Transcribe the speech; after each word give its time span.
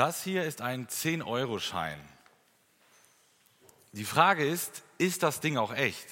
Das 0.00 0.24
hier 0.24 0.44
ist 0.44 0.62
ein 0.62 0.86
10-Euro-Schein. 0.86 2.00
Die 3.92 4.06
Frage 4.06 4.48
ist, 4.48 4.82
ist 4.96 5.22
das 5.22 5.40
Ding 5.40 5.58
auch 5.58 5.74
echt? 5.74 6.06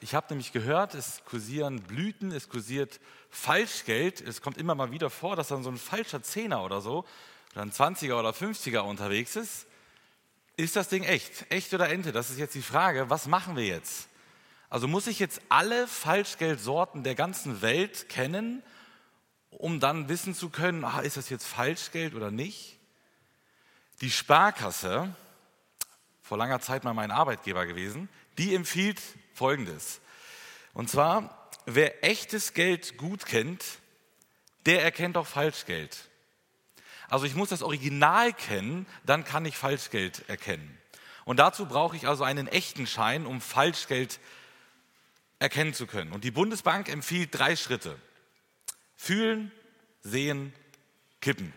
Ich 0.00 0.14
habe 0.14 0.28
nämlich 0.28 0.52
gehört, 0.52 0.94
es 0.94 1.20
kursieren 1.24 1.82
Blüten, 1.82 2.30
es 2.30 2.48
kursiert 2.48 3.00
Falschgeld. 3.30 4.20
Es 4.20 4.40
kommt 4.40 4.56
immer 4.56 4.76
mal 4.76 4.92
wieder 4.92 5.10
vor, 5.10 5.34
dass 5.34 5.48
dann 5.48 5.64
so 5.64 5.70
ein 5.70 5.78
falscher 5.78 6.22
Zehner 6.22 6.64
oder 6.64 6.80
so, 6.80 7.04
oder 7.54 7.62
ein 7.62 7.72
20er 7.72 8.20
oder 8.20 8.30
50er 8.30 8.82
unterwegs 8.82 9.34
ist. 9.34 9.66
Ist 10.56 10.76
das 10.76 10.88
Ding 10.88 11.02
echt? 11.02 11.50
Echt 11.50 11.74
oder 11.74 11.90
Ente? 11.90 12.12
Das 12.12 12.30
ist 12.30 12.38
jetzt 12.38 12.54
die 12.54 12.62
Frage. 12.62 13.10
Was 13.10 13.26
machen 13.26 13.56
wir 13.56 13.66
jetzt? 13.66 14.06
Also 14.70 14.86
muss 14.86 15.08
ich 15.08 15.18
jetzt 15.18 15.40
alle 15.48 15.88
Falschgeldsorten 15.88 17.02
der 17.02 17.16
ganzen 17.16 17.62
Welt 17.62 18.08
kennen, 18.08 18.62
um 19.50 19.80
dann 19.80 20.08
wissen 20.08 20.36
zu 20.36 20.50
können, 20.50 20.84
ah, 20.84 21.00
ist 21.00 21.16
das 21.16 21.30
jetzt 21.30 21.48
Falschgeld 21.48 22.14
oder 22.14 22.30
nicht? 22.30 22.78
Die 24.00 24.10
Sparkasse, 24.10 25.14
vor 26.22 26.38
langer 26.38 26.60
Zeit 26.60 26.84
mal 26.84 26.94
mein 26.94 27.10
Arbeitgeber 27.10 27.66
gewesen, 27.66 28.08
die 28.38 28.54
empfiehlt 28.54 29.00
Folgendes. 29.34 30.00
Und 30.72 30.90
zwar, 30.90 31.50
wer 31.66 32.04
echtes 32.04 32.54
Geld 32.54 32.96
gut 32.96 33.26
kennt, 33.26 33.64
der 34.66 34.82
erkennt 34.82 35.16
auch 35.16 35.26
Falschgeld. 35.26 36.08
Also 37.08 37.26
ich 37.26 37.34
muss 37.34 37.50
das 37.50 37.62
Original 37.62 38.32
kennen, 38.32 38.86
dann 39.04 39.24
kann 39.24 39.44
ich 39.44 39.56
Falschgeld 39.56 40.28
erkennen. 40.28 40.78
Und 41.24 41.38
dazu 41.38 41.66
brauche 41.66 41.96
ich 41.96 42.08
also 42.08 42.24
einen 42.24 42.48
echten 42.48 42.86
Schein, 42.86 43.26
um 43.26 43.40
Falschgeld 43.40 44.18
erkennen 45.38 45.74
zu 45.74 45.86
können. 45.86 46.12
Und 46.12 46.24
die 46.24 46.30
Bundesbank 46.30 46.88
empfiehlt 46.88 47.30
drei 47.32 47.56
Schritte. 47.56 47.98
Fühlen, 48.96 49.52
sehen, 50.02 50.52
kippen. 51.20 51.52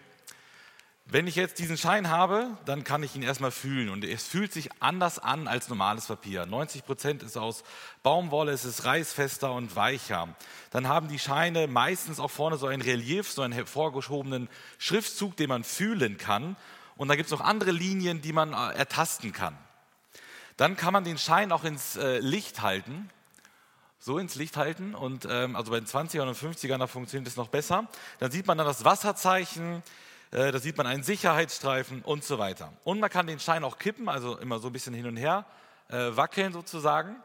Wenn 1.10 1.26
ich 1.26 1.38
jetzt 1.38 1.60
diesen 1.60 1.78
Schein 1.78 2.10
habe, 2.10 2.50
dann 2.66 2.84
kann 2.84 3.02
ich 3.02 3.16
ihn 3.16 3.24
erstmal 3.24 3.52
fühlen 3.52 3.88
und 3.88 4.04
es 4.04 4.28
fühlt 4.28 4.52
sich 4.52 4.70
anders 4.82 5.20
an 5.20 5.48
als 5.48 5.70
normales 5.70 6.08
Papier. 6.08 6.46
90 6.46 6.86
Prozent 6.86 7.24
ist 7.24 7.38
aus 7.38 7.64
Baumwolle, 8.04 8.52
es 8.52 8.66
ist 8.66 8.84
reißfester 8.84 9.54
und 9.54 9.78
weicher. 9.78 10.36
Dann 10.72 10.90
haben 10.90 11.08
die 11.08 11.18
Scheine 11.18 11.68
meistens 11.68 12.20
auch 12.20 12.30
vorne 12.30 12.58
so 12.58 12.68
ein 12.68 12.82
Relief, 12.82 13.32
so 13.32 13.42
einen 13.42 13.54
hervorgehobenen 13.54 14.50
Schriftzug, 14.80 15.38
den 15.38 15.48
man 15.48 15.64
fühlen 15.64 16.18
kann. 16.18 16.58
Und 16.98 17.08
da 17.08 17.16
gibt 17.16 17.28
es 17.28 17.32
noch 17.32 17.40
andere 17.40 17.72
Linien, 17.72 18.22
die 18.22 18.34
man 18.34 18.52
äh, 18.52 18.78
ertasten 18.78 19.32
kann. 19.32 19.58
Dann 20.58 20.76
kann 20.76 20.92
man 20.92 21.06
den 21.06 21.18
Schein 21.18 21.54
auch 21.54 21.64
ins 21.64 21.96
äh, 21.96 22.20
Licht 22.20 22.62
halten 22.62 23.10
so 24.00 24.20
ins 24.20 24.36
Licht 24.36 24.56
halten 24.56 24.94
und 24.94 25.28
ähm, 25.30 25.56
also 25.56 25.72
bei 25.72 25.80
den 25.80 25.88
20ern 25.88 26.28
und 26.28 26.38
50ern, 26.38 26.78
da 26.78 26.88
funktioniert 26.88 27.28
es 27.28 27.36
noch 27.36 27.48
besser. 27.48 27.90
Dann 28.20 28.32
sieht 28.32 28.46
man 28.46 28.58
dann 28.58 28.68
das 28.68 28.86
Wasserzeichen, 28.86 29.84
äh, 30.32 30.52
da 30.52 30.60
sieht 30.60 30.78
man 30.78 30.88
einen 30.88 31.04
Sicherheitsstreifen 31.04 32.02
und 32.02 32.24
so 32.24 32.38
weiter. 32.38 32.74
Und 32.84 33.00
man 33.00 33.10
kann 33.10 33.28
den 33.28 33.40
Schein 33.40 33.64
auch 33.64 33.78
kippen, 33.78 34.10
also 34.10 34.38
immer 34.38 34.60
so 34.60 34.68
ein 34.68 34.74
bisschen 34.74 34.94
hin 34.94 35.06
und 35.06 35.18
her 35.18 35.46
äh, 35.90 36.16
wackeln 36.16 36.54
sozusagen, 36.54 37.16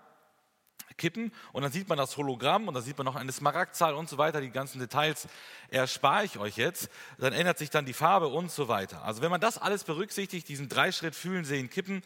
kippen 0.97 1.33
und 1.53 1.63
dann 1.63 1.73
sieht 1.73 1.89
man 1.89 1.99
das 1.99 2.17
Hologramm 2.17 2.69
und 2.69 2.75
dann 2.75 2.83
sieht 2.83 2.97
man 2.99 3.05
noch 3.05 3.17
eine 3.17 3.33
Smaragdzahl 3.33 3.95
und 3.95 4.09
so 4.09 4.19
weiter. 4.19 4.41
Die 4.41 4.51
ganzen 4.51 4.79
Details 4.79 5.27
erspare 5.69 6.25
ich 6.25 6.39
euch 6.39 6.57
jetzt. 6.57 6.91
Dann 7.19 7.33
ändert 7.33 7.59
sich 7.59 7.71
dann 7.71 7.87
die 7.87 7.93
Farbe 7.93 8.29
und 8.29 8.51
so 8.51 8.69
weiter. 8.69 9.05
Also 9.05 9.23
wenn 9.23 9.31
man 9.31 9.41
das 9.41 9.59
alles 9.59 9.85
berücksichtigt, 9.85 10.49
diesen 10.49 10.69
Dreischritt 10.69 11.15
fühlen, 11.15 11.45
sehen, 11.45 11.71
kippen, 11.71 12.03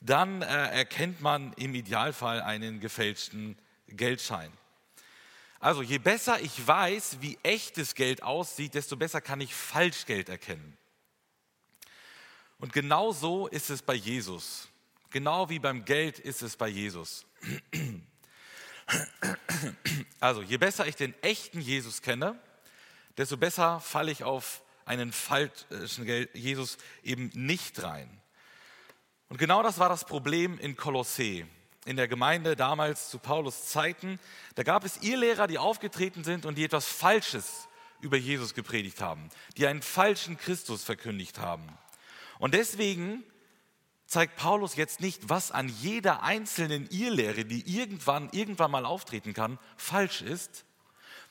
dann 0.00 0.42
äh, 0.42 0.46
erkennt 0.46 1.20
man 1.20 1.52
im 1.54 1.74
Idealfall 1.74 2.40
einen 2.40 2.80
gefälschten 2.80 3.56
Geldschein. 3.86 4.50
Also 5.60 5.82
je 5.82 5.98
besser 5.98 6.40
ich 6.40 6.66
weiß, 6.66 7.18
wie 7.20 7.38
echtes 7.42 7.94
Geld 7.94 8.22
aussieht, 8.22 8.74
desto 8.74 8.96
besser 8.96 9.20
kann 9.20 9.42
ich 9.42 9.54
Falschgeld 9.54 10.30
erkennen. 10.30 10.76
Und 12.58 12.72
genau 12.72 13.12
so 13.12 13.46
ist 13.46 13.68
es 13.68 13.82
bei 13.82 13.94
Jesus. 13.94 14.68
Genau 15.10 15.50
wie 15.50 15.58
beim 15.58 15.84
Geld 15.84 16.18
ist 16.18 16.40
es 16.40 16.56
bei 16.56 16.68
Jesus. 16.68 17.26
Also 20.18 20.42
je 20.42 20.56
besser 20.56 20.86
ich 20.86 20.96
den 20.96 21.14
echten 21.22 21.60
Jesus 21.60 22.02
kenne, 22.02 22.40
desto 23.16 23.36
besser 23.36 23.80
falle 23.80 24.12
ich 24.12 24.24
auf 24.24 24.62
einen 24.84 25.12
falschen 25.12 26.06
Jesus 26.32 26.78
eben 27.02 27.30
nicht 27.34 27.82
rein. 27.82 28.20
Und 29.28 29.36
genau 29.36 29.62
das 29.62 29.78
war 29.78 29.88
das 29.88 30.04
Problem 30.04 30.58
in 30.58 30.76
Kolossee 30.76 31.46
in 31.84 31.96
der 31.96 32.08
Gemeinde 32.08 32.56
damals 32.56 33.10
zu 33.10 33.18
Paulus 33.18 33.66
Zeiten, 33.68 34.18
da 34.54 34.62
gab 34.62 34.84
es 34.84 34.98
Irrlehrer, 34.98 35.46
die 35.46 35.58
aufgetreten 35.58 36.24
sind 36.24 36.44
und 36.44 36.56
die 36.56 36.64
etwas 36.64 36.86
Falsches 36.86 37.68
über 38.00 38.16
Jesus 38.16 38.54
gepredigt 38.54 39.00
haben, 39.00 39.28
die 39.56 39.66
einen 39.66 39.82
falschen 39.82 40.36
Christus 40.36 40.84
verkündigt 40.84 41.38
haben. 41.38 41.66
Und 42.38 42.54
deswegen 42.54 43.22
zeigt 44.06 44.36
Paulus 44.36 44.76
jetzt 44.76 45.00
nicht, 45.00 45.28
was 45.28 45.52
an 45.52 45.68
jeder 45.68 46.22
einzelnen 46.22 46.88
Irrlehre, 46.90 47.44
die 47.44 47.78
irgendwann, 47.78 48.28
irgendwann 48.32 48.70
mal 48.70 48.84
auftreten 48.84 49.34
kann, 49.34 49.58
falsch 49.76 50.22
ist, 50.22 50.64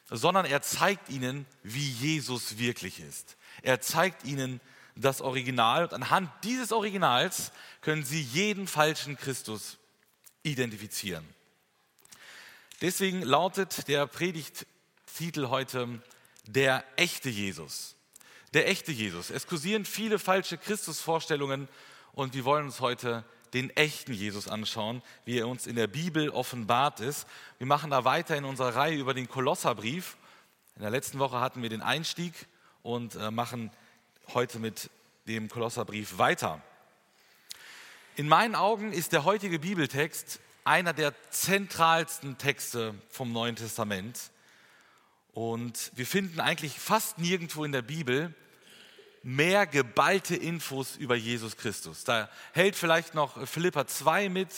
sondern 0.10 0.46
er 0.46 0.62
zeigt 0.62 1.10
ihnen, 1.10 1.46
wie 1.62 1.90
Jesus 1.90 2.58
wirklich 2.58 3.00
ist. 3.00 3.38
Er 3.62 3.82
zeigt 3.82 4.24
ihnen 4.26 4.62
das 4.96 5.22
Original 5.22 5.86
und 5.86 5.94
anhand 5.94 6.32
dieses 6.44 6.72
Originals 6.72 7.52
können 7.82 8.04
sie 8.04 8.22
jeden 8.22 8.68
falschen 8.68 9.18
Christus 9.18 9.79
identifizieren. 10.52 11.26
Deswegen 12.82 13.22
lautet 13.22 13.88
der 13.88 14.08
Predigttitel 14.08 15.48
heute 15.48 16.02
Der 16.46 16.84
echte 16.96 17.30
Jesus. 17.30 17.96
Der 18.54 18.68
echte 18.68 18.92
Jesus. 18.92 19.30
Es 19.30 19.48
kursieren 19.48 19.86
viele 19.86 20.18
falsche 20.18 20.58
Christusvorstellungen 20.58 21.68
und 22.14 22.34
wir 22.34 22.46
wollen 22.46 22.66
uns 22.66 22.80
heute 22.80 23.24
den 23.54 23.70
echten 23.72 24.14
Jesus 24.14 24.48
anschauen, 24.48 25.02
wie 25.26 25.40
er 25.40 25.48
uns 25.48 25.68
in 25.68 25.76
der 25.76 25.88
Bibel 25.88 26.30
offenbart 26.30 27.00
ist. 27.00 27.28
Wir 27.58 27.68
machen 27.68 27.92
da 27.92 28.06
weiter 28.06 28.38
in 28.38 28.46
unserer 28.46 28.76
Reihe 28.76 28.98
über 28.98 29.14
den 29.14 29.28
Kolosserbrief. 29.28 30.18
In 30.76 30.84
der 30.84 30.92
letzten 30.92 31.20
Woche 31.20 31.40
hatten 31.40 31.62
wir 31.62 31.70
den 31.70 31.82
Einstieg 31.82 32.34
und 32.84 33.16
äh, 33.16 33.32
machen 33.32 33.72
heute 34.34 34.60
mit 34.60 34.90
dem 35.28 35.50
Kolosserbrief 35.50 36.18
weiter. 36.18 36.62
In 38.20 38.28
meinen 38.28 38.54
Augen 38.54 38.92
ist 38.92 39.14
der 39.14 39.24
heutige 39.24 39.60
Bibeltext 39.60 40.42
einer 40.66 40.92
der 40.92 41.14
zentralsten 41.30 42.38
Texte 42.38 42.94
vom 43.10 43.32
Neuen 43.32 43.56
Testament. 43.56 44.20
Und 45.32 45.94
wir 45.96 46.06
finden 46.06 46.42
eigentlich 46.42 46.78
fast 46.78 47.18
nirgendwo 47.18 47.64
in 47.64 47.72
der 47.72 47.82
Bibel 47.82 48.36
mehr 49.24 49.66
geballte 49.66 50.36
Infos 50.36 50.98
über 50.98 51.16
Jesus 51.16 51.56
Christus. 51.56 52.04
Da 52.04 52.30
hält 52.52 52.76
vielleicht 52.76 53.16
noch 53.16 53.48
Philippa 53.48 53.88
2 53.88 54.28
mit, 54.28 54.50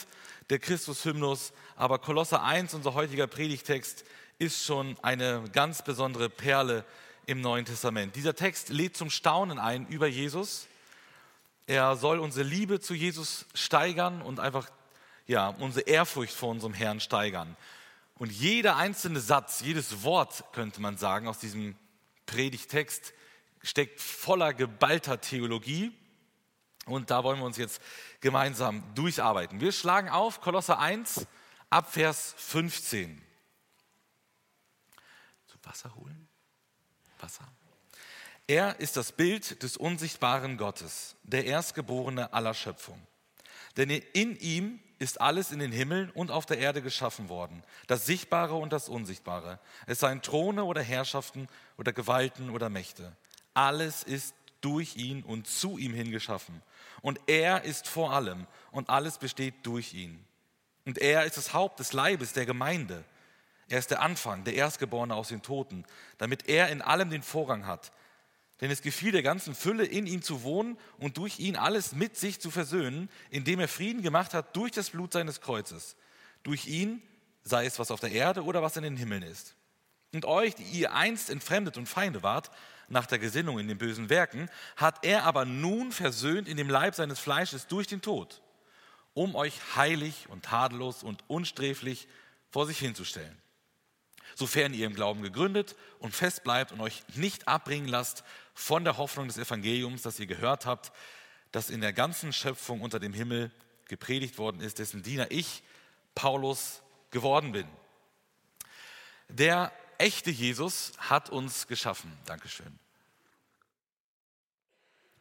der 0.49 0.57
Christus-Hymnus, 0.57 1.53
aber 1.75 1.99
Kolosser 1.99 2.41
1, 2.41 2.73
unser 2.73 2.95
heutiger 2.95 3.27
Predigtext, 3.27 4.05
ist 4.39 4.65
schon 4.65 4.97
eine 5.03 5.43
ganz 5.53 5.83
besondere 5.83 6.31
Perle 6.31 6.83
im 7.27 7.41
Neuen 7.41 7.65
Testament. 7.65 8.15
Dieser 8.15 8.33
Text 8.35 8.69
lädt 8.69 8.97
zum 8.97 9.11
Staunen 9.11 9.59
ein 9.59 9.85
über 9.85 10.07
Jesus 10.07 10.65
er 11.71 11.95
soll 11.95 12.19
unsere 12.19 12.45
Liebe 12.45 12.81
zu 12.81 12.93
Jesus 12.93 13.45
steigern 13.53 14.21
und 14.21 14.41
einfach 14.41 14.69
ja, 15.25 15.47
unsere 15.47 15.87
Ehrfurcht 15.87 16.33
vor 16.33 16.49
unserem 16.49 16.73
Herrn 16.73 16.99
steigern. 16.99 17.55
Und 18.15 18.29
jeder 18.29 18.75
einzelne 18.75 19.21
Satz, 19.21 19.61
jedes 19.61 20.03
Wort, 20.03 20.43
könnte 20.51 20.81
man 20.81 20.97
sagen, 20.97 21.29
aus 21.29 21.39
diesem 21.39 21.77
Predigtext 22.25 23.13
steckt 23.63 24.01
voller 24.01 24.53
geballter 24.53 25.21
Theologie. 25.21 25.93
Und 26.87 27.09
da 27.09 27.23
wollen 27.23 27.39
wir 27.39 27.45
uns 27.45 27.57
jetzt 27.57 27.81
gemeinsam 28.19 28.83
durcharbeiten. 28.93 29.61
Wir 29.61 29.71
schlagen 29.71 30.09
auf 30.09 30.41
Kolosser 30.41 30.77
1 30.77 31.25
ab 31.69 31.89
Vers 31.89 32.35
15. 32.37 33.21
Zu 35.47 35.57
Wasser 35.63 35.95
holen? 35.95 36.27
Wasser. 37.19 37.47
Er 38.47 38.79
ist 38.79 38.97
das 38.97 39.11
Bild 39.11 39.63
des 39.63 39.77
unsichtbaren 39.77 40.57
Gottes, 40.57 41.15
der 41.23 41.45
Erstgeborene 41.45 42.33
aller 42.33 42.53
Schöpfung. 42.53 43.01
Denn 43.77 43.89
in 43.89 44.35
ihm 44.37 44.79
ist 44.99 45.19
alles 45.19 45.51
in 45.51 45.59
den 45.59 45.71
Himmeln 45.71 46.11
und 46.11 46.29
auf 46.29 46.45
der 46.45 46.59
Erde 46.59 46.81
geschaffen 46.81 47.29
worden, 47.29 47.63
das 47.87 48.05
Sichtbare 48.05 48.55
und 48.55 48.71
das 48.71 48.89
Unsichtbare. 48.89 49.59
Es 49.87 49.99
seien 49.99 50.21
Throne 50.21 50.63
oder 50.63 50.81
Herrschaften 50.81 51.47
oder 51.77 51.91
Gewalten 51.91 52.49
oder 52.49 52.69
Mächte. 52.69 53.15
Alles 53.53 54.03
ist 54.03 54.35
durch 54.61 54.95
ihn 54.97 55.23
und 55.23 55.47
zu 55.47 55.77
ihm 55.77 55.93
hingeschaffen. 55.93 56.61
Und 57.01 57.19
er 57.27 57.63
ist 57.63 57.87
vor 57.87 58.13
allem 58.13 58.45
und 58.71 58.89
alles 58.89 59.17
besteht 59.17 59.55
durch 59.63 59.93
ihn. 59.93 60.23
Und 60.85 60.99
er 60.99 61.25
ist 61.25 61.37
das 61.37 61.53
Haupt 61.53 61.79
des 61.79 61.93
Leibes 61.93 62.33
der 62.33 62.45
Gemeinde. 62.45 63.03
Er 63.69 63.79
ist 63.79 63.89
der 63.89 64.01
Anfang, 64.01 64.43
der 64.43 64.53
Erstgeborene 64.53 65.15
aus 65.15 65.29
den 65.29 65.41
Toten, 65.41 65.85
damit 66.17 66.47
er 66.47 66.69
in 66.69 66.81
allem 66.81 67.09
den 67.09 67.23
Vorrang 67.23 67.65
hat. 67.65 67.91
Denn 68.61 68.69
es 68.69 68.83
gefiel 68.83 69.11
der 69.11 69.23
ganzen 69.23 69.55
Fülle, 69.55 69.85
in 69.85 70.05
ihm 70.05 70.21
zu 70.21 70.43
wohnen 70.43 70.77
und 70.99 71.17
durch 71.17 71.39
ihn 71.39 71.55
alles 71.55 71.93
mit 71.93 72.15
sich 72.15 72.39
zu 72.39 72.51
versöhnen, 72.51 73.09
indem 73.31 73.59
er 73.59 73.67
Frieden 73.67 74.03
gemacht 74.03 74.35
hat 74.35 74.55
durch 74.55 74.71
das 74.71 74.91
Blut 74.91 75.13
seines 75.13 75.41
Kreuzes. 75.41 75.95
Durch 76.43 76.67
ihn, 76.67 77.01
sei 77.43 77.65
es 77.65 77.79
was 77.79 77.89
auf 77.89 77.99
der 77.99 78.11
Erde 78.11 78.43
oder 78.43 78.61
was 78.61 78.77
in 78.77 78.83
den 78.83 78.97
Himmeln 78.97 79.23
ist. 79.23 79.55
Und 80.13 80.25
euch, 80.25 80.53
die 80.55 80.63
ihr 80.63 80.93
einst 80.93 81.31
entfremdet 81.31 81.77
und 81.77 81.89
Feinde 81.89 82.21
wart, 82.21 82.51
nach 82.87 83.07
der 83.07 83.19
Gesinnung 83.19 83.57
in 83.57 83.67
den 83.67 83.77
bösen 83.77 84.09
Werken, 84.09 84.49
hat 84.75 85.05
er 85.05 85.23
aber 85.23 85.45
nun 85.45 85.91
versöhnt 85.91 86.47
in 86.47 86.57
dem 86.57 86.69
Leib 86.69 86.93
seines 86.93 87.19
Fleisches 87.19 87.67
durch 87.67 87.87
den 87.87 88.01
Tod, 88.01 88.41
um 89.13 89.33
euch 89.33 89.53
heilig 89.75 90.27
und 90.29 90.43
tadellos 90.43 91.01
und 91.01 91.23
unsträflich 91.27 92.07
vor 92.49 92.67
sich 92.67 92.77
hinzustellen. 92.77 93.41
Sofern 94.35 94.73
ihr 94.73 94.85
im 94.85 94.93
Glauben 94.93 95.21
gegründet 95.21 95.75
und 95.99 96.13
fest 96.13 96.43
bleibt 96.43 96.71
und 96.71 96.81
euch 96.81 97.03
nicht 97.15 97.47
abbringen 97.47 97.87
lasst 97.87 98.23
von 98.53 98.83
der 98.83 98.97
Hoffnung 98.97 99.27
des 99.27 99.37
Evangeliums, 99.37 100.01
das 100.01 100.19
ihr 100.19 100.27
gehört 100.27 100.65
habt, 100.65 100.91
das 101.51 101.69
in 101.69 101.81
der 101.81 101.93
ganzen 101.93 102.33
Schöpfung 102.33 102.81
unter 102.81 102.99
dem 102.99 103.13
Himmel 103.13 103.51
gepredigt 103.87 104.37
worden 104.37 104.61
ist, 104.61 104.79
dessen 104.79 105.03
Diener 105.03 105.31
ich, 105.31 105.63
Paulus, 106.15 106.81
geworden 107.11 107.51
bin. 107.51 107.67
Der 109.27 109.71
echte 109.97 110.31
Jesus 110.31 110.93
hat 110.97 111.29
uns 111.29 111.67
geschaffen. 111.67 112.17
Dankeschön. 112.25 112.79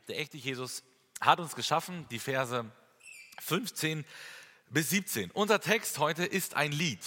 Der 0.08 0.18
echte 0.18 0.36
Jesus 0.36 0.82
hat 1.20 1.38
uns 1.38 1.54
geschaffen, 1.54 2.06
die 2.10 2.18
Verse 2.18 2.64
15 3.40 4.04
bis 4.70 4.90
17. 4.90 5.30
Unser 5.32 5.60
Text 5.60 5.98
heute 5.98 6.24
ist 6.24 6.54
ein 6.54 6.72
Lied. 6.72 7.00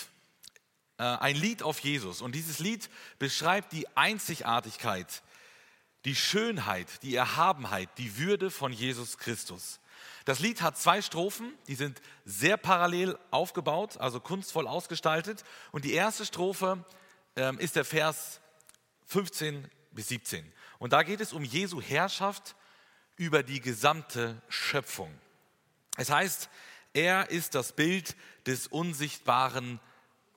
Äh, 0.97 1.03
ein 1.03 1.35
Lied 1.35 1.63
auf 1.63 1.79
Jesus. 1.79 2.21
Und 2.21 2.35
dieses 2.35 2.59
Lied 2.59 2.89
beschreibt 3.19 3.71
die 3.71 3.87
Einzigartigkeit, 3.95 5.23
die 6.05 6.15
Schönheit, 6.15 7.01
die 7.03 7.15
Erhabenheit, 7.15 7.89
die 7.97 8.17
Würde 8.17 8.51
von 8.51 8.73
Jesus 8.73 9.17
Christus. 9.17 9.79
Das 10.25 10.39
Lied 10.39 10.61
hat 10.61 10.77
zwei 10.77 11.01
Strophen, 11.01 11.53
die 11.67 11.75
sind 11.75 12.01
sehr 12.25 12.57
parallel 12.57 13.17
aufgebaut, 13.31 13.97
also 13.97 14.19
kunstvoll 14.19 14.67
ausgestaltet. 14.67 15.43
Und 15.71 15.85
die 15.85 15.93
erste 15.93 16.25
Strophe 16.25 16.83
ähm, 17.35 17.57
ist 17.59 17.75
der 17.75 17.85
Vers 17.85 18.39
15 19.07 19.69
bis 19.91 20.07
17. 20.09 20.49
Und 20.79 20.93
da 20.93 21.03
geht 21.03 21.21
es 21.21 21.33
um 21.33 21.43
Jesu 21.43 21.81
Herrschaft 21.81 22.55
über 23.15 23.43
die 23.43 23.61
gesamte 23.61 24.41
Schöpfung. 24.49 25.13
Es 25.97 26.09
heißt, 26.09 26.49
er 26.93 27.29
ist 27.29 27.55
das 27.55 27.73
Bild 27.73 28.15
des 28.45 28.67
unsichtbaren 28.67 29.79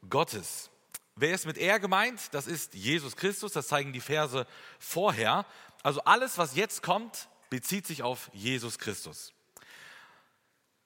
Gottes. 0.08 0.70
Wer 1.16 1.34
ist 1.34 1.46
mit 1.46 1.56
er 1.56 1.80
gemeint? 1.80 2.20
Das 2.32 2.46
ist 2.46 2.74
Jesus 2.74 3.16
Christus, 3.16 3.52
das 3.52 3.68
zeigen 3.68 3.94
die 3.94 4.00
Verse 4.00 4.46
vorher. 4.78 5.46
Also 5.82 6.02
alles, 6.04 6.36
was 6.36 6.54
jetzt 6.54 6.82
kommt, 6.82 7.28
bezieht 7.48 7.86
sich 7.86 8.02
auf 8.02 8.30
Jesus 8.34 8.78
Christus. 8.78 9.32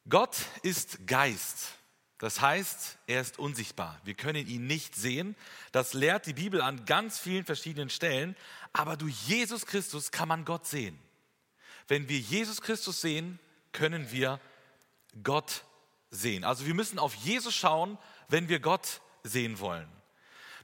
Gott 0.08 0.36
ist 0.62 1.06
Geist. 1.06 1.72
Das 2.18 2.40
heißt, 2.40 2.98
er 3.06 3.22
ist 3.22 3.38
unsichtbar. 3.38 4.00
Wir 4.04 4.14
können 4.14 4.46
ihn 4.46 4.66
nicht 4.66 4.94
sehen. 4.94 5.34
Das 5.72 5.94
lehrt 5.94 6.26
die 6.26 6.34
Bibel 6.34 6.60
an 6.60 6.84
ganz 6.84 7.18
vielen 7.18 7.44
verschiedenen 7.44 7.90
Stellen. 7.90 8.36
Aber 8.72 8.96
durch 8.96 9.26
Jesus 9.26 9.66
Christus 9.66 10.12
kann 10.12 10.28
man 10.28 10.44
Gott 10.44 10.66
sehen. 10.66 10.98
Wenn 11.88 12.08
wir 12.08 12.18
Jesus 12.18 12.60
Christus 12.60 13.00
sehen, 13.00 13.40
können 13.72 14.12
wir 14.12 14.38
Gott 15.24 15.64
sehen. 16.10 16.44
Also 16.44 16.66
wir 16.66 16.74
müssen 16.74 16.98
auf 16.98 17.14
Jesus 17.14 17.54
schauen, 17.54 17.98
wenn 18.28 18.48
wir 18.48 18.60
Gott 18.60 19.00
sehen 19.24 19.58
wollen. 19.58 19.88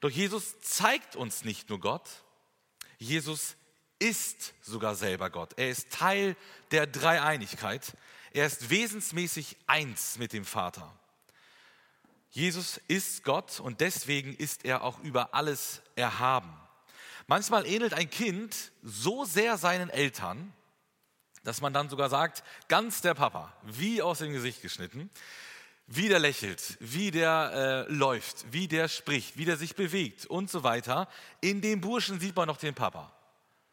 Doch 0.00 0.10
Jesus 0.10 0.60
zeigt 0.60 1.16
uns 1.16 1.44
nicht 1.44 1.68
nur 1.68 1.80
Gott, 1.80 2.08
Jesus 2.98 3.56
ist 3.98 4.54
sogar 4.62 4.94
selber 4.94 5.30
Gott. 5.30 5.54
Er 5.56 5.70
ist 5.70 5.90
Teil 5.90 6.36
der 6.70 6.86
Dreieinigkeit. 6.86 7.96
Er 8.32 8.46
ist 8.46 8.70
wesensmäßig 8.70 9.56
eins 9.66 10.18
mit 10.18 10.32
dem 10.32 10.44
Vater. 10.44 10.92
Jesus 12.30 12.78
ist 12.88 13.24
Gott 13.24 13.60
und 13.60 13.80
deswegen 13.80 14.34
ist 14.34 14.64
er 14.64 14.82
auch 14.82 14.98
über 15.00 15.34
alles 15.34 15.80
erhaben. 15.94 16.54
Manchmal 17.26 17.66
ähnelt 17.66 17.94
ein 17.94 18.10
Kind 18.10 18.72
so 18.82 19.24
sehr 19.24 19.56
seinen 19.56 19.88
Eltern, 19.88 20.52
dass 21.44 21.60
man 21.60 21.72
dann 21.72 21.88
sogar 21.88 22.10
sagt, 22.10 22.44
ganz 22.68 23.00
der 23.00 23.14
Papa, 23.14 23.52
wie 23.62 24.02
aus 24.02 24.18
dem 24.18 24.32
Gesicht 24.32 24.60
geschnitten, 24.60 25.10
wie 25.86 26.08
der 26.08 26.18
lächelt, 26.18 26.76
wie 26.80 27.10
der 27.10 27.86
äh, 27.88 27.92
läuft, 27.92 28.52
wie 28.52 28.66
der 28.66 28.88
spricht, 28.88 29.36
wie 29.36 29.44
der 29.44 29.56
sich 29.56 29.76
bewegt 29.76 30.26
und 30.26 30.50
so 30.50 30.62
weiter. 30.62 31.08
In 31.40 31.60
dem 31.60 31.80
Burschen 31.80 32.18
sieht 32.18 32.34
man 32.34 32.48
noch 32.48 32.56
den 32.56 32.74
Papa. 32.74 33.12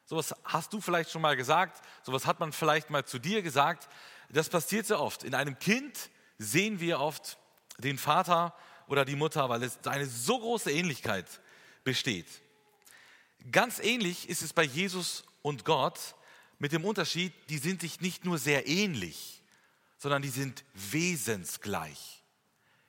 Sowas 0.05 0.35
hast 0.43 0.73
du 0.73 0.81
vielleicht 0.81 1.09
schon 1.09 1.21
mal 1.21 1.35
gesagt, 1.35 1.83
sowas 2.03 2.27
hat 2.27 2.39
man 2.39 2.53
vielleicht 2.53 2.89
mal 2.89 3.05
zu 3.05 3.17
dir 3.17 3.41
gesagt. 3.41 3.89
Das 4.29 4.49
passiert 4.49 4.85
sehr 4.85 4.99
oft. 4.99 5.23
In 5.23 5.33
einem 5.33 5.57
Kind 5.57 6.09
sehen 6.37 6.79
wir 6.79 6.99
oft 6.99 7.37
den 7.77 7.97
Vater 7.97 8.53
oder 8.87 9.05
die 9.05 9.15
Mutter, 9.15 9.49
weil 9.49 9.63
es 9.63 9.79
eine 9.87 10.05
so 10.05 10.39
große 10.39 10.71
Ähnlichkeit 10.71 11.25
besteht. 11.83 12.27
Ganz 13.51 13.79
ähnlich 13.79 14.29
ist 14.29 14.41
es 14.41 14.53
bei 14.53 14.63
Jesus 14.63 15.25
und 15.41 15.65
Gott 15.65 15.99
mit 16.59 16.71
dem 16.71 16.85
Unterschied, 16.85 17.33
die 17.49 17.57
sind 17.57 17.81
sich 17.81 18.01
nicht 18.01 18.23
nur 18.23 18.37
sehr 18.37 18.67
ähnlich, 18.67 19.42
sondern 20.03 20.21
die 20.21 20.27
sind 20.27 20.65
wesensgleich. 20.73 22.25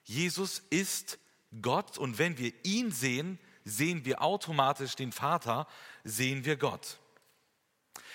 Jesus 0.02 0.64
ist 0.70 1.20
Gott 1.62 1.96
und 1.96 2.18
wenn 2.18 2.38
wir 2.38 2.52
ihn 2.64 2.90
sehen, 2.90 3.38
sehen 3.62 4.04
wir 4.04 4.20
automatisch 4.20 4.96
den 4.96 5.12
Vater, 5.12 5.68
sehen 6.02 6.44
wir 6.44 6.56
Gott. 6.56 6.98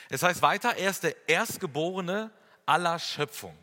Es 0.10 0.22
heißt 0.22 0.42
weiter, 0.42 0.76
er 0.76 0.90
ist 0.90 1.04
der 1.04 1.30
Erstgeborene 1.30 2.30
aller 2.66 3.00
Schöpfung. 3.00 3.58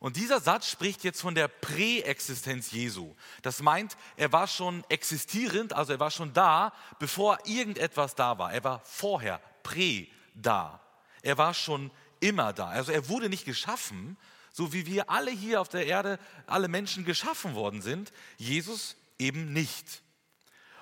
Und 0.00 0.16
dieser 0.16 0.38
Satz 0.38 0.68
spricht 0.68 1.02
jetzt 1.02 1.22
von 1.22 1.34
der 1.34 1.48
Präexistenz 1.48 2.72
Jesu. 2.72 3.14
Das 3.40 3.62
meint, 3.62 3.96
er 4.18 4.32
war 4.32 4.48
schon 4.48 4.84
existierend, 4.90 5.72
also 5.72 5.94
er 5.94 6.00
war 6.00 6.10
schon 6.10 6.34
da, 6.34 6.74
bevor 6.98 7.38
irgendetwas 7.46 8.14
da 8.16 8.36
war. 8.36 8.52
Er 8.52 8.64
war 8.64 8.80
vorher 8.84 9.40
prä 9.62 10.08
da. 10.34 10.78
Er 11.22 11.38
war 11.38 11.54
schon 11.54 11.90
immer 12.20 12.52
da. 12.52 12.68
Also 12.68 12.92
er 12.92 13.08
wurde 13.08 13.30
nicht 13.30 13.46
geschaffen, 13.46 14.18
so 14.52 14.72
wie 14.72 14.86
wir 14.86 15.10
alle 15.10 15.30
hier 15.30 15.60
auf 15.60 15.68
der 15.68 15.86
Erde, 15.86 16.18
alle 16.46 16.68
Menschen 16.68 17.04
geschaffen 17.04 17.54
worden 17.54 17.82
sind. 17.82 18.12
Jesus 18.36 18.96
eben 19.18 19.52
nicht. 19.52 20.02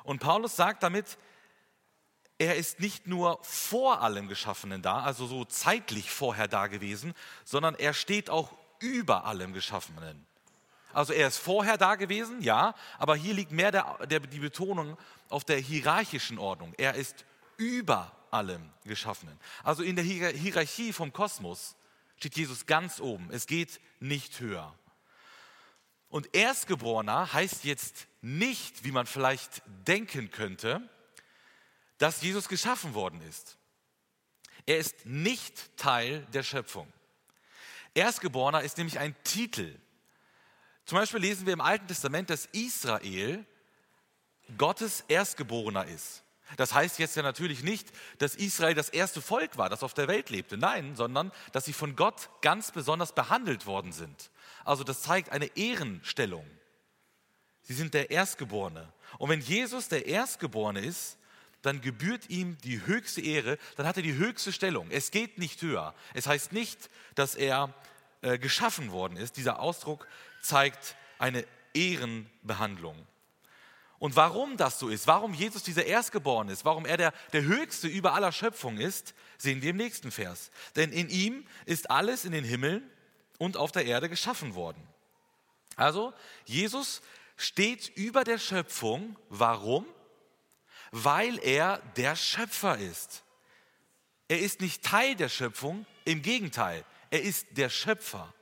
Und 0.02 0.18
Paulus 0.20 0.56
sagt 0.56 0.82
damit, 0.82 1.16
er 2.38 2.56
ist 2.56 2.80
nicht 2.80 3.06
nur 3.06 3.38
vor 3.42 4.02
allem 4.02 4.26
Geschaffenen 4.26 4.82
da, 4.82 5.02
also 5.02 5.26
so 5.26 5.44
zeitlich 5.44 6.10
vorher 6.10 6.48
da 6.48 6.66
gewesen, 6.66 7.14
sondern 7.44 7.74
er 7.74 7.92
steht 7.92 8.30
auch 8.30 8.52
über 8.80 9.24
allem 9.24 9.52
Geschaffenen. 9.52 10.26
Also 10.92 11.12
er 11.12 11.28
ist 11.28 11.38
vorher 11.38 11.76
da 11.76 11.94
gewesen, 11.94 12.40
ja, 12.40 12.74
aber 12.98 13.14
hier 13.14 13.34
liegt 13.34 13.52
mehr 13.52 13.70
der, 13.70 13.98
der, 14.06 14.20
die 14.20 14.40
Betonung 14.40 14.96
auf 15.28 15.44
der 15.44 15.58
hierarchischen 15.58 16.38
Ordnung. 16.38 16.74
Er 16.78 16.94
ist 16.94 17.24
über 17.58 18.10
allem 18.30 18.70
Geschaffenen. 18.84 19.38
Also 19.62 19.82
in 19.82 19.94
der 19.94 20.04
Hierarchie 20.04 20.92
vom 20.92 21.12
Kosmos 21.12 21.76
steht 22.20 22.36
Jesus 22.36 22.66
ganz 22.66 23.00
oben. 23.00 23.30
Es 23.32 23.46
geht 23.46 23.80
nicht 23.98 24.40
höher. 24.40 24.78
Und 26.10 26.34
Erstgeborener 26.34 27.32
heißt 27.32 27.64
jetzt 27.64 28.06
nicht, 28.20 28.84
wie 28.84 28.92
man 28.92 29.06
vielleicht 29.06 29.62
denken 29.86 30.30
könnte, 30.30 30.86
dass 31.96 32.20
Jesus 32.20 32.48
geschaffen 32.48 32.92
worden 32.92 33.22
ist. 33.22 33.56
Er 34.66 34.76
ist 34.76 35.06
nicht 35.06 35.74
Teil 35.78 36.26
der 36.34 36.42
Schöpfung. 36.42 36.92
Erstgeborener 37.94 38.60
ist 38.60 38.76
nämlich 38.76 38.98
ein 38.98 39.16
Titel. 39.24 39.74
Zum 40.84 40.98
Beispiel 40.98 41.20
lesen 41.20 41.46
wir 41.46 41.54
im 41.54 41.62
Alten 41.62 41.88
Testament, 41.88 42.28
dass 42.28 42.46
Israel 42.52 43.46
Gottes 44.58 45.04
Erstgeborener 45.08 45.86
ist. 45.86 46.22
Das 46.56 46.74
heißt 46.74 46.98
jetzt 46.98 47.16
ja 47.16 47.22
natürlich 47.22 47.62
nicht, 47.62 47.88
dass 48.18 48.34
Israel 48.34 48.74
das 48.74 48.88
erste 48.88 49.20
Volk 49.20 49.56
war, 49.56 49.68
das 49.68 49.82
auf 49.82 49.94
der 49.94 50.08
Welt 50.08 50.30
lebte. 50.30 50.56
Nein, 50.56 50.96
sondern 50.96 51.32
dass 51.52 51.64
sie 51.64 51.72
von 51.72 51.96
Gott 51.96 52.28
ganz 52.42 52.72
besonders 52.72 53.14
behandelt 53.14 53.66
worden 53.66 53.92
sind. 53.92 54.30
Also 54.64 54.84
das 54.84 55.02
zeigt 55.02 55.30
eine 55.30 55.56
Ehrenstellung. 55.56 56.46
Sie 57.62 57.74
sind 57.74 57.94
der 57.94 58.10
Erstgeborene. 58.10 58.92
Und 59.18 59.30
wenn 59.30 59.40
Jesus 59.40 59.88
der 59.88 60.06
Erstgeborene 60.06 60.80
ist, 60.80 61.18
dann 61.62 61.80
gebührt 61.80 62.30
ihm 62.30 62.56
die 62.64 62.86
höchste 62.86 63.20
Ehre, 63.20 63.58
dann 63.76 63.86
hat 63.86 63.96
er 63.96 64.02
die 64.02 64.14
höchste 64.14 64.52
Stellung. 64.52 64.90
Es 64.90 65.10
geht 65.10 65.38
nicht 65.38 65.60
höher. 65.62 65.94
Es 66.14 66.26
heißt 66.26 66.52
nicht, 66.52 66.90
dass 67.14 67.34
er 67.34 67.74
äh, 68.22 68.38
geschaffen 68.38 68.92
worden 68.92 69.16
ist. 69.16 69.36
Dieser 69.36 69.60
Ausdruck 69.60 70.06
zeigt 70.42 70.96
eine 71.18 71.44
Ehrenbehandlung. 71.74 73.06
Und 74.00 74.16
warum 74.16 74.56
das 74.56 74.80
so 74.80 74.88
ist, 74.88 75.06
warum 75.06 75.32
Jesus 75.32 75.62
dieser 75.62 75.86
Erstgeborene 75.86 76.50
ist, 76.50 76.64
warum 76.64 76.84
er 76.84 76.96
der, 76.96 77.12
der 77.32 77.42
Höchste 77.42 77.86
über 77.86 78.14
aller 78.14 78.32
Schöpfung 78.32 78.78
ist, 78.78 79.14
sehen 79.38 79.62
wir 79.62 79.70
im 79.70 79.76
nächsten 79.76 80.10
Vers. 80.10 80.50
Denn 80.74 80.90
in 80.90 81.08
ihm 81.08 81.46
ist 81.66 81.88
alles 81.88 82.24
in 82.24 82.32
den 82.32 82.44
Himmeln 82.44 82.82
und 83.38 83.56
auf 83.56 83.70
der 83.70 83.84
Erde 83.84 84.08
geschaffen 84.08 84.56
worden. 84.56 84.82
Also, 85.76 86.12
Jesus 86.46 87.00
steht 87.36 87.88
über 87.94 88.24
der 88.24 88.38
Schöpfung. 88.38 89.16
Warum? 89.28 89.86
weil 90.90 91.38
er 91.42 91.78
der 91.96 92.16
Schöpfer 92.16 92.78
ist. 92.78 93.22
Er 94.28 94.40
ist 94.40 94.60
nicht 94.60 94.84
Teil 94.84 95.16
der 95.16 95.28
Schöpfung, 95.28 95.86
im 96.04 96.22
Gegenteil, 96.22 96.84
er 97.10 97.22
ist 97.22 97.46
der 97.52 97.68
Schöpfer. 97.68 98.32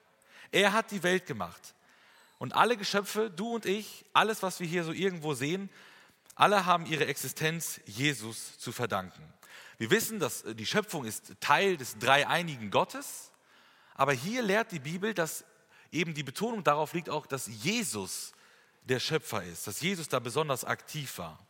Er 0.50 0.72
hat 0.72 0.90
die 0.90 1.02
Welt 1.02 1.26
gemacht. 1.26 1.74
Und 2.38 2.54
alle 2.54 2.76
Geschöpfe, 2.76 3.30
du 3.30 3.54
und 3.54 3.66
ich, 3.66 4.04
alles, 4.12 4.42
was 4.42 4.60
wir 4.60 4.66
hier 4.66 4.84
so 4.84 4.92
irgendwo 4.92 5.34
sehen, 5.34 5.70
Alle 6.38 6.66
haben 6.66 6.86
ihre 6.86 7.06
Existenz 7.06 7.80
Jesus 7.84 8.56
zu 8.58 8.70
verdanken. 8.70 9.24
Wir 9.76 9.90
wissen, 9.90 10.20
dass 10.20 10.44
die 10.44 10.66
Schöpfung 10.66 11.04
ist 11.04 11.32
Teil 11.40 11.76
des 11.76 11.98
dreieinigen 11.98 12.70
Gottes, 12.70 13.32
aber 13.96 14.12
hier 14.12 14.42
lehrt 14.42 14.70
die 14.70 14.78
Bibel, 14.78 15.14
dass 15.14 15.44
eben 15.90 16.14
die 16.14 16.22
Betonung 16.22 16.62
darauf 16.62 16.92
liegt 16.92 17.10
auch, 17.10 17.26
dass 17.26 17.48
Jesus 17.48 18.34
der 18.84 19.00
Schöpfer 19.00 19.42
ist, 19.42 19.66
dass 19.66 19.80
Jesus 19.80 20.08
da 20.08 20.20
besonders 20.20 20.64
aktiv 20.64 21.18
war. 21.18 21.44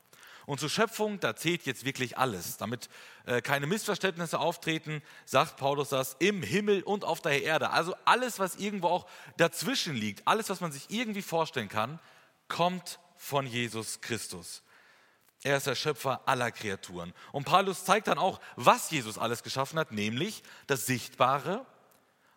Und 0.49 0.61
zur 0.61 0.71
Schöpfung, 0.71 1.21
da 1.21 1.37
zählt 1.37 1.67
jetzt 1.67 1.85
wirklich 1.85 2.17
alles. 2.17 2.57
Damit 2.57 2.89
äh, 3.27 3.43
keine 3.43 3.67
Missverständnisse 3.67 4.39
auftreten, 4.39 5.03
sagt 5.27 5.59
Paulus 5.59 5.91
das 5.91 6.17
im 6.21 6.43
Himmel 6.43 6.83
und 6.85 7.05
auf 7.05 7.21
der 7.21 7.43
Erde. 7.43 7.69
Also 7.69 7.95
alles, 8.07 8.39
was 8.39 8.57
irgendwo 8.57 8.89
auch 8.89 9.07
dazwischen 9.37 9.95
liegt, 9.95 10.27
alles, 10.27 10.49
was 10.49 10.63
man 10.63 10.73
sich 10.73 10.89
irgendwie 10.89 11.21
vorstellen 11.21 11.69
kann, 11.69 12.01
kommt 12.49 12.99
von 13.19 13.47
Jesus 13.47 14.01
Christus. 14.01 14.63
Er 15.43 15.59
ist 15.59 15.67
der 15.67 15.75
Schöpfer 15.75 16.23
aller 16.25 16.51
Kreaturen. 16.51 17.13
Und 17.31 17.45
Paulus 17.45 17.85
zeigt 17.85 18.09
dann 18.09 18.17
auch, 18.17 18.41
was 18.57 18.91
Jesus 18.91 19.19
alles 19.19 19.43
geschaffen 19.43 19.79
hat, 19.79 19.93
nämlich 19.93 20.43
das 20.67 20.87
Sichtbare 20.87 21.67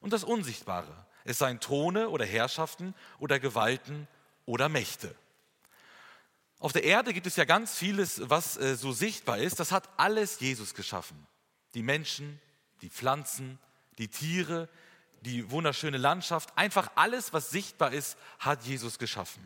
und 0.01 0.12
das 0.12 0.25
Unsichtbare. 0.25 1.06
Es 1.24 1.38
seien 1.38 1.62
Throne 1.62 2.10
oder 2.10 2.25
Herrschaften 2.25 2.94
oder 3.20 3.39
Gewalten 3.39 4.06
oder 4.46 4.68
Mächte. 4.68 5.15
Auf 6.62 6.74
der 6.74 6.84
Erde 6.84 7.12
gibt 7.12 7.25
es 7.25 7.38
ja 7.38 7.46
ganz 7.46 7.75
vieles, 7.75 8.22
was 8.30 8.56
äh, 8.58 8.75
so 8.75 8.91
sichtbar 8.91 9.39
ist. 9.39 9.60
Das 9.60 9.72
hat 9.72 9.89
alles 9.98 10.39
Jesus 10.39 10.75
geschaffen. 10.75 11.27
Die 11.74 11.82
Menschen, 11.82 12.39
die 12.84 12.89
Pflanzen, 12.89 13.58
die 13.98 14.08
Tiere, 14.08 14.70
die 15.22 15.50
wunderschöne 15.50 15.98
Landschaft. 15.98 16.56
Einfach 16.56 16.91
alles, 16.94 17.34
was 17.34 17.50
sichtbar 17.50 17.94
ist, 17.94 18.15
hat 18.38 18.63
Jesus 18.63 19.00
geschaffen. 19.00 19.41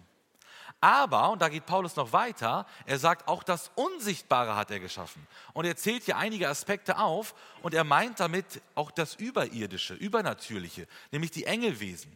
Aber, 0.82 1.30
und 1.30 1.42
da 1.42 1.48
geht 1.48 1.66
Paulus 1.66 1.96
noch 1.96 2.12
weiter, 2.12 2.68
er 2.86 3.00
sagt, 3.00 3.30
auch 3.30 3.44
das 3.44 3.72
Unsichtbare 3.76 4.58
hat 4.58 4.70
er 4.70 4.82
geschaffen. 4.82 5.26
Und 5.54 5.64
er 5.64 5.78
zählt 5.78 6.04
hier 6.04 6.18
einige 6.18 6.50
Aspekte 6.50 6.98
auf 7.00 7.34
und 7.62 7.74
er 7.74 7.86
meint 7.86 8.20
damit 8.20 8.62
auch 8.76 8.92
das 8.92 9.16
Überirdische, 9.16 9.94
Übernatürliche, 9.94 10.86
nämlich 11.12 11.32
die 11.32 11.46
Engelwesen. 11.46 12.12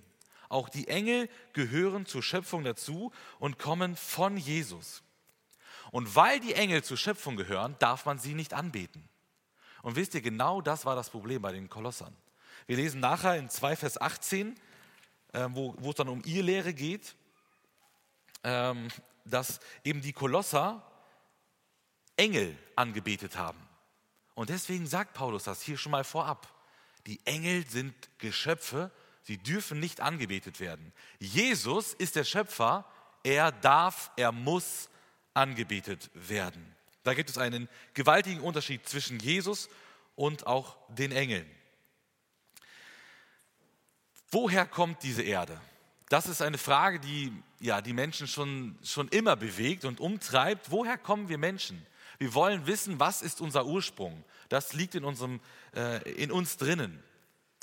Auch 0.49 0.67
die 0.67 0.87
Engel 0.87 1.29
gehören 1.53 2.05
zur 2.05 2.23
Schöpfung 2.23 2.63
dazu 2.63 3.11
und 3.39 3.59
kommen 3.59 3.95
von 3.95 4.35
Jesus. 4.35 5.03
Und 5.91 6.15
weil 6.15 6.39
die 6.39 6.53
Engel 6.53 6.83
zur 6.83 6.97
Schöpfung 6.97 7.35
gehören, 7.35 7.75
darf 7.79 8.05
man 8.05 8.19
sie 8.19 8.33
nicht 8.33 8.53
anbeten. 8.53 9.07
Und 9.81 9.95
wisst 9.95 10.13
ihr, 10.15 10.21
genau 10.21 10.61
das 10.61 10.85
war 10.85 10.95
das 10.95 11.09
Problem 11.09 11.41
bei 11.41 11.51
den 11.51 11.69
Kolossern. 11.69 12.15
Wir 12.67 12.77
lesen 12.77 12.99
nachher 12.99 13.37
in 13.37 13.49
2 13.49 13.75
Vers 13.75 13.99
18, 13.99 14.59
äh, 15.33 15.47
wo, 15.51 15.75
wo 15.77 15.91
es 15.91 15.95
dann 15.95 16.09
um 16.09 16.21
ihr 16.25 16.43
Lehre 16.43 16.73
geht, 16.73 17.15
ähm, 18.43 18.89
dass 19.25 19.59
eben 19.83 20.01
die 20.01 20.13
Kolosser 20.13 20.83
Engel 22.17 22.57
angebetet 22.75 23.37
haben. 23.37 23.59
Und 24.35 24.49
deswegen 24.49 24.87
sagt 24.87 25.13
Paulus 25.13 25.43
das 25.43 25.61
hier 25.61 25.77
schon 25.77 25.91
mal 25.91 26.03
vorab. 26.03 26.47
Die 27.07 27.25
Engel 27.25 27.65
sind 27.67 27.93
Geschöpfe, 28.19 28.91
Sie 29.29 29.37
dürfen 29.37 29.79
nicht 29.79 30.01
angebetet 30.01 30.59
werden. 30.59 30.91
Jesus 31.19 31.93
ist 31.93 32.15
der 32.15 32.23
Schöpfer, 32.23 32.83
er 33.23 33.51
darf, 33.51 34.09
er 34.15 34.31
muss 34.31 34.89
angebetet 35.35 36.09
werden. 36.15 36.75
Da 37.03 37.13
gibt 37.13 37.29
es 37.29 37.37
einen 37.37 37.69
gewaltigen 37.93 38.41
Unterschied 38.41 38.89
zwischen 38.89 39.19
Jesus 39.19 39.69
und 40.15 40.47
auch 40.47 40.77
den 40.87 41.11
Engeln. 41.11 41.45
Woher 44.31 44.65
kommt 44.65 45.03
diese 45.03 45.21
Erde? 45.21 45.61
Das 46.07 46.25
ist 46.25 46.41
eine 46.41 46.57
Frage, 46.57 46.99
die 46.99 47.31
ja, 47.59 47.83
die 47.83 47.93
Menschen 47.93 48.27
schon, 48.27 48.79
schon 48.83 49.09
immer 49.09 49.35
bewegt 49.35 49.85
und 49.85 49.99
umtreibt. 49.99 50.71
Woher 50.71 50.97
kommen 50.97 51.29
wir 51.29 51.37
Menschen? 51.37 51.85
Wir 52.17 52.33
wollen 52.33 52.65
wissen, 52.65 52.99
was 52.99 53.21
ist 53.21 53.41
unser 53.41 53.67
Ursprung? 53.67 54.23
Das 54.49 54.73
liegt 54.73 54.95
in, 54.95 55.03
unserem, 55.03 55.39
äh, 55.75 56.01
in 56.13 56.31
uns 56.31 56.57
drinnen. 56.57 57.03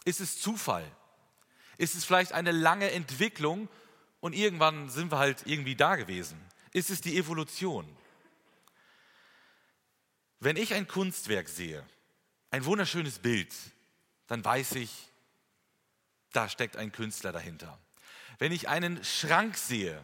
Ist 0.05 0.21
es 0.21 0.41
Zufall? 0.41 0.89
Ist 1.79 1.95
es 1.95 2.05
vielleicht 2.05 2.33
eine 2.33 2.53
lange 2.53 2.91
Entwicklung 2.91 3.69
und 4.21 4.35
irgendwann 4.35 4.89
sind 4.89 5.13
wir 5.13 5.19
halt 5.19 5.47
irgendwie 5.47 5.77
da 5.77 5.97
gewesen? 5.97 6.41
Ist 6.73 6.91
es 6.91 7.01
die 7.01 7.17
Evolution? 7.17 7.87
Wenn 10.41 10.57
ich 10.57 10.75
ein 10.75 10.87
Kunstwerk 10.87 11.49
sehe, 11.49 11.85
ein 12.51 12.65
wunderschönes 12.65 13.19
Bild, 13.19 13.55
dann 14.27 14.45
weiß 14.45 14.73
ich, 14.73 14.91
da 16.33 16.49
steckt 16.49 16.77
ein 16.77 16.93
Künstler 16.93 17.33
dahinter. 17.33 17.79
Wenn 18.39 18.53
ich 18.53 18.69
einen 18.69 19.03
Schrank 19.05 19.57
sehe, 19.57 20.03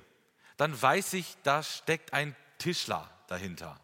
dann 0.57 0.81
weiß 0.81 1.15
ich, 1.15 1.37
da 1.43 1.63
steckt 1.63 2.13
ein 2.13 2.35
Tischler 2.59 3.11
dahinter. 3.29 3.79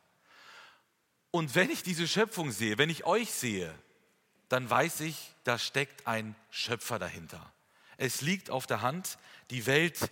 Und 1.30 1.54
wenn 1.54 1.70
ich 1.70 1.82
diese 1.82 2.08
Schöpfung 2.08 2.52
sehe, 2.52 2.78
wenn 2.78 2.90
ich 2.90 3.04
euch 3.04 3.30
sehe, 3.30 3.74
dann 4.48 4.68
weiß 4.68 5.00
ich, 5.00 5.34
da 5.44 5.58
steckt 5.58 6.06
ein 6.06 6.34
Schöpfer 6.50 6.98
dahinter. 6.98 7.52
Es 7.98 8.22
liegt 8.22 8.48
auf 8.48 8.66
der 8.66 8.80
Hand, 8.80 9.18
die 9.50 9.66
Welt 9.66 10.10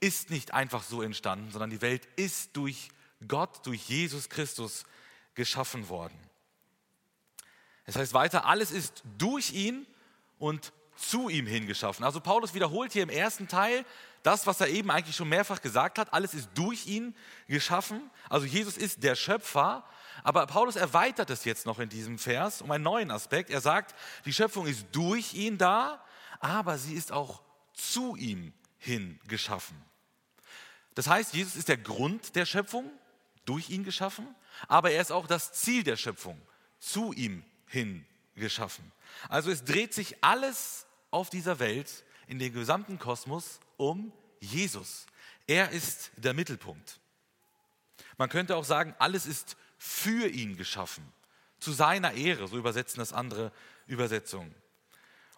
ist 0.00 0.30
nicht 0.30 0.54
einfach 0.54 0.82
so 0.82 1.02
entstanden, 1.02 1.50
sondern 1.50 1.70
die 1.70 1.82
Welt 1.82 2.08
ist 2.16 2.56
durch 2.56 2.88
Gott, 3.28 3.66
durch 3.66 3.88
Jesus 3.88 4.30
Christus 4.30 4.84
geschaffen 5.34 5.88
worden. 5.88 6.18
Es 7.84 7.96
heißt 7.96 8.14
weiter, 8.14 8.46
alles 8.46 8.70
ist 8.70 9.02
durch 9.18 9.52
ihn 9.52 9.86
und 10.38 10.72
zu 10.96 11.28
ihm 11.28 11.46
hin 11.46 11.66
geschaffen. 11.66 12.04
Also 12.04 12.20
Paulus 12.20 12.54
wiederholt 12.54 12.92
hier 12.92 13.02
im 13.02 13.08
ersten 13.08 13.48
Teil 13.48 13.84
das, 14.22 14.46
was 14.46 14.60
er 14.60 14.68
eben 14.68 14.90
eigentlich 14.90 15.16
schon 15.16 15.28
mehrfach 15.28 15.60
gesagt 15.60 15.98
hat. 15.98 16.12
Alles 16.12 16.34
ist 16.34 16.50
durch 16.54 16.86
ihn 16.86 17.14
geschaffen. 17.48 18.10
Also 18.28 18.46
Jesus 18.46 18.76
ist 18.76 19.02
der 19.02 19.16
Schöpfer. 19.16 19.84
Aber 20.22 20.46
Paulus 20.46 20.76
erweitert 20.76 21.30
es 21.30 21.44
jetzt 21.44 21.64
noch 21.64 21.78
in 21.78 21.88
diesem 21.88 22.18
Vers 22.18 22.60
um 22.60 22.70
einen 22.70 22.84
neuen 22.84 23.10
Aspekt. 23.10 23.50
Er 23.50 23.62
sagt, 23.62 23.94
die 24.26 24.32
Schöpfung 24.32 24.66
ist 24.66 24.86
durch 24.92 25.34
ihn 25.34 25.56
da 25.58 26.04
aber 26.40 26.78
sie 26.78 26.94
ist 26.94 27.12
auch 27.12 27.42
zu 27.74 28.16
ihm 28.16 28.52
hin 28.78 29.20
geschaffen. 29.28 29.80
Das 30.94 31.06
heißt, 31.06 31.34
Jesus 31.34 31.54
ist 31.54 31.68
der 31.68 31.76
Grund 31.76 32.34
der 32.34 32.46
Schöpfung, 32.46 32.90
durch 33.44 33.70
ihn 33.70 33.84
geschaffen, 33.84 34.34
aber 34.68 34.90
er 34.90 35.00
ist 35.00 35.12
auch 35.12 35.26
das 35.26 35.52
Ziel 35.52 35.82
der 35.82 35.96
Schöpfung, 35.96 36.40
zu 36.78 37.12
ihm 37.12 37.44
hin 37.66 38.04
geschaffen. 38.34 38.90
Also 39.28 39.50
es 39.50 39.64
dreht 39.64 39.94
sich 39.94 40.22
alles 40.22 40.86
auf 41.10 41.30
dieser 41.30 41.58
Welt, 41.58 42.04
in 42.26 42.38
dem 42.38 42.52
gesamten 42.52 42.98
Kosmos, 42.98 43.60
um 43.76 44.12
Jesus. 44.40 45.06
Er 45.46 45.70
ist 45.70 46.12
der 46.16 46.32
Mittelpunkt. 46.32 47.00
Man 48.18 48.28
könnte 48.28 48.56
auch 48.56 48.64
sagen, 48.64 48.94
alles 48.98 49.26
ist 49.26 49.56
für 49.78 50.28
ihn 50.28 50.56
geschaffen, 50.56 51.04
zu 51.58 51.72
seiner 51.72 52.12
Ehre, 52.12 52.46
so 52.46 52.56
übersetzen 52.56 53.00
das 53.00 53.12
andere 53.12 53.50
Übersetzungen. 53.86 54.54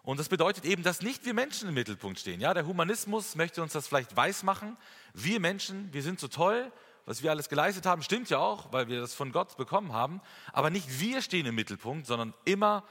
Und 0.03 0.19
das 0.19 0.27
bedeutet 0.27 0.65
eben, 0.65 0.83
dass 0.83 1.01
nicht 1.01 1.25
wir 1.25 1.33
Menschen 1.33 1.69
im 1.69 1.75
Mittelpunkt 1.75 2.19
stehen. 2.19 2.41
Ja, 2.41 2.53
der 2.53 2.67
Humanismus 2.67 3.35
möchte 3.35 3.63
uns 3.63 3.71
das 3.71 3.87
vielleicht 3.87 4.15
weismachen. 4.15 4.77
Wir 5.13 5.39
Menschen, 5.39 5.91
wir 5.93 6.03
sind 6.03 6.19
so 6.19 6.27
toll, 6.27 6.71
was 7.05 7.23
wir 7.23 7.31
alles 7.31 7.49
geleistet 7.49 7.85
haben, 7.85 8.01
stimmt 8.01 8.29
ja 8.29 8.37
auch, 8.37 8.71
weil 8.71 8.87
wir 8.87 8.99
das 8.99 9.13
von 9.13 9.31
Gott 9.31 9.57
bekommen 9.57 9.93
haben. 9.93 10.21
Aber 10.51 10.69
nicht 10.69 10.99
wir 10.99 11.21
stehen 11.21 11.45
im 11.45 11.55
Mittelpunkt, 11.55 12.05
sondern 12.05 12.33
immer 12.45 12.83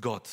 Gott 0.00 0.28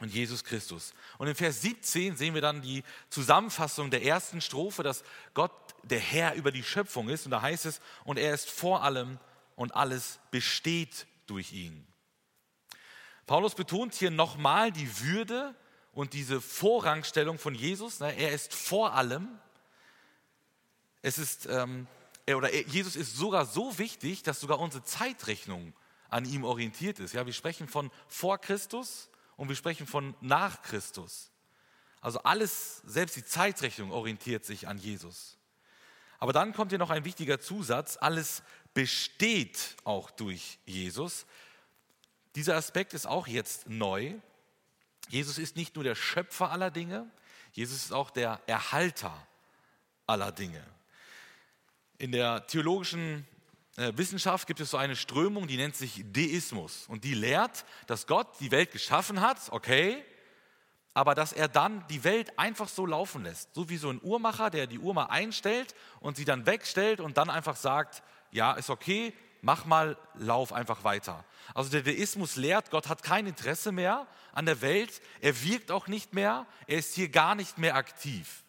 und 0.00 0.12
Jesus 0.12 0.44
Christus. 0.44 0.94
Und 1.18 1.28
in 1.28 1.34
Vers 1.34 1.62
17 1.62 2.16
sehen 2.16 2.34
wir 2.34 2.40
dann 2.40 2.62
die 2.62 2.82
Zusammenfassung 3.08 3.90
der 3.90 4.04
ersten 4.04 4.40
Strophe, 4.40 4.82
dass 4.82 5.04
Gott 5.34 5.52
der 5.84 6.00
Herr 6.00 6.34
über 6.34 6.50
die 6.50 6.62
Schöpfung 6.62 7.08
ist. 7.08 7.24
Und 7.24 7.30
da 7.30 7.42
heißt 7.42 7.66
es, 7.66 7.80
und 8.04 8.18
er 8.18 8.34
ist 8.34 8.50
vor 8.50 8.82
allem 8.82 9.18
und 9.54 9.74
alles 9.74 10.18
besteht 10.30 11.06
durch 11.26 11.52
ihn. 11.52 11.86
Paulus 13.26 13.54
betont 13.54 13.94
hier 13.94 14.10
nochmal 14.10 14.72
die 14.72 15.00
Würde 15.00 15.54
und 15.92 16.12
diese 16.12 16.40
Vorrangstellung 16.40 17.38
von 17.38 17.54
Jesus. 17.54 18.00
Ne? 18.00 18.16
Er 18.16 18.32
ist 18.32 18.54
vor 18.54 18.94
allem. 18.94 19.28
Es 21.02 21.18
ist, 21.18 21.46
ähm, 21.46 21.86
oder 22.28 22.52
Jesus 22.54 22.96
ist 22.96 23.16
sogar 23.16 23.46
so 23.46 23.78
wichtig, 23.78 24.22
dass 24.22 24.40
sogar 24.40 24.58
unsere 24.60 24.84
Zeitrechnung 24.84 25.72
an 26.08 26.24
ihm 26.24 26.44
orientiert 26.44 26.98
ist. 27.00 27.14
Ja, 27.14 27.26
wir 27.26 27.32
sprechen 27.32 27.68
von 27.68 27.90
vor 28.06 28.38
Christus 28.38 29.08
und 29.36 29.48
wir 29.48 29.56
sprechen 29.56 29.86
von 29.86 30.14
nach 30.20 30.62
Christus. 30.62 31.30
Also 32.00 32.20
alles, 32.20 32.82
selbst 32.84 33.16
die 33.16 33.24
Zeitrechnung 33.24 33.92
orientiert 33.92 34.44
sich 34.44 34.68
an 34.68 34.78
Jesus. 34.78 35.38
Aber 36.18 36.32
dann 36.32 36.52
kommt 36.52 36.70
hier 36.70 36.78
noch 36.78 36.90
ein 36.90 37.04
wichtiger 37.04 37.40
Zusatz, 37.40 37.96
alles 38.00 38.42
besteht 38.74 39.76
auch 39.84 40.10
durch 40.10 40.58
Jesus. 40.64 41.26
Dieser 42.34 42.56
Aspekt 42.56 42.94
ist 42.94 43.06
auch 43.06 43.26
jetzt 43.26 43.68
neu. 43.68 44.14
Jesus 45.08 45.38
ist 45.38 45.56
nicht 45.56 45.74
nur 45.74 45.84
der 45.84 45.94
Schöpfer 45.94 46.50
aller 46.50 46.70
Dinge, 46.70 47.10
Jesus 47.52 47.84
ist 47.84 47.92
auch 47.92 48.10
der 48.10 48.40
Erhalter 48.46 49.12
aller 50.06 50.32
Dinge. 50.32 50.64
In 51.98 52.12
der 52.12 52.46
theologischen 52.46 53.26
äh, 53.76 53.92
Wissenschaft 53.96 54.46
gibt 54.46 54.60
es 54.60 54.70
so 54.70 54.78
eine 54.78 54.96
Strömung, 54.96 55.46
die 55.46 55.58
nennt 55.58 55.76
sich 55.76 56.02
Deismus 56.12 56.86
und 56.88 57.04
die 57.04 57.14
lehrt, 57.14 57.64
dass 57.86 58.06
Gott 58.06 58.28
die 58.40 58.50
Welt 58.50 58.72
geschaffen 58.72 59.20
hat, 59.20 59.38
okay, 59.50 60.02
aber 60.94 61.14
dass 61.14 61.32
er 61.32 61.48
dann 61.48 61.86
die 61.88 62.04
Welt 62.04 62.38
einfach 62.38 62.68
so 62.68 62.84
laufen 62.84 63.22
lässt. 63.22 63.54
So 63.54 63.68
wie 63.68 63.78
so 63.78 63.90
ein 63.90 64.00
Uhrmacher, 64.02 64.50
der 64.50 64.66
die 64.66 64.78
Uhr 64.78 64.92
mal 64.92 65.06
einstellt 65.06 65.74
und 66.00 66.16
sie 66.16 66.24
dann 66.24 66.46
wegstellt 66.46 67.00
und 67.00 67.16
dann 67.16 67.30
einfach 67.30 67.56
sagt, 67.56 68.02
ja, 68.30 68.52
ist 68.52 68.70
okay, 68.70 69.14
mach 69.42 69.66
mal, 69.66 69.98
lauf 70.14 70.52
einfach 70.52 70.84
weiter. 70.84 71.24
Also 71.54 71.68
der 71.70 71.82
Deismus 71.82 72.36
lehrt, 72.36 72.70
Gott 72.70 72.88
hat 72.88 73.02
kein 73.02 73.26
Interesse 73.26 73.72
mehr 73.72 74.06
an 74.32 74.46
der 74.46 74.62
Welt, 74.62 75.02
er 75.20 75.42
wirkt 75.42 75.70
auch 75.70 75.88
nicht 75.88 76.14
mehr, 76.14 76.46
er 76.66 76.78
ist 76.78 76.94
hier 76.94 77.10
gar 77.10 77.34
nicht 77.34 77.58
mehr 77.58 77.74
aktiv. 77.74 78.44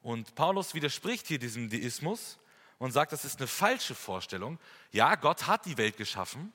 Und 0.00 0.34
Paulus 0.36 0.74
widerspricht 0.74 1.26
hier 1.26 1.38
diesem 1.38 1.68
Deismus 1.68 2.38
und 2.78 2.92
sagt, 2.92 3.12
das 3.12 3.24
ist 3.24 3.38
eine 3.38 3.48
falsche 3.48 3.94
Vorstellung. 3.94 4.58
Ja, 4.92 5.16
Gott 5.16 5.46
hat 5.46 5.64
die 5.64 5.76
Welt 5.78 5.96
geschaffen, 5.96 6.52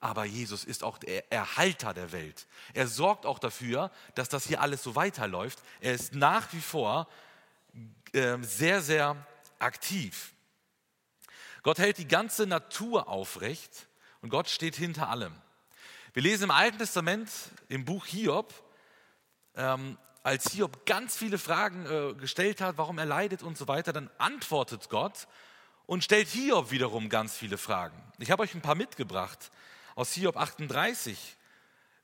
aber 0.00 0.24
Jesus 0.24 0.64
ist 0.64 0.82
auch 0.82 0.98
der 0.98 1.30
Erhalter 1.30 1.92
der 1.92 2.12
Welt. 2.12 2.46
Er 2.72 2.88
sorgt 2.88 3.26
auch 3.26 3.38
dafür, 3.38 3.90
dass 4.14 4.28
das 4.28 4.46
hier 4.46 4.60
alles 4.60 4.82
so 4.82 4.96
weiterläuft. 4.96 5.62
Er 5.80 5.92
ist 5.92 6.14
nach 6.14 6.52
wie 6.52 6.60
vor 6.60 7.08
äh, 8.12 8.38
sehr, 8.40 8.80
sehr 8.80 9.16
aktiv. 9.58 10.32
Gott 11.68 11.80
hält 11.80 11.98
die 11.98 12.08
ganze 12.08 12.46
Natur 12.46 13.08
aufrecht 13.08 13.88
und 14.22 14.30
Gott 14.30 14.48
steht 14.48 14.74
hinter 14.74 15.10
allem. 15.10 15.34
Wir 16.14 16.22
lesen 16.22 16.44
im 16.44 16.50
Alten 16.50 16.78
Testament, 16.78 17.28
im 17.68 17.84
Buch 17.84 18.06
Hiob, 18.06 18.54
ähm, 19.54 19.98
als 20.22 20.50
Hiob 20.52 20.86
ganz 20.86 21.18
viele 21.18 21.36
Fragen 21.36 21.84
äh, 21.84 22.14
gestellt 22.14 22.62
hat, 22.62 22.78
warum 22.78 22.96
er 22.96 23.04
leidet 23.04 23.42
und 23.42 23.58
so 23.58 23.68
weiter, 23.68 23.92
dann 23.92 24.08
antwortet 24.16 24.88
Gott 24.88 25.28
und 25.84 26.02
stellt 26.02 26.28
Hiob 26.28 26.70
wiederum 26.70 27.10
ganz 27.10 27.36
viele 27.36 27.58
Fragen. 27.58 28.02
Ich 28.16 28.30
habe 28.30 28.44
euch 28.44 28.54
ein 28.54 28.62
paar 28.62 28.74
mitgebracht 28.74 29.50
aus 29.94 30.12
Hiob 30.14 30.38
38. 30.38 31.36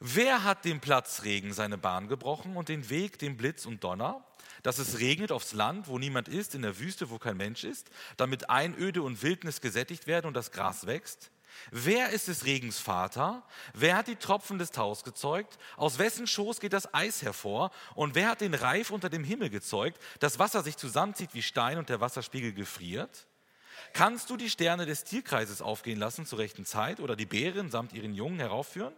Wer 0.00 0.44
hat 0.44 0.64
dem 0.64 0.80
Platzregen 0.80 1.52
seine 1.52 1.78
Bahn 1.78 2.08
gebrochen 2.08 2.56
und 2.56 2.68
den 2.68 2.90
Weg 2.90 3.18
dem 3.18 3.36
Blitz 3.36 3.64
und 3.64 3.84
Donner, 3.84 4.24
dass 4.62 4.78
es 4.78 4.98
regnet 4.98 5.30
aufs 5.30 5.52
Land, 5.52 5.88
wo 5.88 5.98
niemand 5.98 6.28
ist, 6.28 6.54
in 6.54 6.62
der 6.62 6.78
Wüste, 6.78 7.10
wo 7.10 7.18
kein 7.18 7.36
Mensch 7.36 7.64
ist, 7.64 7.90
damit 8.16 8.50
Einöde 8.50 9.02
und 9.02 9.22
Wildnis 9.22 9.60
gesättigt 9.60 10.06
werden 10.06 10.26
und 10.26 10.34
das 10.34 10.50
Gras 10.50 10.86
wächst? 10.86 11.30
Wer 11.70 12.10
ist 12.10 12.28
des 12.28 12.44
Regens 12.44 12.78
Vater? 12.78 13.42
Wer 13.72 13.96
hat 13.96 14.08
die 14.08 14.16
Tropfen 14.16 14.58
des 14.58 14.70
Taus 14.70 15.04
gezeugt? 15.04 15.58
Aus 15.76 15.98
wessen 15.98 16.26
Schoß 16.26 16.60
geht 16.60 16.72
das 16.72 16.92
Eis 16.92 17.22
hervor? 17.22 17.70
Und 17.94 18.14
wer 18.14 18.28
hat 18.28 18.40
den 18.40 18.54
Reif 18.54 18.90
unter 18.90 19.08
dem 19.08 19.24
Himmel 19.24 19.50
gezeugt? 19.50 20.00
Das 20.18 20.38
Wasser 20.38 20.62
sich 20.62 20.76
zusammenzieht 20.76 21.34
wie 21.34 21.42
Stein 21.42 21.78
und 21.78 21.88
der 21.88 22.00
Wasserspiegel 22.00 22.52
gefriert? 22.52 23.26
Kannst 23.92 24.30
du 24.30 24.36
die 24.36 24.50
Sterne 24.50 24.86
des 24.86 25.04
Tierkreises 25.04 25.62
aufgehen 25.62 25.98
lassen 25.98 26.26
zur 26.26 26.38
rechten 26.40 26.64
Zeit 26.64 27.00
oder 27.00 27.16
die 27.16 27.26
Bären 27.26 27.70
samt 27.70 27.92
ihren 27.92 28.14
Jungen 28.14 28.40
heraufführen? 28.40 28.94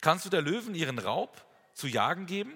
Kannst 0.00 0.24
du 0.24 0.30
der 0.30 0.42
Löwen 0.42 0.74
ihren 0.74 0.98
Raub 0.98 1.44
zu 1.74 1.86
jagen 1.86 2.26
geben 2.26 2.52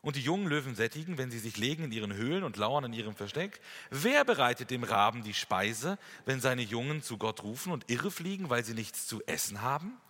und 0.00 0.16
die 0.16 0.22
jungen 0.22 0.46
Löwen 0.46 0.74
sättigen, 0.74 1.18
wenn 1.18 1.30
sie 1.30 1.38
sich 1.38 1.56
legen 1.56 1.84
in 1.84 1.92
ihren 1.92 2.12
Höhlen 2.12 2.44
und 2.44 2.56
lauern 2.56 2.84
in 2.84 2.92
ihrem 2.92 3.14
Versteck? 3.14 3.60
Wer 3.90 4.24
bereitet 4.24 4.70
dem 4.70 4.84
Raben 4.84 5.22
die 5.22 5.34
Speise, 5.34 5.98
wenn 6.24 6.40
seine 6.40 6.62
Jungen 6.62 7.02
zu 7.02 7.18
Gott 7.18 7.42
rufen 7.42 7.72
und 7.72 7.90
irre 7.90 8.10
fliegen, 8.10 8.50
weil 8.50 8.64
sie 8.64 8.74
nichts 8.74 9.06
zu 9.06 9.22
essen 9.26 9.62
haben? 9.62 10.00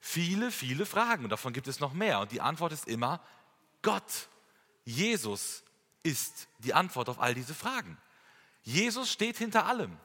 Viele, 0.00 0.50
viele 0.50 0.84
Fragen 0.84 1.24
und 1.24 1.30
davon 1.30 1.52
gibt 1.52 1.68
es 1.68 1.78
noch 1.78 1.92
mehr. 1.92 2.18
Und 2.18 2.32
die 2.32 2.40
Antwort 2.40 2.72
ist 2.72 2.88
immer 2.88 3.20
Gott. 3.82 4.28
Jesus 4.84 5.62
ist 6.02 6.48
die 6.58 6.74
Antwort 6.74 7.08
auf 7.08 7.20
all 7.20 7.34
diese 7.34 7.54
Fragen. 7.54 7.96
Jesus 8.62 9.10
steht 9.10 9.38
hinter 9.38 9.66
allem. 9.66 9.96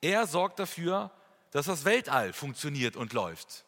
Er 0.00 0.26
sorgt 0.26 0.58
dafür, 0.58 1.10
dass 1.50 1.66
das 1.66 1.84
Weltall 1.84 2.32
funktioniert 2.32 2.96
und 2.96 3.12
läuft. 3.12 3.64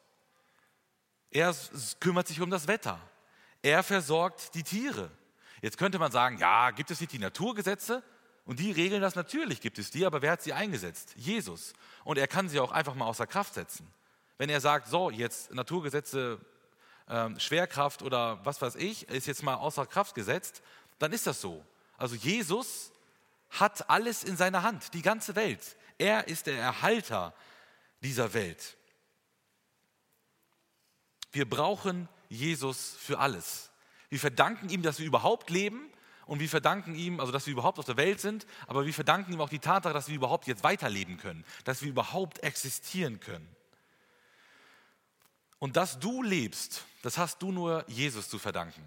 Er 1.30 1.54
kümmert 2.00 2.28
sich 2.28 2.40
um 2.40 2.50
das 2.50 2.66
Wetter. 2.68 3.00
Er 3.62 3.82
versorgt 3.82 4.54
die 4.54 4.62
Tiere. 4.62 5.10
Jetzt 5.62 5.78
könnte 5.78 5.98
man 5.98 6.12
sagen, 6.12 6.38
ja, 6.38 6.70
gibt 6.70 6.90
es 6.90 7.00
nicht 7.00 7.12
die 7.12 7.18
Naturgesetze? 7.18 8.02
Und 8.44 8.60
die 8.60 8.70
regeln 8.70 9.02
das 9.02 9.16
natürlich, 9.16 9.60
gibt 9.60 9.78
es 9.78 9.90
die, 9.90 10.06
aber 10.06 10.22
wer 10.22 10.32
hat 10.32 10.42
sie 10.42 10.52
eingesetzt? 10.52 11.14
Jesus. 11.16 11.72
Und 12.04 12.16
er 12.16 12.28
kann 12.28 12.48
sie 12.48 12.60
auch 12.60 12.70
einfach 12.70 12.94
mal 12.94 13.06
außer 13.06 13.26
Kraft 13.26 13.54
setzen. 13.54 13.92
Wenn 14.38 14.50
er 14.50 14.60
sagt, 14.60 14.86
so, 14.86 15.10
jetzt 15.10 15.52
Naturgesetze, 15.52 16.38
ähm, 17.08 17.38
Schwerkraft 17.40 18.02
oder 18.02 18.44
was 18.44 18.62
weiß 18.62 18.76
ich, 18.76 19.08
ist 19.08 19.26
jetzt 19.26 19.42
mal 19.42 19.54
außer 19.54 19.86
Kraft 19.86 20.14
gesetzt, 20.14 20.62
dann 21.00 21.12
ist 21.12 21.26
das 21.26 21.40
so. 21.40 21.64
Also 21.98 22.14
Jesus 22.14 22.92
hat 23.50 23.90
alles 23.90 24.22
in 24.22 24.36
seiner 24.36 24.62
Hand, 24.62 24.94
die 24.94 25.02
ganze 25.02 25.34
Welt. 25.34 25.76
Er 25.98 26.28
ist 26.28 26.46
der 26.46 26.58
Erhalter 26.58 27.34
dieser 28.02 28.32
Welt. 28.34 28.76
Wir 31.32 31.48
brauchen 31.48 32.08
Jesus 32.28 32.96
für 32.98 33.18
alles. 33.18 33.70
Wir 34.08 34.20
verdanken 34.20 34.68
ihm, 34.68 34.82
dass 34.82 34.98
wir 34.98 35.06
überhaupt 35.06 35.50
leben 35.50 35.90
und 36.26 36.40
wir 36.40 36.48
verdanken 36.48 36.94
ihm, 36.94 37.20
also 37.20 37.32
dass 37.32 37.46
wir 37.46 37.52
überhaupt 37.52 37.78
auf 37.78 37.84
der 37.84 37.96
Welt 37.96 38.20
sind, 38.20 38.46
aber 38.66 38.86
wir 38.86 38.94
verdanken 38.94 39.32
ihm 39.32 39.40
auch 39.40 39.48
die 39.48 39.58
Tatsache, 39.58 39.94
dass 39.94 40.08
wir 40.08 40.16
überhaupt 40.16 40.46
jetzt 40.46 40.64
weiterleben 40.64 41.18
können, 41.18 41.44
dass 41.64 41.82
wir 41.82 41.88
überhaupt 41.88 42.42
existieren 42.42 43.20
können. 43.20 43.48
Und 45.58 45.76
dass 45.76 45.98
du 45.98 46.22
lebst, 46.22 46.84
das 47.02 47.18
hast 47.18 47.40
du 47.42 47.52
nur 47.52 47.84
Jesus 47.88 48.28
zu 48.28 48.38
verdanken. 48.38 48.82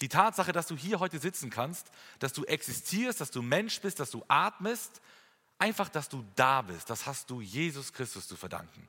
Die 0.00 0.08
Tatsache, 0.08 0.52
dass 0.52 0.68
du 0.68 0.76
hier 0.76 1.00
heute 1.00 1.18
sitzen 1.18 1.50
kannst, 1.50 1.90
dass 2.20 2.32
du 2.32 2.44
existierst, 2.44 3.20
dass 3.20 3.32
du 3.32 3.42
Mensch 3.42 3.80
bist, 3.80 3.98
dass 3.98 4.10
du 4.10 4.24
atmest, 4.28 5.00
einfach, 5.58 5.88
dass 5.88 6.08
du 6.08 6.24
da 6.36 6.62
bist, 6.62 6.88
das 6.88 7.06
hast 7.06 7.30
du 7.30 7.40
Jesus 7.40 7.92
Christus 7.92 8.28
zu 8.28 8.36
verdanken. 8.36 8.88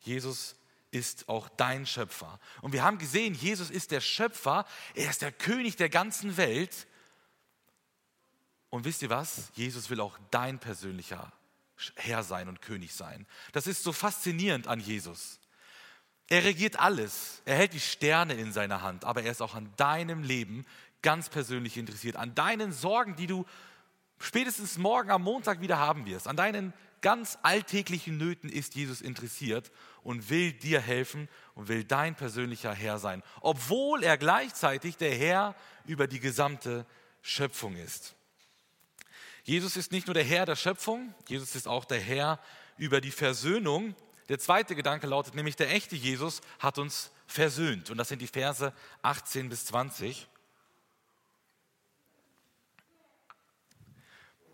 Jesus 0.00 0.54
ist 0.90 1.28
auch 1.28 1.48
dein 1.50 1.86
Schöpfer. 1.86 2.40
Und 2.62 2.72
wir 2.72 2.82
haben 2.82 2.98
gesehen, 2.98 3.34
Jesus 3.34 3.70
ist 3.70 3.90
der 3.90 4.00
Schöpfer, 4.00 4.64
er 4.94 5.10
ist 5.10 5.22
der 5.22 5.32
König 5.32 5.76
der 5.76 5.88
ganzen 5.88 6.36
Welt. 6.36 6.86
Und 8.70 8.84
wisst 8.84 9.02
ihr 9.02 9.10
was? 9.10 9.50
Jesus 9.54 9.90
will 9.90 10.00
auch 10.00 10.18
dein 10.30 10.58
persönlicher 10.58 11.32
Herr 11.96 12.22
sein 12.22 12.48
und 12.48 12.62
König 12.62 12.94
sein. 12.94 13.26
Das 13.52 13.66
ist 13.66 13.82
so 13.82 13.92
faszinierend 13.92 14.66
an 14.66 14.80
Jesus. 14.80 15.38
Er 16.28 16.44
regiert 16.44 16.78
alles. 16.78 17.42
Er 17.44 17.56
hält 17.56 17.72
die 17.72 17.80
Sterne 17.80 18.34
in 18.34 18.52
seiner 18.52 18.82
Hand, 18.82 19.04
aber 19.04 19.22
er 19.22 19.32
ist 19.32 19.40
auch 19.40 19.54
an 19.54 19.72
deinem 19.76 20.22
Leben 20.22 20.66
ganz 21.02 21.28
persönlich 21.28 21.76
interessiert, 21.76 22.16
an 22.16 22.34
deinen 22.34 22.72
Sorgen, 22.72 23.16
die 23.16 23.26
du 23.26 23.46
spätestens 24.18 24.78
morgen 24.78 25.10
am 25.10 25.22
Montag 25.22 25.60
wieder 25.60 25.78
haben 25.78 26.06
wirst, 26.06 26.26
an 26.26 26.36
deinen 26.36 26.74
ganz 27.00 27.38
alltäglichen 27.42 28.16
Nöten 28.16 28.48
ist 28.48 28.74
Jesus 28.74 29.00
interessiert 29.00 29.70
und 30.02 30.30
will 30.30 30.52
dir 30.52 30.80
helfen 30.80 31.28
und 31.54 31.68
will 31.68 31.84
dein 31.84 32.14
persönlicher 32.14 32.72
Herr 32.72 32.98
sein, 32.98 33.22
obwohl 33.40 34.02
er 34.02 34.18
gleichzeitig 34.18 34.96
der 34.96 35.14
Herr 35.14 35.54
über 35.86 36.06
die 36.06 36.20
gesamte 36.20 36.86
Schöpfung 37.22 37.76
ist. 37.76 38.14
Jesus 39.44 39.76
ist 39.76 39.92
nicht 39.92 40.06
nur 40.06 40.14
der 40.14 40.24
Herr 40.24 40.46
der 40.46 40.56
Schöpfung, 40.56 41.14
Jesus 41.26 41.54
ist 41.54 41.66
auch 41.68 41.84
der 41.84 42.00
Herr 42.00 42.40
über 42.76 43.00
die 43.00 43.10
Versöhnung 43.10 43.94
der 44.28 44.38
zweite 44.38 44.74
Gedanke 44.74 45.06
lautet 45.06 45.34
nämlich, 45.34 45.56
der 45.56 45.70
echte 45.70 45.96
Jesus 45.96 46.42
hat 46.58 46.78
uns 46.78 47.10
versöhnt. 47.26 47.90
Und 47.90 47.96
das 47.96 48.08
sind 48.08 48.20
die 48.20 48.26
Verse 48.26 48.74
18 49.02 49.48
bis 49.48 49.66
20. 49.66 50.28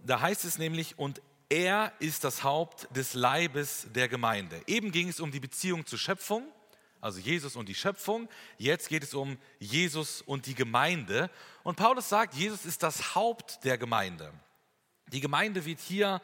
Da 0.04 0.20
heißt 0.20 0.44
es 0.44 0.58
nämlich, 0.58 0.98
und 0.98 1.22
er 1.48 1.92
ist 1.98 2.24
das 2.24 2.42
Haupt 2.42 2.88
des 2.96 3.14
Leibes 3.14 3.86
der 3.94 4.08
Gemeinde. 4.08 4.60
Eben 4.66 4.92
ging 4.92 5.08
es 5.08 5.20
um 5.20 5.30
die 5.30 5.40
Beziehung 5.40 5.86
zur 5.86 5.98
Schöpfung, 5.98 6.46
also 7.00 7.20
Jesus 7.20 7.54
und 7.54 7.68
die 7.68 7.74
Schöpfung. 7.74 8.28
Jetzt 8.56 8.88
geht 8.88 9.02
es 9.02 9.12
um 9.12 9.36
Jesus 9.58 10.22
und 10.22 10.46
die 10.46 10.54
Gemeinde. 10.54 11.30
Und 11.62 11.76
Paulus 11.76 12.08
sagt, 12.08 12.34
Jesus 12.34 12.64
ist 12.64 12.82
das 12.82 13.14
Haupt 13.14 13.62
der 13.64 13.76
Gemeinde. 13.76 14.32
Die 15.08 15.20
Gemeinde 15.20 15.66
wird 15.66 15.80
hier 15.80 16.22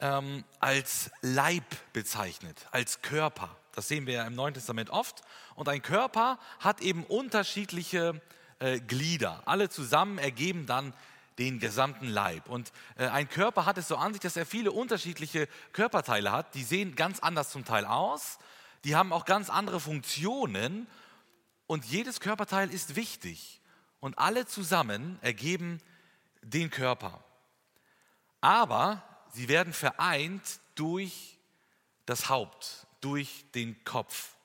ähm, 0.00 0.44
als 0.58 1.10
Leib 1.20 1.64
bezeichnet, 1.92 2.66
als 2.72 3.02
Körper. 3.02 3.56
Das 3.72 3.86
sehen 3.86 4.06
wir 4.06 4.14
ja 4.14 4.26
im 4.26 4.34
Neuen 4.34 4.54
Testament 4.54 4.90
oft. 4.90 5.22
Und 5.54 5.68
ein 5.68 5.80
Körper 5.80 6.40
hat 6.58 6.80
eben 6.80 7.04
unterschiedliche 7.04 8.20
äh, 8.58 8.80
Glieder. 8.80 9.42
Alle 9.46 9.68
zusammen 9.68 10.18
ergeben 10.18 10.66
dann 10.66 10.92
den 11.40 11.58
gesamten 11.58 12.06
Leib. 12.06 12.48
Und 12.50 12.70
äh, 12.96 13.06
ein 13.06 13.28
Körper 13.28 13.64
hat 13.64 13.78
es 13.78 13.88
so 13.88 13.96
an 13.96 14.12
sich, 14.12 14.20
dass 14.20 14.36
er 14.36 14.44
viele 14.44 14.72
unterschiedliche 14.72 15.48
Körperteile 15.72 16.30
hat. 16.30 16.54
Die 16.54 16.62
sehen 16.62 16.94
ganz 16.94 17.18
anders 17.20 17.50
zum 17.50 17.64
Teil 17.64 17.86
aus. 17.86 18.38
Die 18.84 18.94
haben 18.94 19.12
auch 19.12 19.24
ganz 19.24 19.48
andere 19.48 19.80
Funktionen. 19.80 20.86
Und 21.66 21.86
jedes 21.86 22.20
Körperteil 22.20 22.70
ist 22.70 22.94
wichtig. 22.94 23.62
Und 24.00 24.18
alle 24.18 24.46
zusammen 24.46 25.18
ergeben 25.22 25.80
den 26.42 26.68
Körper. 26.68 27.24
Aber 28.42 29.02
sie 29.32 29.48
werden 29.48 29.72
vereint 29.72 30.60
durch 30.74 31.38
das 32.04 32.28
Haupt, 32.28 32.86
durch 33.00 33.46
den 33.54 33.82
Kopf. 33.84 34.36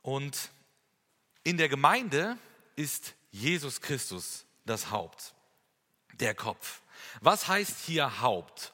Und 0.00 0.50
in 1.42 1.58
der 1.58 1.68
Gemeinde 1.68 2.38
ist 2.74 3.14
Jesus 3.32 3.82
Christus 3.82 4.45
das 4.66 4.90
Haupt, 4.90 5.34
der 6.14 6.34
Kopf. 6.34 6.82
Was 7.20 7.48
heißt 7.48 7.80
hier 7.86 8.20
Haupt? 8.20 8.72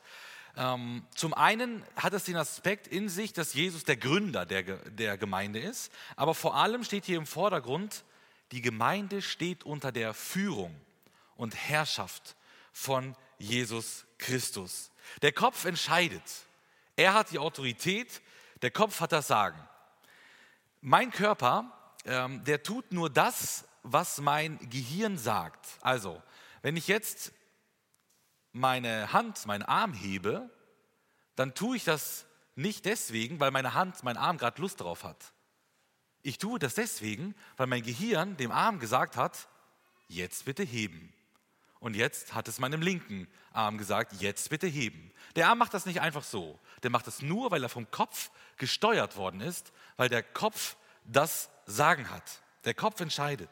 Ähm, 0.56 1.06
zum 1.14 1.32
einen 1.32 1.84
hat 1.96 2.12
es 2.12 2.24
den 2.24 2.36
Aspekt 2.36 2.86
in 2.86 3.08
sich, 3.08 3.32
dass 3.32 3.54
Jesus 3.54 3.84
der 3.84 3.96
Gründer 3.96 4.44
der, 4.44 4.62
der 4.62 5.16
Gemeinde 5.16 5.60
ist, 5.60 5.92
aber 6.16 6.34
vor 6.34 6.56
allem 6.56 6.84
steht 6.84 7.04
hier 7.04 7.16
im 7.16 7.26
Vordergrund, 7.26 8.04
die 8.50 8.60
Gemeinde 8.60 9.22
steht 9.22 9.64
unter 9.64 9.92
der 9.92 10.12
Führung 10.12 10.78
und 11.36 11.54
Herrschaft 11.54 12.36
von 12.72 13.16
Jesus 13.38 14.04
Christus. 14.18 14.90
Der 15.22 15.32
Kopf 15.32 15.64
entscheidet. 15.64 16.22
Er 16.96 17.14
hat 17.14 17.30
die 17.30 17.38
Autorität, 17.38 18.20
der 18.60 18.70
Kopf 18.70 19.00
hat 19.00 19.12
das 19.12 19.26
Sagen. 19.26 19.58
Mein 20.82 21.10
Körper, 21.10 21.72
ähm, 22.04 22.44
der 22.44 22.62
tut 22.62 22.92
nur 22.92 23.08
das, 23.08 23.64
was 23.82 24.20
mein 24.20 24.58
Gehirn 24.70 25.18
sagt. 25.18 25.66
Also, 25.80 26.22
wenn 26.62 26.76
ich 26.76 26.88
jetzt 26.88 27.32
meine 28.52 29.12
Hand, 29.12 29.46
meinen 29.46 29.62
Arm 29.62 29.92
hebe, 29.92 30.50
dann 31.36 31.54
tue 31.54 31.76
ich 31.76 31.84
das 31.84 32.26
nicht 32.54 32.84
deswegen, 32.84 33.40
weil 33.40 33.50
meine 33.50 33.74
Hand, 33.74 34.02
mein 34.02 34.16
Arm 34.16 34.38
gerade 34.38 34.60
Lust 34.60 34.80
drauf 34.80 35.04
hat. 35.04 35.32
Ich 36.22 36.38
tue 36.38 36.58
das 36.58 36.74
deswegen, 36.74 37.34
weil 37.56 37.66
mein 37.66 37.82
Gehirn 37.82 38.36
dem 38.36 38.52
Arm 38.52 38.78
gesagt 38.78 39.16
hat, 39.16 39.48
jetzt 40.08 40.44
bitte 40.44 40.62
heben. 40.62 41.12
Und 41.80 41.96
jetzt 41.96 42.34
hat 42.34 42.46
es 42.46 42.60
meinem 42.60 42.80
linken 42.80 43.26
Arm 43.52 43.76
gesagt, 43.76 44.12
jetzt 44.20 44.50
bitte 44.50 44.68
heben. 44.68 45.10
Der 45.34 45.48
Arm 45.48 45.58
macht 45.58 45.74
das 45.74 45.86
nicht 45.86 46.00
einfach 46.00 46.22
so. 46.22 46.60
Der 46.84 46.90
macht 46.90 47.08
das 47.08 47.22
nur, 47.22 47.50
weil 47.50 47.62
er 47.62 47.68
vom 47.68 47.90
Kopf 47.90 48.30
gesteuert 48.56 49.16
worden 49.16 49.40
ist, 49.40 49.72
weil 49.96 50.08
der 50.08 50.22
Kopf 50.22 50.76
das 51.04 51.50
Sagen 51.66 52.08
hat. 52.10 52.42
Der 52.64 52.74
Kopf 52.74 53.00
entscheidet. 53.00 53.50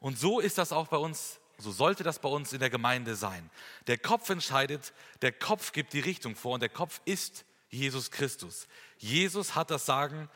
Und 0.00 0.18
so 0.18 0.40
ist 0.40 0.58
das 0.58 0.72
auch 0.72 0.88
bei 0.88 0.96
uns 0.96 1.38
so 1.60 1.72
sollte 1.72 2.04
das 2.04 2.20
bei 2.20 2.28
uns 2.28 2.52
in 2.52 2.60
der 2.60 2.70
Gemeinde 2.70 3.16
sein. 3.16 3.50
Der 3.88 3.98
Kopf 3.98 4.30
entscheidet, 4.30 4.92
der 5.22 5.32
Kopf 5.32 5.72
gibt 5.72 5.92
die 5.92 6.00
Richtung 6.00 6.36
vor 6.36 6.54
und 6.54 6.60
der 6.60 6.68
Kopf 6.68 7.00
ist 7.04 7.44
Jesus 7.68 8.12
Christus. 8.12 8.68
Jesus 8.96 9.56
hat 9.56 9.70
das 9.70 9.84
Sagen 9.84 10.30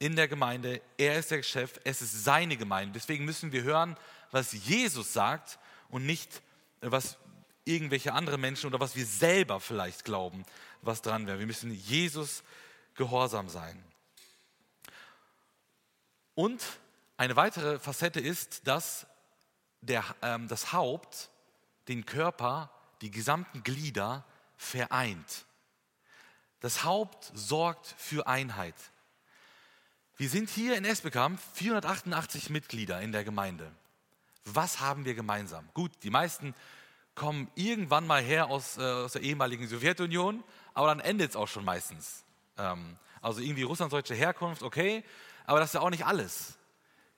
in 0.00 0.16
der 0.16 0.26
Gemeinde, 0.26 0.82
er 0.98 1.18
ist 1.18 1.30
der 1.30 1.42
Chef, 1.44 1.78
es 1.84 2.02
ist 2.02 2.24
seine 2.24 2.56
Gemeinde. 2.56 2.94
Deswegen 2.94 3.24
müssen 3.24 3.52
wir 3.52 3.62
hören, 3.62 3.96
was 4.32 4.52
Jesus 4.52 5.12
sagt 5.12 5.58
und 5.88 6.04
nicht, 6.04 6.42
was 6.80 7.16
irgendwelche 7.64 8.12
andere 8.12 8.36
Menschen 8.36 8.66
oder 8.66 8.80
was 8.80 8.96
wir 8.96 9.06
selber 9.06 9.60
vielleicht 9.60 10.04
glauben, 10.04 10.44
was 10.82 11.00
dran 11.00 11.28
wäre. 11.28 11.38
Wir 11.38 11.46
müssen 11.46 11.70
Jesus 11.70 12.42
gehorsam 12.94 13.48
sein. 13.48 13.82
Und 16.34 16.60
eine 17.16 17.36
weitere 17.36 17.78
Facette 17.78 18.20
ist, 18.20 18.66
dass 18.66 19.06
der, 19.80 20.04
ähm, 20.22 20.48
das 20.48 20.72
Haupt 20.72 21.30
den 21.88 22.04
Körper, 22.04 22.70
die 23.00 23.10
gesamten 23.10 23.62
Glieder 23.62 24.24
vereint. 24.56 25.46
Das 26.60 26.84
Haupt 26.84 27.30
sorgt 27.34 27.94
für 27.98 28.26
Einheit. 28.26 28.74
Wir 30.16 30.28
sind 30.28 30.48
hier 30.48 30.76
in 30.76 30.84
Esbekamp 30.84 31.38
488 31.54 32.50
Mitglieder 32.50 33.00
in 33.02 33.12
der 33.12 33.22
Gemeinde. 33.22 33.70
Was 34.44 34.80
haben 34.80 35.04
wir 35.04 35.14
gemeinsam? 35.14 35.68
Gut, 35.74 35.92
die 36.02 36.10
meisten 36.10 36.54
kommen 37.14 37.50
irgendwann 37.54 38.06
mal 38.06 38.22
her 38.22 38.46
aus, 38.46 38.78
äh, 38.78 38.82
aus 38.82 39.12
der 39.12 39.22
ehemaligen 39.22 39.68
Sowjetunion, 39.68 40.42
aber 40.74 40.88
dann 40.88 41.00
endet 41.00 41.30
es 41.30 41.36
auch 41.36 41.48
schon 41.48 41.64
meistens. 41.64 42.24
Ähm, 42.56 42.98
also 43.20 43.40
irgendwie 43.40 43.62
russlandsdeutsche 43.62 44.14
Herkunft, 44.14 44.62
okay, 44.62 45.04
aber 45.44 45.60
das 45.60 45.70
ist 45.70 45.74
ja 45.74 45.80
auch 45.80 45.90
nicht 45.90 46.06
alles. 46.06 46.56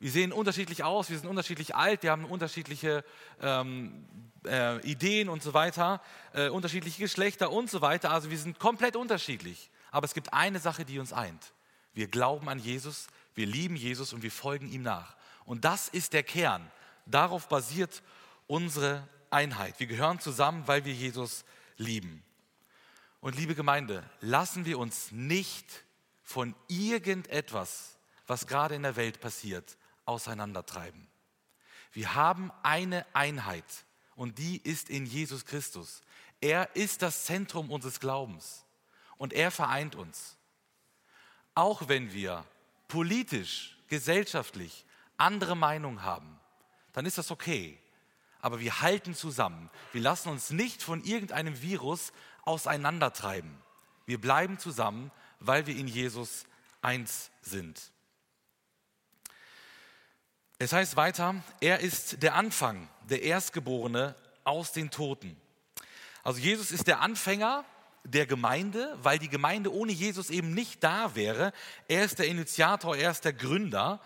Wir 0.01 0.11
sehen 0.11 0.33
unterschiedlich 0.33 0.85
aus, 0.85 1.11
wir 1.11 1.19
sind 1.19 1.29
unterschiedlich 1.29 1.75
alt, 1.75 2.05
wir 2.05 2.13
haben 2.13 2.25
unterschiedliche 2.25 3.05
ähm, 3.41 4.05
äh, 4.47 4.81
Ideen 4.89 5.29
und 5.29 5.43
so 5.43 5.55
weiter, 5.55 6.01
äh, 6.33 6.49
unterschiedliche 6.49 7.03
Geschlechter 7.03 7.51
und 7.51 7.69
so 7.69 7.81
weiter. 7.81 8.13
Also 8.13 8.31
wir 8.31 8.39
sind 8.39 8.59
komplett 8.61 8.95
unterschiedlich. 8.95 9.71
Aber 9.91 10.05
es 10.05 10.15
gibt 10.15 10.33
eine 10.33 10.61
Sache, 10.61 10.85
die 10.85 10.99
uns 10.99 11.13
eint. 11.13 11.53
Wir 11.95 12.07
glauben 12.07 12.49
an 12.49 12.59
Jesus, 12.59 13.09
wir 13.35 13.47
lieben 13.47 13.75
Jesus 13.75 14.13
und 14.13 14.23
wir 14.23 14.31
folgen 14.31 14.71
ihm 14.71 14.83
nach. 14.83 15.17
Und 15.45 15.65
das 15.65 15.89
ist 15.89 16.13
der 16.13 16.23
Kern. 16.23 16.71
Darauf 17.07 17.49
basiert 17.49 18.03
unsere 18.47 19.09
Einheit. 19.31 19.81
Wir 19.81 19.87
gehören 19.87 20.21
zusammen, 20.21 20.63
weil 20.67 20.85
wir 20.85 20.93
Jesus 20.93 21.45
lieben. 21.77 22.23
Und 23.21 23.37
liebe 23.37 23.55
Gemeinde, 23.55 24.09
lassen 24.21 24.65
wir 24.65 24.79
uns 24.79 25.11
nicht 25.11 25.67
von 26.23 26.55
irgendetwas, 26.69 27.97
was 28.27 28.47
gerade 28.47 28.75
in 28.75 28.83
der 28.83 28.97
Welt 28.97 29.21
passiert, 29.21 29.77
auseinandertreiben. 30.09 31.07
Wir 31.93 32.15
haben 32.15 32.51
eine 32.63 33.07
Einheit 33.15 33.65
und 34.17 34.39
die 34.39 34.57
ist 34.59 34.91
in 34.91 35.07
Jesus 35.07 35.45
Christus. 35.45 36.03
Er 36.41 36.75
ist 36.75 37.03
das 37.03 37.25
Zentrum 37.25 37.71
unseres 37.71 38.01
Glaubens 38.01 38.65
und 39.17 39.33
er 39.33 39.51
vereint 39.51 39.95
uns. 39.95 40.37
Auch 41.55 41.89
wenn 41.89 42.13
wir 42.13 42.45
politisch, 42.89 43.77
gesellschaftlich 43.89 44.85
andere 45.17 45.57
Meinungen 45.57 46.03
haben, 46.03 46.39
dann 46.93 47.07
ist 47.07 47.19
das 47.19 47.31
okay. 47.31 47.79
Aber 48.41 48.61
wir 48.61 48.81
halten 48.81 49.15
zusammen. 49.15 49.69
Wir 49.93 50.01
lassen 50.01 50.29
uns 50.29 50.51
nicht 50.51 50.83
von 50.83 51.03
irgendeinem 51.03 51.61
Virus 51.61 52.13
auseinandertreiben. 52.45 53.51
Wir 54.07 54.21
bleiben 54.21 54.59
zusammen, 54.59 55.11
weil 55.41 55.67
wir 55.67 55.77
in 55.77 55.89
Jesus 55.89 56.47
eins 56.81 57.31
sind. 57.43 57.93
Es 60.61 60.73
heißt 60.73 60.97
weiter, 60.97 61.37
er 61.61 61.79
ist 61.79 62.21
der 62.21 62.35
Anfang, 62.35 62.89
der 63.09 63.23
Erstgeborene 63.23 64.17
aus 64.43 64.73
den 64.73 64.91
Toten. 64.91 65.41
Also 66.25 66.41
Jesus 66.41 66.73
ist 66.73 66.89
der 66.89 67.01
Anfänger 67.01 67.65
der 68.03 68.27
Gemeinde, 68.27 68.99
weil 69.01 69.21
die 69.21 69.29
Gemeinde 69.29 69.73
ohne 69.73 69.93
Jesus 69.93 70.31
eben 70.31 70.55
nicht 70.55 70.83
da 70.83 71.15
wäre. 71.15 71.53
Er 71.87 72.05
ist 72.05 72.19
der 72.19 72.27
Initiator, 72.27 72.97
er 72.97 73.13
ist 73.13 73.25
der 73.25 73.35
Gründer, 73.35 74.01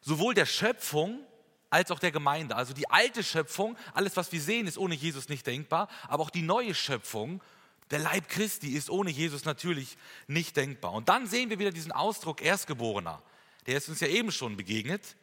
sowohl 0.00 0.32
der 0.32 0.46
Schöpfung 0.46 1.20
als 1.68 1.90
auch 1.90 1.98
der 1.98 2.10
Gemeinde. 2.10 2.56
Also 2.56 2.72
die 2.72 2.88
alte 2.88 3.22
Schöpfung, 3.22 3.76
alles 3.92 4.16
was 4.16 4.32
wir 4.32 4.40
sehen, 4.40 4.66
ist 4.66 4.78
ohne 4.78 4.94
Jesus 4.94 5.28
nicht 5.28 5.46
denkbar, 5.46 5.88
aber 6.08 6.22
auch 6.22 6.30
die 6.30 6.40
neue 6.40 6.74
Schöpfung, 6.74 7.42
der 7.90 7.98
Leib 7.98 8.30
Christi, 8.30 8.70
ist 8.70 8.88
ohne 8.88 9.10
Jesus 9.10 9.44
natürlich 9.44 9.98
nicht 10.26 10.56
denkbar. 10.56 10.92
Und 10.92 11.10
dann 11.10 11.26
sehen 11.26 11.50
wir 11.50 11.58
wieder 11.58 11.70
diesen 11.70 11.92
Ausdruck 11.92 12.40
Erstgeborener. 12.40 13.20
Der 13.66 13.76
ist 13.76 13.90
uns 13.90 14.00
ja 14.00 14.08
eben 14.08 14.32
schon 14.32 14.56
begegnet. 14.56 15.16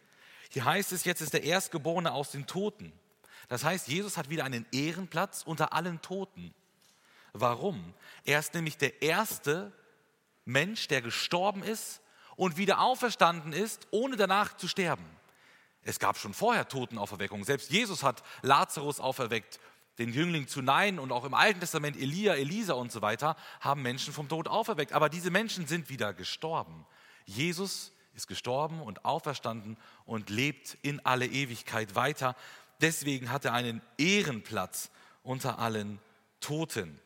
Hier 0.50 0.66
heißt 0.66 0.92
es, 0.92 1.06
jetzt 1.06 1.22
ist 1.22 1.34
der 1.34 1.44
Erstgeborene 1.44 2.12
aus 2.12 2.32
den 2.32 2.48
Toten. 2.48 2.92
Das 3.48 3.64
heißt, 3.64 3.88
Jesus 3.88 4.18
hat 4.18 4.30
wieder 4.30 4.44
einen 4.44 4.66
Ehrenplatz 4.72 5.44
unter 5.44 5.74
allen 5.74 6.02
Toten. 6.02 6.54
Warum? 7.34 7.94
Er 8.26 8.40
ist 8.40 8.54
nämlich 8.54 8.78
der 8.78 9.02
erste 9.02 9.72
Mensch, 10.46 10.88
der 10.88 11.02
gestorben 11.02 11.64
ist 11.64 12.02
und 12.36 12.58
wieder 12.58 12.80
auferstanden 12.80 13.54
ist, 13.54 13.88
ohne 13.92 14.16
danach 14.16 14.58
zu 14.58 14.68
sterben. 14.68 15.06
Es 15.84 16.00
gab 16.00 16.18
schon 16.18 16.34
vorher 16.34 16.68
Totenauferweckungen. 16.68 17.46
Selbst 17.46 17.72
Jesus 17.72 18.04
hat 18.04 18.24
Lazarus 18.42 19.00
auferweckt, 19.00 19.60
den 19.98 20.14
Jüngling 20.14 20.48
zu 20.48 20.62
Nein 20.62 20.98
und 20.98 21.12
auch 21.12 21.26
im 21.26 21.34
Alten 21.34 21.60
Testament 21.60 21.98
Elia, 21.98 22.36
Elisa 22.36 22.74
und 22.74 22.92
so 22.92 23.02
weiter 23.02 23.36
haben 23.60 23.82
Menschen 23.82 24.14
vom 24.14 24.30
Tod 24.30 24.48
auferweckt. 24.48 24.94
Aber 24.94 25.10
diese 25.10 25.30
Menschen 25.30 25.68
sind 25.68 25.90
wieder 25.90 26.14
gestorben. 26.14 26.86
Jesus 27.26 27.92
ist 28.20 28.28
gestorben 28.28 28.82
und 28.82 29.06
auferstanden 29.06 29.78
und 30.06 30.30
lebt 30.30 30.78
in 30.82 31.04
alle 31.06 31.26
Ewigkeit 31.26 31.96
weiter. 31.96 32.36
Deswegen 32.82 33.32
hat 33.32 33.46
er 33.46 33.54
einen 33.54 33.82
Ehrenplatz 33.98 34.90
unter 35.24 35.60
allen 35.60 36.00
Toten. 36.42 37.00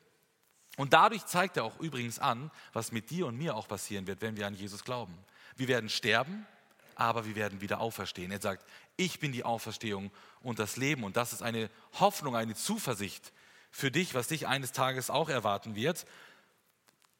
Und 0.75 0.93
dadurch 0.93 1.25
zeigt 1.27 1.57
er 1.57 1.65
auch 1.65 1.79
übrigens 1.79 2.17
an, 2.17 2.49
was 2.73 2.91
mit 2.91 3.11
dir 3.11 3.27
und 3.27 3.37
mir 3.37 3.55
auch 3.55 3.67
passieren 3.67 4.07
wird, 4.07 4.21
wenn 4.21 4.37
wir 4.37 4.47
an 4.47 4.55
Jesus 4.55 4.83
glauben. 4.83 5.15
Wir 5.55 5.67
werden 5.67 5.89
sterben, 5.89 6.47
aber 6.95 7.25
wir 7.25 7.35
werden 7.35 7.61
wieder 7.61 7.79
auferstehen. 7.79 8.31
Er 8.31 8.41
sagt, 8.41 8.65
ich 8.97 9.19
bin 9.19 9.31
die 9.31 9.43
Auferstehung 9.43 10.11
und 10.41 10.57
das 10.57 10.77
Leben. 10.77 11.03
Und 11.03 11.15
das 11.15 11.31
ist 11.31 11.43
eine 11.43 11.69
Hoffnung, 11.99 12.35
eine 12.35 12.55
Zuversicht 12.55 13.31
für 13.69 13.91
dich, 13.91 14.15
was 14.15 14.27
dich 14.27 14.47
eines 14.47 14.71
Tages 14.71 15.11
auch 15.11 15.29
erwarten 15.29 15.75
wird 15.75 16.07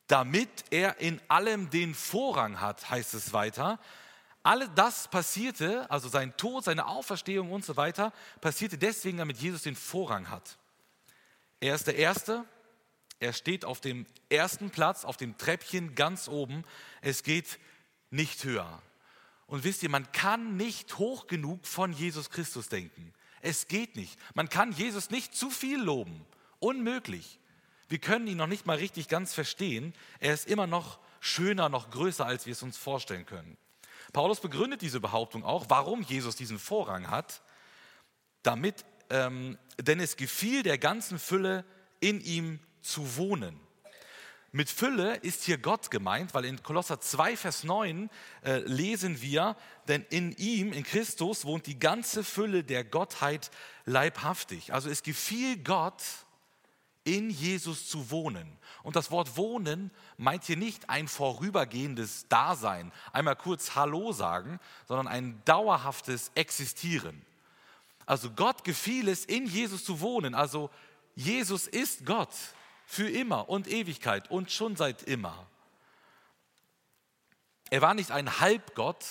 damit 0.08 0.50
er 0.70 1.00
in 1.00 1.22
allem 1.28 1.70
den 1.70 1.94
Vorrang 1.96 2.60
hat, 2.60 2.90
heißt 2.90 3.14
es 3.14 3.34
weiter. 3.34 3.80
All 4.44 4.68
das 4.76 5.08
passierte, 5.08 5.90
also 5.90 6.10
sein 6.10 6.36
Tod, 6.36 6.66
seine 6.66 6.88
Auferstehung 6.88 7.52
und 7.52 7.64
so 7.64 7.78
weiter, 7.78 8.12
passierte 8.42 8.78
deswegen, 8.78 9.20
damit 9.20 9.38
Jesus 9.38 9.64
den 9.64 9.76
Vorrang 9.76 10.30
hat. 10.30 10.58
Er 11.62 11.76
ist 11.76 11.88
der 11.88 11.96
Erste, 11.96 12.44
er 13.20 13.32
steht 13.32 13.64
auf 13.64 13.80
dem 13.80 14.06
ersten 14.30 14.70
Platz, 14.70 15.06
auf 15.06 15.16
dem 15.16 15.38
Treppchen 15.38 15.96
ganz 15.96 16.28
oben. 16.28 16.64
Es 17.00 17.24
geht 17.24 17.58
nicht 18.10 18.44
höher. 18.44 18.82
Und 19.48 19.64
wisst 19.64 19.82
ihr, 19.82 19.90
man 19.90 20.12
kann 20.12 20.58
nicht 20.58 20.98
hoch 20.98 21.28
genug 21.28 21.66
von 21.66 21.94
Jesus 21.94 22.30
Christus 22.30 22.68
denken. 22.68 23.14
Es 23.42 23.70
geht 23.70 23.96
nicht. 23.96 24.20
Man 24.34 24.50
kann 24.50 24.74
Jesus 24.74 25.10
nicht 25.10 25.36
zu 25.36 25.50
viel 25.50 25.82
loben. 25.82 26.26
Unmöglich. 26.60 27.40
Wir 27.90 28.00
können 28.00 28.28
ihn 28.28 28.38
noch 28.38 28.48
nicht 28.48 28.66
mal 28.66 28.78
richtig 28.78 29.08
ganz 29.08 29.34
verstehen. 29.34 29.94
Er 30.20 30.34
ist 30.34 30.48
immer 30.48 30.68
noch 30.68 31.00
schöner, 31.20 31.70
noch 31.70 31.90
größer, 31.90 32.26
als 32.26 32.46
wir 32.46 32.54
es 32.54 32.64
uns 32.64 32.78
vorstellen 32.78 33.26
können. 33.26 33.58
Paulus 34.12 34.40
begründet 34.40 34.82
diese 34.82 35.00
Behauptung 35.00 35.44
auch, 35.44 35.66
warum 35.70 36.02
Jesus 36.02 36.36
diesen 36.36 36.60
Vorrang 36.60 37.10
hat, 37.10 37.42
damit, 38.44 38.86
ähm, 39.10 39.58
denn 39.80 40.00
es 40.00 40.18
gefiel 40.18 40.64
der 40.64 40.78
ganzen 40.78 41.18
Fülle 41.18 41.66
in 42.00 42.22
ihm 42.22 42.60
zu 42.82 43.18
wohnen. 43.18 43.60
Mit 44.56 44.70
Fülle 44.70 45.16
ist 45.16 45.44
hier 45.44 45.58
Gott 45.58 45.90
gemeint, 45.90 46.36
weil 46.36 46.46
in 46.46 46.62
Kolosser 46.62 47.02
2, 47.02 47.38
Vers 47.38 47.64
9 47.64 48.08
äh, 48.44 48.60
lesen 48.60 49.20
wir, 49.20 49.56
denn 49.88 50.06
in 50.12 50.32
ihm, 50.34 50.74
in 50.74 50.84
Christus, 50.84 51.44
wohnt 51.44 51.66
die 51.66 51.80
ganze 51.80 52.24
Fülle 52.24 52.64
der 52.64 52.84
Gottheit 52.84 53.50
leibhaftig. 53.86 54.72
Also 54.72 54.92
es 54.92 55.02
gefiel 55.02 55.58
Gott, 55.58 56.04
in 57.04 57.30
Jesus 57.30 57.90
zu 57.90 58.12
wohnen. 58.12 58.58
Und 58.82 58.96
das 58.96 59.12
Wort 59.12 59.38
wohnen 59.38 59.92
meint 60.18 60.44
hier 60.44 60.58
nicht 60.58 60.90
ein 60.90 61.08
vorübergehendes 61.08 62.28
Dasein, 62.30 62.92
einmal 63.12 63.36
kurz 63.36 63.76
Hallo 63.76 64.12
sagen, 64.12 64.60
sondern 64.88 65.08
ein 65.08 65.42
dauerhaftes 65.46 66.32
Existieren. 66.36 67.22
Also 68.06 68.32
Gott 68.32 68.64
gefiel 68.64 69.08
es, 69.08 69.26
in 69.26 69.46
Jesus 69.46 69.86
zu 69.86 70.02
wohnen. 70.02 70.36
Also 70.36 70.70
Jesus 71.16 71.68
ist 71.68 72.06
Gott 72.06 72.34
für 72.86 73.10
immer 73.10 73.50
und 73.50 73.68
Ewigkeit 73.68 74.30
und 74.30 74.52
schon 74.52 74.76
seit 74.76 75.04
immer. 75.04 75.48
Er 77.70 77.82
war 77.82 77.94
nicht 77.94 78.12
ein 78.12 78.40
Halbgott 78.40 79.04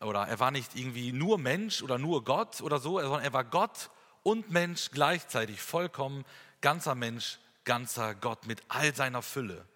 oder 0.00 0.26
er 0.26 0.38
war 0.40 0.50
nicht 0.50 0.76
irgendwie 0.76 1.12
nur 1.12 1.38
Mensch 1.38 1.82
oder 1.82 1.98
nur 1.98 2.24
Gott 2.24 2.60
oder 2.60 2.78
so, 2.78 3.00
sondern 3.00 3.22
er 3.22 3.32
war 3.32 3.44
Gott 3.44 3.90
und 4.22 4.50
Mensch 4.50 4.90
gleichzeitig, 4.90 5.60
vollkommen 5.60 6.24
ganzer 6.60 6.94
Mensch, 6.94 7.38
ganzer 7.64 8.14
Gott 8.14 8.46
mit 8.46 8.62
all 8.68 8.94
seiner 8.94 9.22
Fülle. 9.22 9.66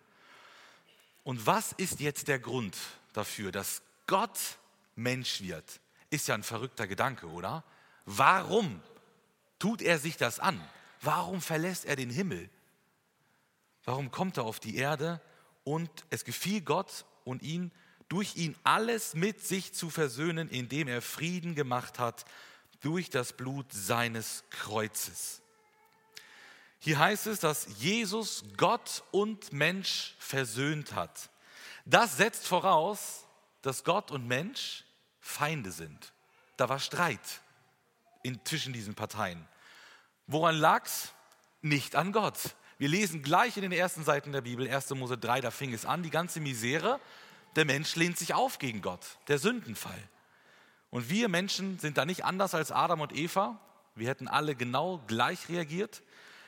Und 1.23 1.47
was 1.47 1.73
ist 1.73 2.01
jetzt 2.01 2.29
der 2.29 2.38
Grund 2.38 2.77
dafür, 3.12 3.51
dass 3.53 3.83
Gott 4.07 4.38
Mensch 4.94 5.40
wird? 5.40 5.81
Ist 6.11 6.29
ja 6.29 6.35
ein 6.35 6.42
verrückter 6.42 6.87
Gedanke, 6.87 7.27
oder? 7.29 7.64
Warum 8.05 8.81
tut 9.59 9.81
er 9.81 9.99
sich 9.99 10.16
das 10.16 10.38
an? 10.38 10.61
Warum 11.01 11.40
verlässt 11.40 11.87
er 11.87 11.97
den 11.97 12.11
Himmel? 12.11 12.51
Warum 13.85 14.11
kommt 14.11 14.37
er 14.37 14.44
auf 14.44 14.61
die 14.61 14.77
Erde? 14.77 15.20
Und 15.64 15.90
es 16.11 16.25
gefiel 16.25 16.61
Gott 16.61 17.07
und 17.25 17.42
ihn, 17.42 17.73
durch 18.09 18.37
ihn 18.37 18.55
alles 18.64 19.14
mit 19.14 19.44
sich 19.44 19.73
zu 19.73 19.88
versöhnen, 19.88 20.49
indem 20.51 20.88
er 20.88 21.01
Frieden 21.01 21.55
gemacht 21.55 21.99
hat 21.99 22.27
durch 22.81 23.09
das 23.09 23.33
Blut 23.33 23.73
seines 23.73 24.44
Kreuzes. 24.51 25.40
Hier 26.85 26.99
heißt 26.99 27.29
es, 27.29 27.40
dass 27.40 27.66
Jesus 27.79 28.44
Gott 28.59 29.05
und 29.11 29.55
Mensch 29.55 30.14
versöhnt 30.18 30.94
hat. 30.94 31.31
Das 31.87 32.18
setzt 32.18 32.47
voraus, 32.47 33.25
dass 33.62 33.85
Gott 33.85 34.11
und 34.11 34.29
Mensch 34.29 34.85
Feinde 35.18 35.73
sind. 35.73 36.12
Da 36.59 36.68
war 36.68 36.79
Streit 36.79 37.40
in, 38.23 38.38
zwischen 38.44 38.75
diesen 38.75 38.94
Parteien. 38.94 39.49
Woran 40.27 40.57
lag 40.57 40.85
es? 40.85 41.14
Nicht 41.62 41.97
an 41.97 42.12
Gott. 42.12 42.38
Wir 42.77 42.90
lesen 42.90 43.23
gleich 43.23 43.57
in 43.57 43.62
den 43.62 43.73
ersten 43.73 44.05
Seiten 44.05 44.33
der 44.33 44.42
Bibel, 44.42 44.68
1. 44.68 44.90
Mose 44.90 45.16
3, 45.16 45.40
da 45.40 45.51
fing 45.51 45.73
es 45.73 45.87
an, 45.87 46.03
die 46.03 46.11
ganze 46.11 46.38
Misere. 46.38 47.01
Der 47.57 47.64
Mensch 47.64 47.97
lehnt 47.97 48.18
sich 48.18 48.35
auf 48.35 48.59
gegen 48.59 48.83
Gott, 48.83 49.16
der 49.29 49.38
Sündenfall. 49.38 50.03
Und 50.90 51.09
wir 51.09 51.31
Menschen 51.31 51.79
sind 51.79 51.97
da 51.97 52.05
nicht 52.05 52.27
anders 52.27 52.55
als 52.55 52.70
Adam 52.70 53.01
und 53.01 53.16
Eva. 53.16 53.59
Wir 53.94 54.09
hätten 54.09 54.29
alle 54.29 54.55
genau 54.55 55.01
gleich 55.07 55.49
reagiert. 55.49 56.03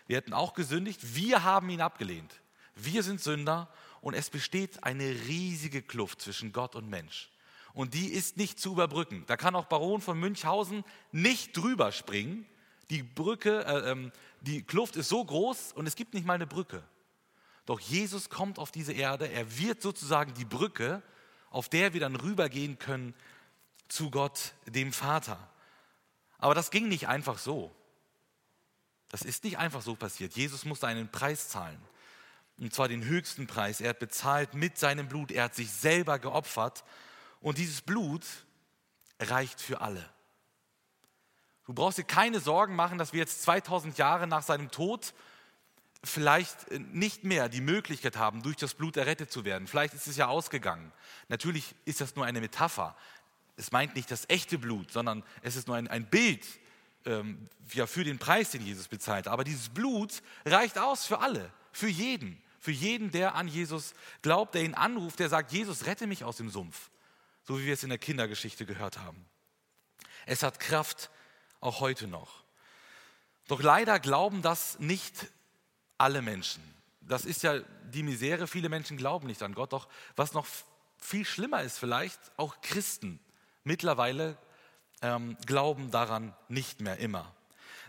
Wir 0.07 0.17
hätten 0.17 0.33
auch 0.33 0.55
gesündigt. 0.55 1.15
Wir 1.15 1.45
haben 1.45 1.69
ihn 1.71 1.81
abgelehnt. 1.81 2.41
Wir 2.75 3.03
sind 3.03 3.21
Sünder 3.21 3.69
und 4.01 4.15
es 4.15 4.31
besteht 4.31 4.85
eine 4.85 5.05
riesige 5.05 5.83
Kluft 5.83 6.21
zwischen 6.21 6.53
Gott 6.53 6.77
und 6.77 6.89
Mensch. 6.89 7.31
Und 7.73 7.95
die 7.95 8.09
ist 8.09 8.37
nicht 8.37 8.59
zu 8.59 8.73
überbrücken. 8.73 9.25
Da 9.27 9.37
kann 9.37 9.55
auch 9.55 9.67
Baron 9.67 10.01
von 10.01 10.19
Münchhausen 10.19 10.85
nicht 11.13 11.57
drüber 11.57 11.93
springen. 11.93 12.47
Die 12.91 13.03
Brücke, 13.03 13.65
äh, 13.65 13.91
ähm, 13.91 14.13
die 14.41 14.63
Kluft 14.63 14.97
ist 14.97 15.09
so 15.09 15.25
groß 15.25 15.73
und 15.73 15.87
es 15.87 15.97
gibt 15.97 16.15
nicht 16.15 16.27
mal 16.27 16.35
eine 16.35 16.47
Brücke. 16.47 16.83
Doch 17.67 17.81
Jesus 17.81 18.31
kommt 18.31 18.59
auf 18.59 18.71
diese 18.71 18.93
Erde. 18.93 19.29
Er 19.29 19.59
wird 19.59 19.83
sozusagen 19.83 20.33
die 20.35 20.45
Brücke, 20.45 21.03
auf 21.51 21.69
der 21.69 21.93
wir 21.93 22.01
dann 22.01 22.17
rübergehen 22.17 22.79
können 22.79 23.13
zu 23.89 24.11
Gott, 24.11 24.55
dem 24.67 24.93
Vater. 24.93 25.51
Aber 26.39 26.55
das 26.55 26.71
ging 26.71 26.89
nicht 26.89 27.09
einfach 27.09 27.39
so. 27.39 27.75
Das 29.17 29.23
ist 29.23 29.45
nicht 29.45 29.57
einfach 29.57 29.81
so 29.81 29.95
passiert. 29.95 30.35
Jesus 30.35 30.67
musste 30.67 30.89
einen 30.89 31.09
Preis 31.09 31.49
zahlen. 31.49 31.81
Und 32.59 32.75
zwar 32.75 32.87
den 32.87 33.03
höchsten 33.03 33.47
Preis. 33.47 33.81
Er 33.81 33.89
hat 33.89 33.99
bezahlt 33.99 34.53
mit 34.53 34.77
seinem 34.77 35.09
Blut. 35.09 35.33
Er 35.33 35.45
hat 35.45 35.55
sich 35.55 35.73
selber 35.73 36.19
geopfert. 36.19 36.85
Und 37.41 37.57
dieses 37.57 37.81
Blut 37.81 38.27
reicht 39.19 39.59
für 39.59 39.81
alle. 39.81 40.07
Du 41.65 41.73
brauchst 41.73 41.97
dir 41.97 42.05
keine 42.05 42.41
Sorgen 42.41 42.77
machen, 42.77 42.99
dass 42.99 43.15
wir 43.15 43.21
jetzt 43.21 43.41
2000 43.45 43.97
Jahre 43.97 44.27
nach 44.27 44.43
seinem 44.43 44.71
Tod 44.71 45.15
vielleicht 46.05 46.71
nicht 46.73 47.25
mehr 47.25 47.49
die 47.49 47.63
Möglichkeit 47.63 48.19
haben, 48.19 48.43
durch 48.43 48.57
das 48.57 48.75
Blut 48.75 48.99
errettet 48.99 49.33
zu 49.33 49.47
werden. 49.47 49.67
Vielleicht 49.67 49.95
ist 49.95 50.09
es 50.09 50.19
ja 50.19 50.27
ausgegangen. 50.27 50.93
Natürlich 51.29 51.75
ist 51.87 52.03
das 52.03 52.17
nur 52.17 52.27
eine 52.27 52.43
Metapher. 52.43 52.95
Es 53.57 53.73
meint 53.73 53.95
nicht 53.95 54.11
das 54.11 54.29
echte 54.29 54.59
Blut, 54.59 54.93
sondern 54.93 55.25
es 55.41 55.57
ist 55.57 55.69
nur 55.69 55.77
ein, 55.77 55.89
ein 55.89 56.05
Bild 56.05 56.45
ähm, 57.07 57.49
ja, 57.73 57.87
für 57.87 58.05
den 58.05 58.19
Preis, 58.19 58.51
den 58.51 58.65
Jesus 58.65 58.89
bezahlt. 58.89 59.29
Aber 59.29 59.45
dieses 59.45 59.69
Blut 59.69 60.23
reicht 60.45 60.79
aus 60.79 61.07
für 61.07 61.21
alle, 61.21 61.53
für 61.73 61.89
jeden. 61.89 62.43
Für 62.59 62.73
jeden, 62.73 63.13
der 63.13 63.37
an 63.37 63.47
Jesus 63.47 63.95
glaubt, 64.23 64.55
der 64.55 64.65
ihn 64.65 64.75
anruft, 64.75 65.21
der 65.21 65.29
sagt, 65.29 65.53
Jesus, 65.53 65.87
rette 65.87 66.07
mich 66.09 66.25
aus 66.25 66.39
dem 66.39 66.51
Sumpf. 66.51 66.91
So 67.45 67.61
wie 67.61 67.67
wir 67.67 67.75
es 67.75 67.85
in 67.85 67.91
der 67.91 67.99
Kindergeschichte 67.99 68.67
gehört 68.67 68.99
haben. 68.99 69.25
Es 70.27 70.43
hat 70.43 70.59
Kraft 70.59 71.11
auch 71.61 71.79
heute 71.81 72.09
noch. 72.09 72.43
Doch 73.47 73.63
leider 73.63 74.01
glauben 74.01 74.43
das 74.43 74.81
nicht 74.81 75.29
alle 75.97 76.23
Menschen. 76.23 76.63
Das 77.01 77.25
ist 77.25 77.45
ja 77.45 77.61
die 77.93 78.03
Misere. 78.03 78.49
Viele 78.49 78.69
Menschen 78.69 78.97
glauben 78.97 79.29
nicht 79.29 79.43
an 79.45 79.55
Gott. 79.55 79.73
Doch 79.73 79.89
was 80.17 80.33
noch 80.33 80.47
viel 80.99 81.25
schlimmer 81.25 81.63
ist 81.63 81.79
vielleicht, 81.79 82.19
auch 82.37 82.61
Christen 82.63 83.21
mittlerweile 83.63 84.37
ähm, 85.03 85.37
glauben 85.47 85.91
daran 85.91 86.35
nicht 86.49 86.81
mehr 86.81 86.99
immer. 86.99 87.33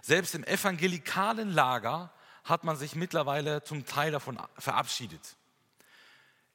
Selbst 0.02 0.36
im 0.36 0.43
evangelikalen 0.43 1.52
Lager 1.52 2.12
hat 2.43 2.63
man 2.63 2.78
sich 2.78 2.96
mittlerweile 2.96 3.63
zum 3.63 3.86
Teil 3.86 4.12
davon 4.12 4.39
verabschiedet. 4.58 5.36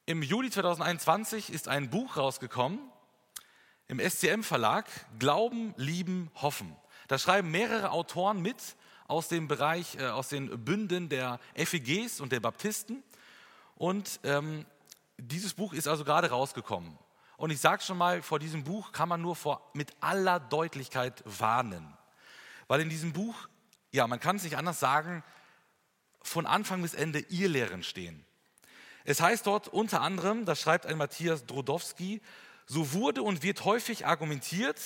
Im 0.06 0.22
Juli 0.22 0.50
2021 0.50 1.52
ist 1.52 1.68
ein 1.68 1.90
Buch 1.90 2.16
rausgekommen 2.16 2.80
im 3.88 4.00
SCM 4.00 4.42
Verlag, 4.42 4.86
Glauben, 5.18 5.74
Lieben, 5.76 6.30
Hoffen. 6.36 6.74
Da 7.08 7.18
schreiben 7.18 7.50
mehrere 7.50 7.90
Autoren 7.90 8.40
mit 8.40 8.56
aus 9.06 9.28
dem 9.28 9.48
Bereich, 9.48 9.96
äh, 9.96 10.06
aus 10.06 10.28
den 10.28 10.64
Bünden 10.64 11.10
der 11.10 11.38
FEGs 11.54 12.20
und 12.20 12.32
der 12.32 12.40
Baptisten. 12.40 13.02
Und 13.76 14.18
ähm, 14.24 14.64
dieses 15.18 15.52
Buch 15.52 15.74
ist 15.74 15.88
also 15.88 16.04
gerade 16.04 16.30
rausgekommen. 16.30 16.98
Und 17.42 17.50
ich 17.50 17.58
sage 17.58 17.82
schon 17.82 17.98
mal, 17.98 18.22
vor 18.22 18.38
diesem 18.38 18.62
Buch 18.62 18.92
kann 18.92 19.08
man 19.08 19.20
nur 19.20 19.34
vor, 19.34 19.68
mit 19.74 19.92
aller 19.98 20.38
Deutlichkeit 20.38 21.24
warnen. 21.26 21.92
Weil 22.68 22.82
in 22.82 22.88
diesem 22.88 23.12
Buch, 23.12 23.34
ja, 23.90 24.06
man 24.06 24.20
kann 24.20 24.36
es 24.36 24.44
nicht 24.44 24.56
anders 24.56 24.78
sagen, 24.78 25.24
von 26.22 26.46
Anfang 26.46 26.82
bis 26.82 26.94
Ende 26.94 27.18
Irrlehren 27.30 27.82
stehen. 27.82 28.24
Es 29.02 29.20
heißt 29.20 29.44
dort 29.44 29.66
unter 29.66 30.02
anderem, 30.02 30.44
das 30.44 30.60
schreibt 30.60 30.86
ein 30.86 30.96
Matthias 30.96 31.44
Drodowski, 31.44 32.20
so 32.66 32.92
wurde 32.92 33.24
und 33.24 33.42
wird 33.42 33.64
häufig 33.64 34.06
argumentiert, 34.06 34.80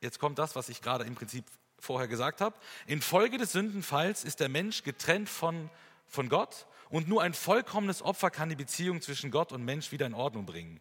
jetzt 0.00 0.20
kommt 0.20 0.38
das, 0.38 0.54
was 0.54 0.68
ich 0.68 0.82
gerade 0.82 1.02
im 1.02 1.16
Prinzip 1.16 1.44
vorher 1.80 2.06
gesagt 2.06 2.40
habe, 2.40 2.54
infolge 2.86 3.36
des 3.36 3.50
Sündenfalls 3.50 4.22
ist 4.22 4.38
der 4.38 4.48
Mensch 4.48 4.84
getrennt 4.84 5.28
von, 5.28 5.70
von 6.06 6.28
Gott 6.28 6.68
und 6.88 7.08
nur 7.08 7.24
ein 7.24 7.34
vollkommenes 7.34 8.00
Opfer 8.00 8.30
kann 8.30 8.48
die 8.48 8.54
Beziehung 8.54 9.02
zwischen 9.02 9.32
Gott 9.32 9.50
und 9.50 9.64
Mensch 9.64 9.90
wieder 9.90 10.06
in 10.06 10.14
Ordnung 10.14 10.46
bringen. 10.46 10.80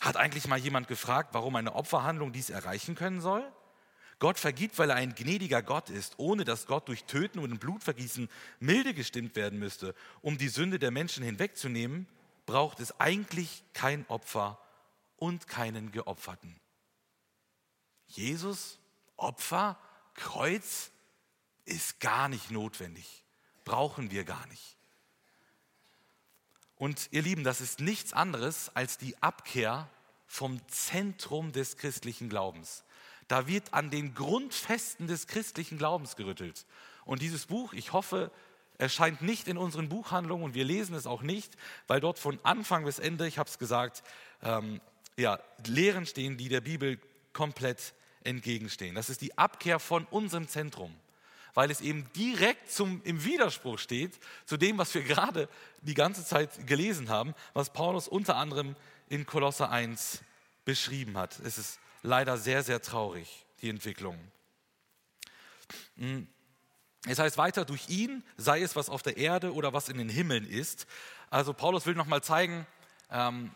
Hat 0.00 0.16
eigentlich 0.16 0.46
mal 0.46 0.58
jemand 0.58 0.88
gefragt, 0.88 1.30
warum 1.32 1.56
eine 1.56 1.74
Opferhandlung 1.74 2.32
dies 2.32 2.50
erreichen 2.50 2.94
können 2.94 3.20
soll? 3.20 3.50
Gott 4.18 4.38
vergibt, 4.38 4.78
weil 4.78 4.90
er 4.90 4.96
ein 4.96 5.14
gnädiger 5.14 5.62
Gott 5.62 5.90
ist, 5.90 6.14
ohne 6.18 6.44
dass 6.44 6.66
Gott 6.66 6.88
durch 6.88 7.04
Töten 7.04 7.38
und 7.38 7.58
Blutvergießen 7.58 8.28
milde 8.60 8.94
gestimmt 8.94 9.36
werden 9.36 9.58
müsste. 9.58 9.94
Um 10.22 10.38
die 10.38 10.48
Sünde 10.48 10.78
der 10.78 10.90
Menschen 10.90 11.24
hinwegzunehmen, 11.24 12.06
braucht 12.46 12.80
es 12.80 12.98
eigentlich 13.00 13.64
kein 13.72 14.06
Opfer 14.08 14.58
und 15.16 15.48
keinen 15.48 15.90
Geopferten. 15.90 16.60
Jesus, 18.06 18.78
Opfer, 19.16 19.78
Kreuz 20.14 20.90
ist 21.64 22.00
gar 22.00 22.28
nicht 22.28 22.50
notwendig. 22.50 23.24
Brauchen 23.64 24.10
wir 24.10 24.24
gar 24.24 24.46
nicht. 24.46 24.76
Und 26.84 27.08
ihr 27.12 27.22
Lieben, 27.22 27.44
das 27.44 27.62
ist 27.62 27.80
nichts 27.80 28.12
anderes 28.12 28.70
als 28.74 28.98
die 28.98 29.16
Abkehr 29.22 29.88
vom 30.26 30.60
Zentrum 30.68 31.50
des 31.50 31.78
christlichen 31.78 32.28
Glaubens. 32.28 32.84
Da 33.26 33.46
wird 33.46 33.72
an 33.72 33.88
den 33.88 34.12
Grundfesten 34.12 35.06
des 35.06 35.26
christlichen 35.26 35.78
Glaubens 35.78 36.14
gerüttelt. 36.14 36.66
Und 37.06 37.22
dieses 37.22 37.46
Buch, 37.46 37.72
ich 37.72 37.94
hoffe, 37.94 38.30
erscheint 38.76 39.22
nicht 39.22 39.48
in 39.48 39.56
unseren 39.56 39.88
Buchhandlungen 39.88 40.44
und 40.44 40.54
wir 40.54 40.66
lesen 40.66 40.94
es 40.94 41.06
auch 41.06 41.22
nicht, 41.22 41.56
weil 41.86 42.00
dort 42.00 42.18
von 42.18 42.38
Anfang 42.42 42.84
bis 42.84 42.98
Ende, 42.98 43.26
ich 43.26 43.38
habe 43.38 43.48
es 43.48 43.58
gesagt, 43.58 44.02
ähm, 44.42 44.82
ja, 45.16 45.38
Lehren 45.66 46.04
stehen, 46.04 46.36
die 46.36 46.50
der 46.50 46.60
Bibel 46.60 47.00
komplett 47.32 47.94
entgegenstehen. 48.24 48.94
Das 48.94 49.08
ist 49.08 49.22
die 49.22 49.38
Abkehr 49.38 49.78
von 49.78 50.04
unserem 50.10 50.48
Zentrum. 50.48 50.94
Weil 51.54 51.70
es 51.70 51.80
eben 51.80 52.06
direkt 52.14 52.70
zum, 52.70 53.00
im 53.04 53.24
Widerspruch 53.24 53.78
steht 53.78 54.18
zu 54.44 54.56
dem, 54.56 54.76
was 54.78 54.92
wir 54.94 55.02
gerade 55.02 55.48
die 55.82 55.94
ganze 55.94 56.24
Zeit 56.24 56.66
gelesen 56.66 57.08
haben, 57.08 57.34
was 57.52 57.72
Paulus 57.72 58.08
unter 58.08 58.36
anderem 58.36 58.76
in 59.08 59.24
Kolosse 59.24 59.68
1 59.68 60.20
beschrieben 60.64 61.16
hat. 61.16 61.38
Es 61.40 61.58
ist 61.58 61.78
leider 62.02 62.36
sehr, 62.36 62.62
sehr 62.62 62.82
traurig, 62.82 63.46
die 63.62 63.68
Entwicklung. 63.68 64.18
Hm. 65.96 66.26
Es 67.06 67.18
heißt 67.18 67.36
weiter, 67.36 67.66
durch 67.66 67.90
ihn 67.90 68.24
sei 68.38 68.62
es, 68.62 68.76
was 68.76 68.88
auf 68.88 69.02
der 69.02 69.18
Erde 69.18 69.52
oder 69.52 69.74
was 69.74 69.90
in 69.90 69.98
den 69.98 70.08
Himmeln 70.08 70.46
ist. 70.46 70.86
Also 71.28 71.52
Paulus 71.52 71.84
will 71.84 71.94
nochmal 71.94 72.22
zeigen, 72.22 72.66
ähm, 73.10 73.50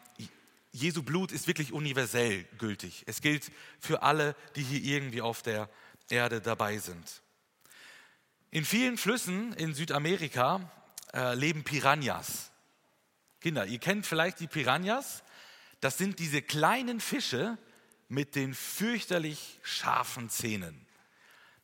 Jesu 0.70 1.02
Blut 1.02 1.32
ist 1.32 1.46
wirklich 1.46 1.72
universell 1.72 2.44
gültig. 2.58 3.04
Es 3.06 3.22
gilt 3.22 3.50
für 3.80 4.02
alle, 4.02 4.36
die 4.54 4.62
hier 4.62 4.82
irgendwie 4.82 5.22
auf 5.22 5.42
der 5.42 5.70
Erde 6.10 6.42
dabei 6.42 6.78
sind. 6.78 7.22
In 8.50 8.64
vielen 8.64 8.96
Flüssen 8.96 9.52
in 9.52 9.74
Südamerika 9.74 10.70
äh, 11.12 11.34
leben 11.34 11.64
Piranhas. 11.64 12.50
Kinder, 13.40 13.66
ihr 13.66 13.78
kennt 13.78 14.06
vielleicht 14.06 14.40
die 14.40 14.46
Piranhas. 14.46 15.22
Das 15.80 15.98
sind 15.98 16.18
diese 16.18 16.40
kleinen 16.40 17.00
Fische 17.00 17.58
mit 18.08 18.34
den 18.34 18.54
fürchterlich 18.54 19.60
scharfen 19.62 20.30
Zähnen. 20.30 20.86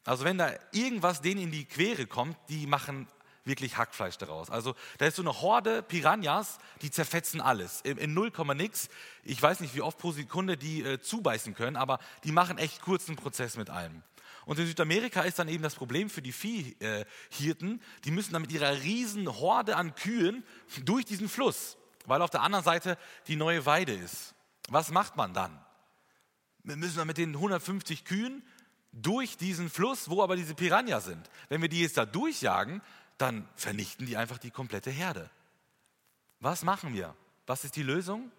Also 0.04 0.24
wenn 0.24 0.36
da 0.36 0.52
irgendwas 0.72 1.22
denen 1.22 1.40
in 1.40 1.50
die 1.50 1.64
Quere 1.64 2.06
kommt, 2.06 2.36
die 2.50 2.66
machen 2.66 3.08
wirklich 3.46 3.78
Hackfleisch 3.78 4.18
daraus. 4.18 4.50
Also 4.50 4.74
da 4.98 5.06
ist 5.06 5.16
so 5.16 5.22
eine 5.22 5.40
Horde 5.40 5.82
Piranhas, 5.82 6.58
die 6.82 6.90
zerfetzen 6.90 7.40
alles. 7.40 7.80
In, 7.80 7.96
in 7.96 8.12
0, 8.12 8.30
nix. 8.54 8.90
Ich 9.22 9.40
weiß 9.40 9.60
nicht, 9.60 9.74
wie 9.74 9.80
oft 9.80 9.96
pro 9.96 10.12
Sekunde 10.12 10.58
die 10.58 10.82
äh, 10.82 11.00
zubeißen 11.00 11.54
können, 11.54 11.76
aber 11.76 11.98
die 12.24 12.32
machen 12.32 12.58
echt 12.58 12.82
kurzen 12.82 13.16
Prozess 13.16 13.56
mit 13.56 13.70
allem. 13.70 14.02
Und 14.46 14.58
in 14.58 14.66
Südamerika 14.66 15.22
ist 15.22 15.38
dann 15.38 15.48
eben 15.48 15.62
das 15.62 15.74
Problem 15.74 16.10
für 16.10 16.22
die 16.22 16.32
Viehhirten, 16.32 17.80
die 18.04 18.10
müssen 18.10 18.32
dann 18.32 18.42
mit 18.42 18.52
ihrer 18.52 18.82
riesen 18.82 19.28
Horde 19.28 19.76
an 19.76 19.94
Kühen 19.94 20.44
durch 20.84 21.04
diesen 21.04 21.28
Fluss, 21.28 21.76
weil 22.04 22.22
auf 22.22 22.30
der 22.30 22.42
anderen 22.42 22.64
Seite 22.64 22.98
die 23.26 23.36
neue 23.36 23.64
Weide 23.64 23.94
ist. 23.94 24.34
Was 24.68 24.90
macht 24.90 25.16
man 25.16 25.32
dann? 25.32 25.58
Wir 26.62 26.76
müssen 26.76 26.96
dann 26.96 27.06
mit 27.06 27.18
den 27.18 27.34
150 27.34 28.04
Kühen 28.04 28.42
durch 28.92 29.36
diesen 29.36 29.70
Fluss, 29.70 30.08
wo 30.08 30.22
aber 30.22 30.36
diese 30.36 30.54
Piranha 30.54 31.00
sind. 31.00 31.28
Wenn 31.48 31.62
wir 31.62 31.68
die 31.68 31.80
jetzt 31.80 31.96
da 31.96 32.06
durchjagen, 32.06 32.80
dann 33.18 33.48
vernichten 33.54 34.06
die 34.06 34.16
einfach 34.16 34.38
die 34.38 34.50
komplette 34.50 34.90
Herde. 34.90 35.30
Was 36.40 36.62
machen 36.62 36.94
wir? 36.94 37.14
Was 37.46 37.64
ist 37.64 37.76
die 37.76 37.82
Lösung? 37.82 38.30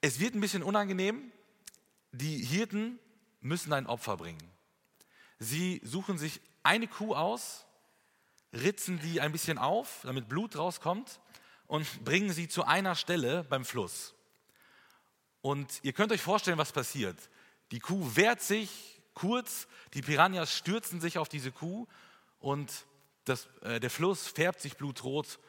Es 0.00 0.18
wird 0.20 0.34
ein 0.34 0.40
bisschen 0.40 0.62
unangenehm. 0.62 1.32
Die 2.12 2.44
Hirten 2.44 2.98
müssen 3.40 3.72
ein 3.72 3.86
Opfer 3.86 4.16
bringen. 4.16 4.51
Sie 5.42 5.80
suchen 5.82 6.18
sich 6.18 6.40
eine 6.62 6.86
Kuh 6.86 7.16
aus, 7.16 7.66
ritzen 8.52 9.00
die 9.00 9.20
ein 9.20 9.32
bisschen 9.32 9.58
auf, 9.58 10.00
damit 10.04 10.28
Blut 10.28 10.56
rauskommt 10.56 11.20
und 11.66 11.86
bringen 12.04 12.32
sie 12.32 12.46
zu 12.46 12.64
einer 12.64 12.94
Stelle 12.94 13.42
beim 13.44 13.64
Fluss. 13.64 14.14
Und 15.40 15.80
ihr 15.82 15.92
könnt 15.92 16.12
euch 16.12 16.20
vorstellen, 16.20 16.58
was 16.58 16.70
passiert. 16.70 17.18
Die 17.72 17.80
Kuh 17.80 18.14
wehrt 18.14 18.40
sich 18.40 19.02
kurz, 19.14 19.66
die 19.94 20.02
Piranhas 20.02 20.54
stürzen 20.54 21.00
sich 21.00 21.18
auf 21.18 21.28
diese 21.28 21.50
Kuh 21.50 21.88
und 22.38 22.70
das, 23.24 23.48
äh, 23.62 23.80
der 23.80 23.90
Fluss 23.90 24.28
färbt 24.28 24.60
sich 24.60 24.76
blutrot 24.76 25.40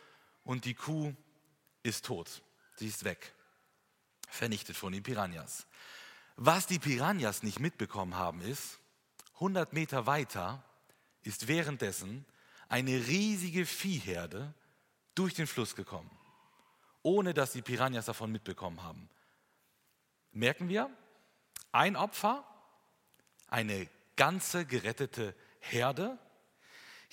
und 0.43 0.65
die 0.65 0.73
Kuh 0.73 1.13
ist 1.83 2.05
tot. 2.05 2.41
Sie 2.77 2.87
ist 2.87 3.03
weg. 3.03 3.35
Vernichtet 4.27 4.75
von 4.75 4.91
den 4.91 5.03
Piranhas. 5.03 5.67
Was 6.35 6.65
die 6.65 6.79
Piranhas 6.79 7.43
nicht 7.43 7.59
mitbekommen 7.59 8.15
haben, 8.15 8.41
ist, 8.41 8.79
100 9.35 9.73
Meter 9.73 10.05
weiter 10.05 10.63
ist 11.21 11.47
währenddessen 11.47 12.25
eine 12.69 12.91
riesige 13.07 13.65
Viehherde 13.65 14.53
durch 15.15 15.33
den 15.33 15.47
Fluss 15.47 15.75
gekommen, 15.75 16.11
ohne 17.01 17.33
dass 17.33 17.51
die 17.51 17.61
Piranhas 17.61 18.05
davon 18.05 18.31
mitbekommen 18.31 18.83
haben. 18.83 19.09
Merken 20.31 20.69
wir, 20.69 20.89
ein 21.71 21.95
Opfer, 21.95 22.43
eine 23.47 23.87
ganze 24.15 24.65
gerettete 24.65 25.35
Herde 25.59 26.17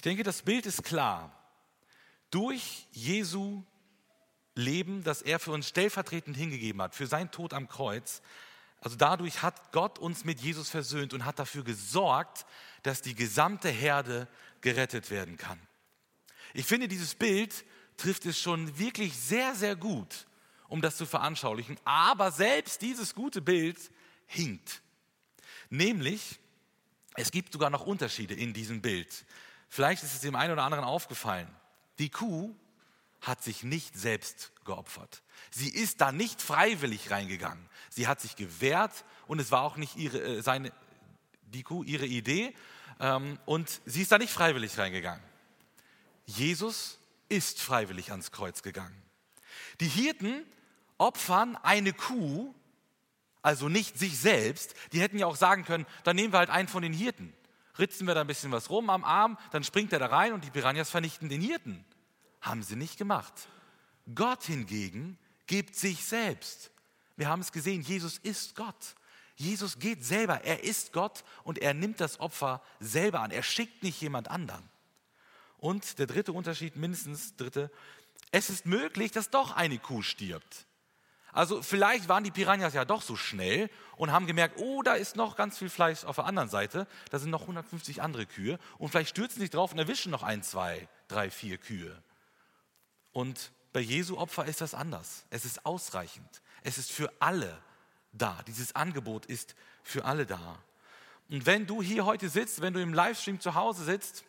ich 0.01 0.03
denke, 0.03 0.23
das 0.23 0.41
Bild 0.41 0.65
ist 0.65 0.83
klar. 0.83 1.31
Durch 2.31 2.87
Jesu 2.91 3.63
Leben, 4.55 5.05
das 5.05 5.21
er 5.21 5.39
für 5.39 5.53
uns 5.53 5.69
stellvertretend 5.69 6.39
hingegeben 6.39 6.81
hat, 6.81 6.95
für 6.95 7.07
seinen 7.07 7.31
Tod 7.31 7.53
am 7.53 7.69
Kreuz, 7.69 8.23
also 8.81 8.97
dadurch 8.97 9.43
hat 9.43 9.73
Gott 9.73 9.99
uns 9.99 10.25
mit 10.25 10.41
Jesus 10.41 10.71
versöhnt 10.71 11.13
und 11.13 11.25
hat 11.25 11.39
dafür 11.39 11.65
gesorgt, 11.65 12.47
dass 12.83 13.03
die 13.03 13.15
gesamte 13.15 13.69
Herde 13.69 14.27
gerettet 14.63 15.11
werden 15.11 15.37
kann. 15.37 15.61
Ich 16.55 16.67
finde, 16.67 16.89
dieses 16.89 17.15
Bild 17.15 17.65
trifft 17.97 18.25
es 18.27 18.41
schon 18.41 18.79
wirklich 18.79 19.17
sehr, 19.17 19.55
sehr 19.55 19.77
gut, 19.77 20.27
um 20.69 20.81
das 20.81 20.97
zu 20.97 21.05
veranschaulichen. 21.05 21.79
Aber 21.85 22.33
selbst 22.33 22.81
dieses 22.81 23.15
gute 23.15 23.43
Bild 23.43 23.79
hinkt. 24.27 24.81
Nämlich, 25.69 26.41
es 27.15 27.31
gibt 27.31 27.53
sogar 27.53 27.71
noch 27.71 27.87
Unterschiede 27.87 28.35
in 28.35 28.55
diesem 28.55 28.81
Bild. 28.81 29.27
Vielleicht 29.69 30.03
ist 30.03 30.15
es 30.15 30.21
dem 30.21 30.35
einen 30.35 30.55
oder 30.55 30.65
anderen 30.65 30.85
aufgefallen. 30.85 31.49
Die 31.99 32.09
Kuh 32.09 32.55
hat 33.21 33.43
sich 33.43 33.63
nicht 33.63 33.97
selbst 33.97 34.53
geopfert. 34.71 35.23
Sie 35.51 35.69
ist 35.69 36.01
da 36.01 36.13
nicht 36.13 36.41
freiwillig 36.41 37.11
reingegangen. 37.11 37.69
Sie 37.91 38.07
hat 38.07 38.21
sich 38.21 38.37
gewehrt 38.37 39.05
und 39.27 39.41
es 39.41 39.51
war 39.51 39.63
auch 39.63 39.77
nicht 39.77 39.97
ihre, 39.97 40.19
äh, 40.19 40.43
seine, 40.43 40.73
die 41.43 41.63
Kuh 41.63 41.83
ihre 41.83 42.07
Idee 42.07 42.55
ähm, 43.01 43.39
und 43.47 43.81
sie 43.85 44.03
ist 44.03 44.13
da 44.13 44.19
nicht 44.19 44.33
freiwillig 44.33 44.79
reingegangen. 44.79 45.23
Jesus 46.25 46.99
ist 47.29 47.61
freiwillig 47.61 48.11
ans 48.13 48.31
Kreuz 48.31 48.63
gegangen. 48.63 49.03
Die 49.81 49.89
Hirten 49.89 50.45
opfern 50.99 51.57
eine 51.57 51.93
Kuh, 51.93 52.55
also 53.43 53.69
nicht 53.69 53.99
sich 53.99 54.19
selbst. 54.19 54.75
Die 54.93 55.01
hätten 55.01 55.19
ja 55.19 55.27
auch 55.27 55.37
sagen 55.37 55.65
können, 55.65 55.87
dann 56.05 56.17
nehmen 56.17 56.33
wir 56.33 56.39
halt 56.39 56.51
einen 56.51 56.69
von 56.69 56.83
den 56.83 56.93
Hirten 56.93 57.35
ritzen 57.81 58.07
wir 58.07 58.15
da 58.15 58.21
ein 58.21 58.27
bisschen 58.27 58.53
was 58.53 58.71
rum 58.71 58.91
am 58.91 59.05
Arm, 59.05 59.39
dann 59.51 59.65
springt 59.65 59.93
er 59.93 59.99
da 59.99 60.07
rein 60.07 60.33
und 60.33 60.45
die 60.45 60.51
Piranhas 60.51 60.91
vernichten 60.91 61.29
den 61.29 61.41
Hirten. 61.41 61.85
Haben 62.41 62.63
sie 62.63 62.77
nicht 62.77 62.97
gemacht. 62.99 63.33
Gott 64.15 64.45
hingegen 64.45 65.19
gibt 65.47 65.75
sich 65.75 66.05
selbst. 66.05 66.71
Wir 67.17 67.29
haben 67.29 67.41
es 67.41 67.53
gesehen, 67.53 67.83
Jesus 67.83 68.19
ist 68.19 68.55
Gott. 68.55 68.95
Jesus 69.37 69.79
geht 69.79 70.05
selber, 70.05 70.45
er 70.45 70.65
ist 70.65 70.93
Gott 70.93 71.25
und 71.45 71.59
er 71.59 71.73
nimmt 71.73 72.01
das 72.01 72.21
Opfer 72.21 72.63
selber 72.79 73.21
an. 73.21 73.31
Er 73.31 73.43
schickt 73.43 73.83
nicht 73.83 74.01
jemand 74.01 74.29
anderen. 74.29 74.63
Und 75.57 75.99
der 75.99 76.07
dritte 76.07 76.33
Unterschied, 76.33 76.77
mindestens 76.77 77.37
dritte, 77.37 77.71
es 78.33 78.51
ist 78.51 78.67
möglich, 78.67 79.13
dass 79.13 79.31
doch 79.31 79.57
eine 79.57 79.79
Kuh 79.79 80.03
stirbt. 80.03 80.67
Also 81.33 81.63
vielleicht 81.63 82.09
waren 82.09 82.25
die 82.25 82.31
Piranhas 82.31 82.75
ja 82.75 82.85
doch 82.85 83.03
so 83.03 83.17
schnell 83.17 83.71
und 83.97 84.13
haben 84.13 84.27
gemerkt, 84.27 84.59
oh, 84.59 84.83
da 84.83 84.95
ist 84.95 85.17
noch 85.17 85.37
ganz 85.37 85.59
viel 85.59 85.71
Fleisch 85.71 86.05
auf 86.05 86.17
der 86.17 86.27
anderen 86.27 86.49
Seite, 86.49 86.87
da 87.11 87.19
sind 87.19 87.31
noch 87.31 87.43
150 87.43 88.03
andere 88.03 88.27
Kühe 88.27 88.59
und 88.79 88.91
vielleicht 88.91 89.11
stürzen 89.11 89.37
sie 89.37 89.43
sich 89.43 89.51
drauf 89.51 89.73
und 89.73 89.79
erwischen 89.79 90.11
noch 90.11 90.23
ein, 90.23 90.43
zwei, 90.43 90.89
drei, 91.09 91.31
vier 91.31 91.59
Kühe. 91.59 92.03
Und 93.13 93.53
bei 93.73 93.81
Jesu 93.81 94.17
Opfer 94.19 94.47
ist 94.47 94.61
das 94.61 94.75
anders. 94.75 95.25
Es 95.31 95.45
ist 95.45 95.65
ausreichend. 95.65 96.43
Es 96.63 96.79
ist 96.79 96.91
für 96.91 97.13
alle 97.21 97.57
da. 98.13 98.43
Dieses 98.47 98.75
Angebot 98.75 99.27
ist 99.27 99.55
für 99.83 100.05
alle 100.05 100.27
da. 100.27 100.59
Und 101.29 101.47
wenn 101.47 101.67
du 101.67 101.81
hier 101.81 102.05
heute 102.05 102.29
sitzt, 102.29 102.61
wenn 102.61 102.75
du 102.75 102.83
im 102.83 102.93
Livestream 102.93 103.41
zu 103.41 103.55
Hause 103.55 103.85
sitzt 103.85 104.25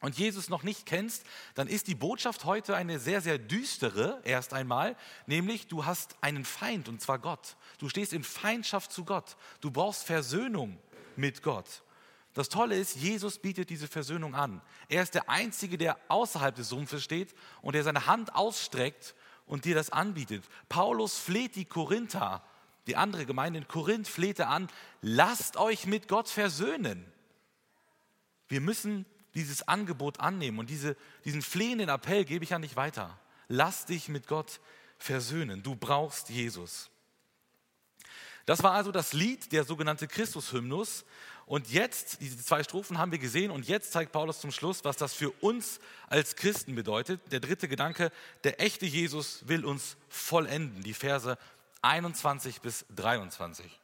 und 0.00 0.16
Jesus 0.16 0.48
noch 0.48 0.62
nicht 0.62 0.86
kennst, 0.86 1.24
dann 1.54 1.68
ist 1.68 1.86
die 1.86 1.94
Botschaft 1.94 2.44
heute 2.44 2.74
eine 2.74 2.98
sehr, 2.98 3.20
sehr 3.20 3.38
düstere 3.38 4.20
erst 4.24 4.54
einmal, 4.54 4.96
nämlich 5.26 5.68
du 5.68 5.84
hast 5.84 6.16
einen 6.22 6.44
Feind 6.44 6.88
und 6.88 7.02
zwar 7.02 7.18
Gott. 7.18 7.56
Du 7.78 7.88
stehst 7.90 8.14
in 8.14 8.24
Feindschaft 8.24 8.92
zu 8.92 9.04
Gott. 9.04 9.36
Du 9.60 9.70
brauchst 9.70 10.04
Versöhnung 10.04 10.78
mit 11.16 11.42
Gott. 11.42 11.82
Das 12.34 12.48
Tolle 12.48 12.76
ist, 12.76 12.96
Jesus 12.96 13.38
bietet 13.38 13.68
diese 13.68 13.88
Versöhnung 13.88 14.34
an. 14.34 14.62
Er 14.88 15.02
ist 15.02 15.14
der 15.14 15.28
Einzige, 15.28 15.76
der 15.76 15.98
außerhalb 16.08 16.54
des 16.54 16.70
Sumpfes 16.70 17.04
steht 17.04 17.34
und 17.60 17.74
der 17.74 17.84
seine 17.84 18.06
Hand 18.06 18.34
ausstreckt 18.34 19.14
und 19.46 19.66
dir 19.66 19.74
das 19.74 19.90
anbietet. 19.90 20.44
Paulus 20.68 21.18
fleht 21.18 21.56
die 21.56 21.66
Korinther, 21.66 22.42
die 22.86 22.96
andere 22.96 23.26
Gemeinde 23.26 23.58
in 23.58 23.68
Korinth 23.68 24.08
flehte 24.08 24.46
an, 24.46 24.68
lasst 25.02 25.56
euch 25.58 25.86
mit 25.86 26.08
Gott 26.08 26.28
versöhnen. 26.28 27.04
Wir 28.48 28.60
müssen 28.60 29.04
dieses 29.34 29.68
Angebot 29.68 30.20
annehmen 30.20 30.58
und 30.58 30.70
diese, 30.70 30.96
diesen 31.24 31.42
flehenden 31.42 31.88
Appell 31.88 32.24
gebe 32.24 32.44
ich 32.44 32.54
an 32.54 32.62
dich 32.62 32.76
weiter. 32.76 33.18
Lass 33.48 33.86
dich 33.86 34.08
mit 34.08 34.26
Gott 34.26 34.60
versöhnen. 34.98 35.62
Du 35.62 35.74
brauchst 35.74 36.30
Jesus. 36.30 36.90
Das 38.46 38.62
war 38.62 38.72
also 38.72 38.90
das 38.90 39.12
Lied, 39.12 39.52
der 39.52 39.64
sogenannte 39.64 40.08
Christus-Hymnus. 40.08 41.04
Und 41.46 41.70
jetzt, 41.70 42.20
diese 42.20 42.38
zwei 42.38 42.62
Strophen 42.62 42.98
haben 42.98 43.12
wir 43.12 43.18
gesehen, 43.18 43.50
und 43.50 43.66
jetzt 43.66 43.92
zeigt 43.92 44.12
Paulus 44.12 44.40
zum 44.40 44.52
Schluss, 44.52 44.84
was 44.84 44.96
das 44.96 45.12
für 45.12 45.30
uns 45.30 45.80
als 46.08 46.36
Christen 46.36 46.74
bedeutet. 46.74 47.20
Der 47.30 47.40
dritte 47.40 47.68
Gedanke, 47.68 48.10
der 48.44 48.60
echte 48.60 48.86
Jesus 48.86 49.46
will 49.48 49.64
uns 49.64 49.96
vollenden. 50.08 50.82
Die 50.82 50.94
Verse 50.94 51.36
21 51.82 52.60
bis 52.60 52.86
23. 52.94 53.80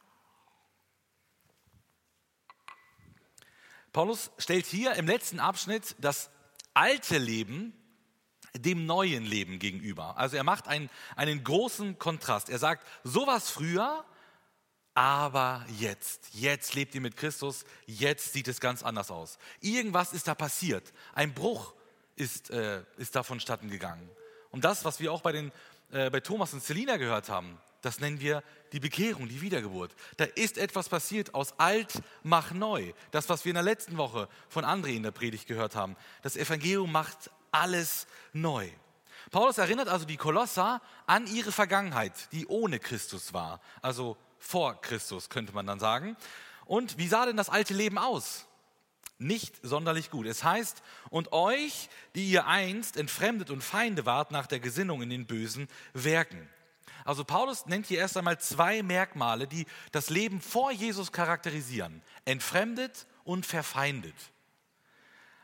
Paulus 3.92 4.30
stellt 4.38 4.66
hier 4.66 4.94
im 4.94 5.06
letzten 5.06 5.40
Abschnitt 5.40 5.96
das 5.98 6.30
alte 6.74 7.18
Leben 7.18 7.74
dem 8.54 8.86
neuen 8.86 9.24
Leben 9.24 9.58
gegenüber. 9.58 10.16
Also 10.16 10.36
er 10.36 10.44
macht 10.44 10.68
einen, 10.68 10.90
einen 11.16 11.44
großen 11.44 11.98
Kontrast. 11.98 12.48
Er 12.48 12.58
sagt, 12.58 12.86
sowas 13.04 13.50
früher, 13.50 14.04
aber 14.98 15.64
jetzt, 15.78 16.30
jetzt 16.32 16.74
lebt 16.74 16.92
ihr 16.92 17.00
mit 17.00 17.16
Christus, 17.16 17.64
jetzt 17.86 18.32
sieht 18.32 18.48
es 18.48 18.58
ganz 18.58 18.82
anders 18.82 19.12
aus. 19.12 19.38
Irgendwas 19.60 20.12
ist 20.12 20.26
da 20.26 20.34
passiert. 20.34 20.92
Ein 21.14 21.34
Bruch 21.34 21.72
ist, 22.16 22.50
äh, 22.50 22.82
ist 22.96 23.14
da 23.14 23.22
vonstatten 23.22 23.70
gegangen. 23.70 24.10
Und 24.50 24.64
das, 24.64 24.84
was 24.84 24.98
wir 24.98 25.12
auch 25.12 25.20
bei, 25.20 25.30
den, 25.30 25.52
äh, 25.92 26.10
bei 26.10 26.18
Thomas 26.18 26.52
und 26.52 26.64
Selina 26.64 26.96
gehört 26.96 27.28
haben, 27.28 27.60
das 27.80 28.00
nennen 28.00 28.18
wir 28.18 28.42
die 28.72 28.80
Bekehrung, 28.80 29.28
die 29.28 29.40
Wiedergeburt. 29.40 29.94
Da 30.16 30.24
ist 30.24 30.58
etwas 30.58 30.88
passiert 30.88 31.32
aus 31.32 31.56
alt 31.60 32.02
mach 32.24 32.50
neu. 32.50 32.92
Das, 33.12 33.28
was 33.28 33.44
wir 33.44 33.50
in 33.50 33.54
der 33.54 33.62
letzten 33.62 33.98
Woche 33.98 34.28
von 34.48 34.64
André 34.64 34.96
in 34.96 35.04
der 35.04 35.12
Predigt 35.12 35.46
gehört 35.46 35.76
haben. 35.76 35.94
Das 36.22 36.34
Evangelium 36.34 36.90
macht 36.90 37.30
alles 37.52 38.08
neu. 38.32 38.68
Paulus 39.30 39.58
erinnert 39.58 39.88
also 39.88 40.06
die 40.06 40.16
Kolosser 40.16 40.82
an 41.06 41.28
ihre 41.28 41.52
Vergangenheit, 41.52 42.14
die 42.32 42.48
ohne 42.48 42.80
Christus 42.80 43.32
war. 43.32 43.60
Also 43.80 44.16
vor 44.38 44.80
Christus 44.80 45.28
könnte 45.28 45.52
man 45.52 45.66
dann 45.66 45.80
sagen. 45.80 46.16
Und 46.64 46.98
wie 46.98 47.08
sah 47.08 47.26
denn 47.26 47.36
das 47.36 47.48
alte 47.48 47.74
Leben 47.74 47.98
aus? 47.98 48.46
Nicht 49.18 49.54
sonderlich 49.62 50.10
gut. 50.10 50.26
Es 50.26 50.44
heißt, 50.44 50.82
und 51.10 51.32
euch, 51.32 51.88
die 52.14 52.30
ihr 52.30 52.46
einst 52.46 52.96
entfremdet 52.96 53.50
und 53.50 53.64
Feinde 53.64 54.06
wart 54.06 54.30
nach 54.30 54.46
der 54.46 54.60
Gesinnung 54.60 55.02
in 55.02 55.10
den 55.10 55.26
bösen 55.26 55.68
Werken. 55.92 56.48
Also 57.04 57.24
Paulus 57.24 57.66
nennt 57.66 57.86
hier 57.86 57.98
erst 57.98 58.16
einmal 58.16 58.38
zwei 58.38 58.82
Merkmale, 58.82 59.48
die 59.48 59.66
das 59.92 60.10
Leben 60.10 60.40
vor 60.40 60.70
Jesus 60.70 61.10
charakterisieren. 61.10 62.02
Entfremdet 62.26 63.06
und 63.24 63.46
verfeindet. 63.46 64.14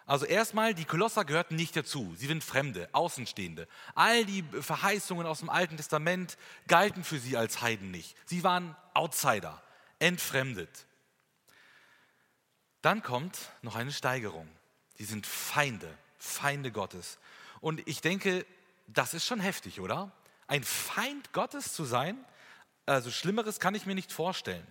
Also 0.06 0.26
erstmal, 0.26 0.74
die 0.74 0.84
Kolosser 0.84 1.24
gehörten 1.24 1.56
nicht 1.56 1.76
dazu. 1.76 2.14
Sie 2.16 2.26
sind 2.26 2.44
Fremde, 2.44 2.88
Außenstehende. 2.92 3.66
All 3.94 4.26
die 4.26 4.42
Verheißungen 4.42 5.26
aus 5.26 5.38
dem 5.38 5.48
Alten 5.48 5.76
Testament 5.78 6.36
galten 6.66 7.04
für 7.04 7.18
sie 7.18 7.36
als 7.36 7.62
Heiden 7.62 7.90
nicht. 7.90 8.14
Sie 8.26 8.44
waren 8.44 8.76
Outsider, 8.92 9.62
entfremdet. 9.98 10.86
Dann 12.82 13.02
kommt 13.02 13.38
noch 13.62 13.76
eine 13.76 13.92
Steigerung. 13.92 14.48
Sie 14.96 15.04
sind 15.04 15.26
Feinde, 15.26 15.96
Feinde 16.18 16.70
Gottes. 16.70 17.18
Und 17.62 17.86
ich 17.88 18.02
denke, 18.02 18.44
das 18.86 19.14
ist 19.14 19.24
schon 19.24 19.40
heftig, 19.40 19.80
oder? 19.80 20.12
Ein 20.46 20.64
Feind 20.64 21.32
Gottes 21.32 21.72
zu 21.72 21.84
sein, 21.84 22.22
also 22.84 23.10
Schlimmeres 23.10 23.58
kann 23.58 23.74
ich 23.74 23.86
mir 23.86 23.94
nicht 23.94 24.12
vorstellen. 24.12 24.66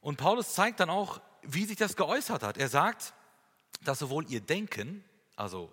Und 0.00 0.16
Paulus 0.18 0.54
zeigt 0.54 0.78
dann 0.78 0.90
auch, 0.90 1.20
wie 1.42 1.64
sich 1.64 1.76
das 1.76 1.96
geäußert 1.96 2.44
hat. 2.44 2.56
Er 2.56 2.68
sagt, 2.68 3.12
dass 3.82 3.98
sowohl 3.98 4.26
ihr 4.28 4.40
Denken, 4.40 5.04
also 5.36 5.70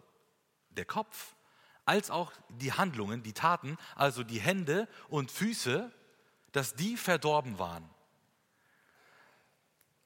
der 0.72 0.86
Kopf, 0.86 1.36
als 1.86 2.10
auch 2.10 2.32
die 2.50 2.74
Handlungen, 2.74 3.24
die 3.24 3.34
Taten, 3.34 3.78
also 3.96 4.24
die 4.24 4.40
Hände 4.40 4.88
und 5.10 5.32
Füße, 5.32 5.92
dass 6.52 6.76
die 6.76 6.98
verdorben 6.98 7.60
waren. 7.60 7.90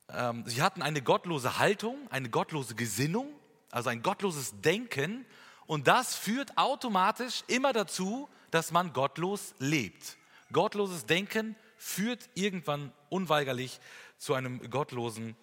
Ähm, 0.09 0.43
sie 0.47 0.61
hatten 0.61 0.81
eine 0.81 1.01
gottlose 1.01 1.59
Haltung, 1.59 2.09
eine 2.09 2.29
gottlose 2.29 2.75
Gesinnung, 2.75 3.27
also 3.71 3.89
ein 3.89 4.01
gottloses 4.01 4.61
Denken 4.61 5.25
und 5.65 5.87
das 5.87 6.15
führt 6.15 6.57
automatisch 6.57 7.43
immer 7.47 7.73
dazu, 7.73 8.29
dass 8.51 8.71
man 8.71 8.93
gottlos 8.93 9.53
lebt. 9.59 10.17
Gottloses 10.53 11.05
Denken 11.05 11.55
führt 11.77 12.29
irgendwann 12.33 12.93
unweigerlich 13.09 13.79
zu 14.17 14.33
einem 14.33 14.69
gottlosen 14.69 15.35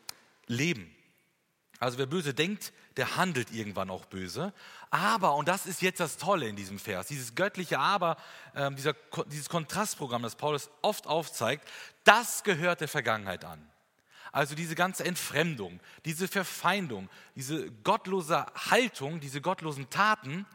Leben. 0.46 0.94
Also 1.85 1.99
wer 1.99 2.07
böse 2.07 2.35
denkt, 2.35 2.72
der 2.97 3.16
handelt 3.16 3.53
irgendwann 3.53 3.91
auch 3.91 4.05
böse. 4.07 4.53
Aber, 4.91 5.35
und 5.35 5.49
das 5.49 5.66
ist 5.66 5.82
jetzt 5.82 6.01
das 6.01 6.16
Tolle 6.16 6.49
in 6.49 6.57
diesem 6.57 6.78
Vers, 6.78 7.07
dieses 7.09 7.35
göttliche 7.35 7.78
Aber, 7.78 8.16
äh, 8.55 8.70
dieser, 8.72 8.95
dieses 9.26 9.49
Kontrastprogramm, 9.49 10.22
das 10.22 10.37
Paulus 10.37 10.70
oft 10.82 11.07
aufzeigt, 11.07 11.68
das 12.05 12.43
gehört 12.43 12.80
der 12.80 12.89
Vergangenheit 12.89 13.45
an. 13.45 13.64
Also 14.32 14.55
diese 14.57 14.74
ganze 14.74 15.05
Entfremdung, 15.05 15.80
diese 16.05 16.26
Verfeindung, 16.26 17.09
diese 17.37 17.70
gottlose 17.70 18.47
Haltung, 18.70 19.20
diese 19.20 19.41
gottlosen 19.41 19.91
Taten, 19.91 20.47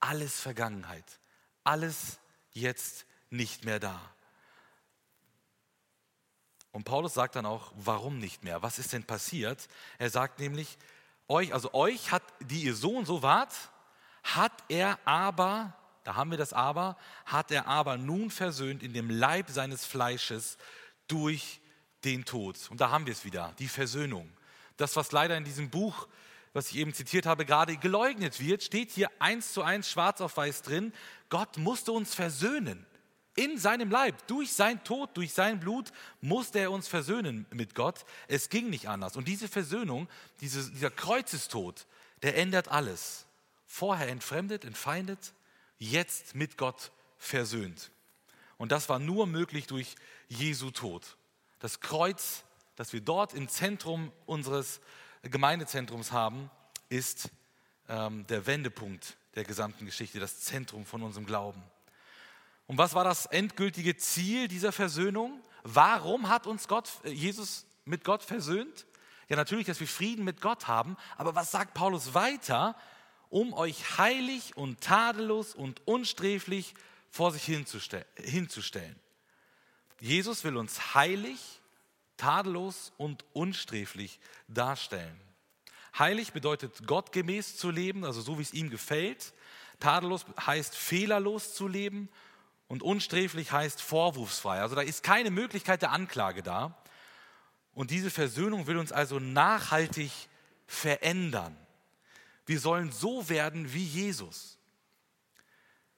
alles 0.00 0.40
Vergangenheit 0.40 1.20
alles 1.64 2.18
jetzt 2.52 3.06
nicht 3.30 3.64
mehr 3.64 3.78
da. 3.78 4.00
Und 6.72 6.84
Paulus 6.84 7.14
sagt 7.14 7.36
dann 7.36 7.46
auch, 7.46 7.72
warum 7.74 8.18
nicht 8.18 8.44
mehr? 8.44 8.62
Was 8.62 8.78
ist 8.78 8.92
denn 8.92 9.04
passiert? 9.04 9.68
Er 9.98 10.10
sagt 10.10 10.38
nämlich, 10.38 10.78
euch, 11.28 11.52
also 11.52 11.74
euch 11.74 12.12
hat, 12.12 12.22
die 12.40 12.62
ihr 12.62 12.74
so 12.74 12.96
und 12.96 13.06
so 13.06 13.22
wart, 13.22 13.52
hat 14.22 14.52
er 14.68 14.98
aber, 15.04 15.74
da 16.04 16.14
haben 16.14 16.30
wir 16.30 16.38
das 16.38 16.52
aber, 16.52 16.96
hat 17.24 17.50
er 17.50 17.66
aber 17.66 17.96
nun 17.96 18.30
versöhnt 18.30 18.82
in 18.82 18.92
dem 18.92 19.10
Leib 19.10 19.50
seines 19.50 19.84
Fleisches 19.84 20.58
durch 21.08 21.60
den 22.04 22.24
Tod. 22.24 22.56
Und 22.70 22.80
da 22.80 22.90
haben 22.90 23.06
wir 23.06 23.12
es 23.12 23.24
wieder, 23.24 23.52
die 23.58 23.68
Versöhnung. 23.68 24.30
Das, 24.76 24.96
was 24.96 25.12
leider 25.12 25.36
in 25.36 25.44
diesem 25.44 25.70
Buch 25.70 26.06
was 26.52 26.70
ich 26.70 26.76
eben 26.76 26.92
zitiert 26.92 27.26
habe, 27.26 27.44
gerade 27.44 27.76
geleugnet 27.76 28.40
wird, 28.40 28.62
steht 28.62 28.90
hier 28.90 29.10
eins 29.18 29.52
zu 29.52 29.62
eins 29.62 29.88
schwarz 29.90 30.20
auf 30.20 30.36
weiß 30.36 30.62
drin. 30.62 30.92
Gott 31.28 31.56
musste 31.58 31.92
uns 31.92 32.14
versöhnen. 32.14 32.86
In 33.40 33.56
seinem 33.56 33.90
Leib, 33.90 34.26
durch 34.26 34.52
sein 34.52 34.84
Tod, 34.84 35.16
durch 35.16 35.32
sein 35.32 35.60
Blut 35.60 35.94
musste 36.20 36.58
er 36.58 36.70
uns 36.70 36.88
versöhnen 36.88 37.46
mit 37.50 37.74
Gott. 37.74 38.04
Es 38.28 38.50
ging 38.50 38.68
nicht 38.68 38.86
anders. 38.86 39.16
Und 39.16 39.28
diese 39.28 39.48
Versöhnung, 39.48 40.10
diese, 40.42 40.70
dieser 40.70 40.90
Kreuzestod, 40.90 41.86
der 42.20 42.36
ändert 42.36 42.68
alles. 42.68 43.24
Vorher 43.66 44.08
entfremdet, 44.08 44.66
entfeindet, 44.66 45.32
jetzt 45.78 46.34
mit 46.34 46.58
Gott 46.58 46.92
versöhnt. 47.16 47.90
Und 48.58 48.72
das 48.72 48.90
war 48.90 48.98
nur 48.98 49.26
möglich 49.26 49.66
durch 49.66 49.94
Jesu 50.28 50.70
Tod. 50.70 51.16
Das 51.60 51.80
Kreuz, 51.80 52.44
das 52.76 52.92
wir 52.92 53.00
dort 53.00 53.32
im 53.32 53.48
Zentrum 53.48 54.12
unseres 54.26 54.82
Gemeindezentrums 55.22 56.12
haben, 56.12 56.50
ist 56.90 57.30
ähm, 57.88 58.26
der 58.26 58.44
Wendepunkt 58.44 59.16
der 59.34 59.44
gesamten 59.44 59.86
Geschichte, 59.86 60.20
das 60.20 60.40
Zentrum 60.40 60.84
von 60.84 61.02
unserem 61.02 61.24
Glauben. 61.24 61.62
Und 62.70 62.78
was 62.78 62.94
war 62.94 63.02
das 63.02 63.26
endgültige 63.26 63.96
Ziel 63.96 64.46
dieser 64.46 64.70
Versöhnung? 64.70 65.42
Warum 65.64 66.28
hat 66.28 66.46
uns 66.46 66.68
Gott, 66.68 66.88
äh, 67.02 67.10
Jesus 67.10 67.66
mit 67.84 68.04
Gott 68.04 68.22
versöhnt? 68.22 68.86
Ja, 69.28 69.34
natürlich, 69.34 69.66
dass 69.66 69.80
wir 69.80 69.88
Frieden 69.88 70.24
mit 70.24 70.40
Gott 70.40 70.68
haben, 70.68 70.96
aber 71.16 71.34
was 71.34 71.50
sagt 71.50 71.74
Paulus 71.74 72.14
weiter? 72.14 72.76
Um 73.28 73.54
euch 73.54 73.98
heilig 73.98 74.56
und 74.56 74.80
tadellos 74.80 75.52
und 75.52 75.84
unsträflich 75.84 76.74
vor 77.10 77.32
sich 77.32 77.42
hinzustellen. 77.42 78.94
Jesus 79.98 80.44
will 80.44 80.56
uns 80.56 80.94
heilig, 80.94 81.40
tadellos 82.18 82.92
und 82.98 83.24
unsträflich 83.32 84.20
darstellen. 84.46 85.20
Heilig 85.98 86.32
bedeutet 86.32 86.86
gottgemäß 86.86 87.56
zu 87.56 87.72
leben, 87.72 88.04
also 88.04 88.20
so 88.20 88.38
wie 88.38 88.42
es 88.42 88.54
ihm 88.54 88.70
gefällt. 88.70 89.32
Tadellos 89.80 90.24
heißt 90.46 90.76
fehlerlos 90.76 91.52
zu 91.54 91.66
leben 91.66 92.08
und 92.70 92.84
unsträflich 92.84 93.50
heißt 93.50 93.82
vorwurfsfrei. 93.82 94.60
Also 94.60 94.76
da 94.76 94.82
ist 94.82 95.02
keine 95.02 95.32
Möglichkeit 95.32 95.82
der 95.82 95.90
Anklage 95.90 96.40
da. 96.44 96.78
Und 97.74 97.90
diese 97.90 98.10
Versöhnung 98.10 98.68
will 98.68 98.76
uns 98.76 98.92
also 98.92 99.18
nachhaltig 99.18 100.12
verändern. 100.68 101.56
Wir 102.46 102.60
sollen 102.60 102.92
so 102.92 103.28
werden 103.28 103.72
wie 103.72 103.82
Jesus. 103.82 104.56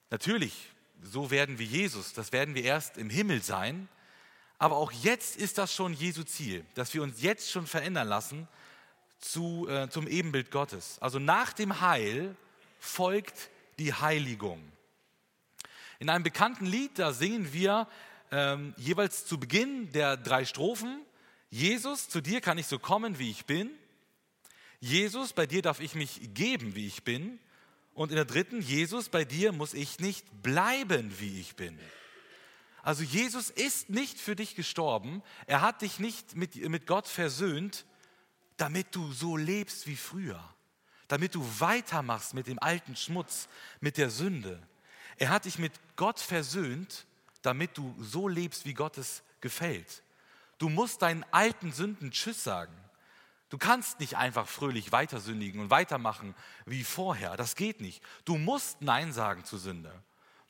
Natürlich, 0.08 0.70
so 1.02 1.30
werden 1.30 1.58
wie 1.58 1.66
Jesus, 1.66 2.14
das 2.14 2.32
werden 2.32 2.54
wir 2.54 2.64
erst 2.64 2.96
im 2.96 3.10
Himmel 3.10 3.42
sein. 3.42 3.86
Aber 4.56 4.76
auch 4.76 4.92
jetzt 4.92 5.36
ist 5.36 5.58
das 5.58 5.74
schon 5.74 5.92
Jesu 5.92 6.22
Ziel, 6.22 6.64
dass 6.74 6.94
wir 6.94 7.02
uns 7.02 7.20
jetzt 7.20 7.50
schon 7.50 7.66
verändern 7.66 8.08
lassen 8.08 8.48
zu, 9.18 9.68
äh, 9.68 9.90
zum 9.90 10.08
Ebenbild 10.08 10.50
Gottes. 10.50 10.96
Also 11.02 11.18
nach 11.18 11.52
dem 11.52 11.82
Heil 11.82 12.34
folgt 12.80 13.50
die 13.78 13.92
Heiligung. 13.92 14.72
In 16.02 16.10
einem 16.10 16.24
bekannten 16.24 16.66
Lied, 16.66 16.98
da 16.98 17.12
singen 17.12 17.52
wir 17.52 17.86
ähm, 18.32 18.74
jeweils 18.76 19.24
zu 19.24 19.38
Beginn 19.38 19.92
der 19.92 20.16
drei 20.16 20.44
Strophen, 20.44 21.00
Jesus, 21.48 22.08
zu 22.08 22.20
dir 22.20 22.40
kann 22.40 22.58
ich 22.58 22.66
so 22.66 22.80
kommen, 22.80 23.20
wie 23.20 23.30
ich 23.30 23.46
bin. 23.46 23.70
Jesus, 24.80 25.32
bei 25.32 25.46
dir 25.46 25.62
darf 25.62 25.78
ich 25.78 25.94
mich 25.94 26.34
geben, 26.34 26.74
wie 26.74 26.88
ich 26.88 27.04
bin. 27.04 27.38
Und 27.94 28.10
in 28.10 28.16
der 28.16 28.24
dritten, 28.24 28.60
Jesus, 28.62 29.10
bei 29.10 29.24
dir 29.24 29.52
muss 29.52 29.74
ich 29.74 30.00
nicht 30.00 30.26
bleiben, 30.42 31.20
wie 31.20 31.40
ich 31.40 31.54
bin. 31.54 31.78
Also 32.82 33.04
Jesus 33.04 33.50
ist 33.50 33.88
nicht 33.88 34.18
für 34.18 34.34
dich 34.34 34.56
gestorben, 34.56 35.22
er 35.46 35.60
hat 35.60 35.82
dich 35.82 36.00
nicht 36.00 36.34
mit, 36.34 36.56
mit 36.68 36.88
Gott 36.88 37.06
versöhnt, 37.06 37.86
damit 38.56 38.88
du 38.96 39.12
so 39.12 39.36
lebst 39.36 39.86
wie 39.86 39.94
früher, 39.94 40.42
damit 41.06 41.36
du 41.36 41.46
weitermachst 41.60 42.34
mit 42.34 42.48
dem 42.48 42.58
alten 42.58 42.96
Schmutz, 42.96 43.46
mit 43.78 43.98
der 43.98 44.10
Sünde. 44.10 44.60
Er 45.22 45.28
hat 45.28 45.44
dich 45.44 45.58
mit 45.58 45.72
Gott 46.02 46.18
versöhnt, 46.18 47.06
damit 47.42 47.78
du 47.78 47.94
so 48.00 48.26
lebst, 48.26 48.66
wie 48.66 48.74
Gott 48.74 48.98
es 48.98 49.22
gefällt. 49.40 50.02
Du 50.58 50.68
musst 50.68 51.00
deinen 51.00 51.24
alten 51.30 51.70
Sünden 51.70 52.10
Tschüss 52.10 52.42
sagen. 52.42 52.74
Du 53.50 53.56
kannst 53.56 54.00
nicht 54.00 54.16
einfach 54.16 54.48
fröhlich 54.48 54.90
weiter 54.90 55.20
sündigen 55.20 55.60
und 55.60 55.70
weitermachen 55.70 56.34
wie 56.66 56.82
vorher. 56.82 57.36
Das 57.36 57.54
geht 57.54 57.80
nicht. 57.80 58.02
Du 58.24 58.36
musst 58.36 58.82
Nein 58.82 59.12
sagen 59.12 59.44
zu 59.44 59.58
Sünde. 59.58 59.92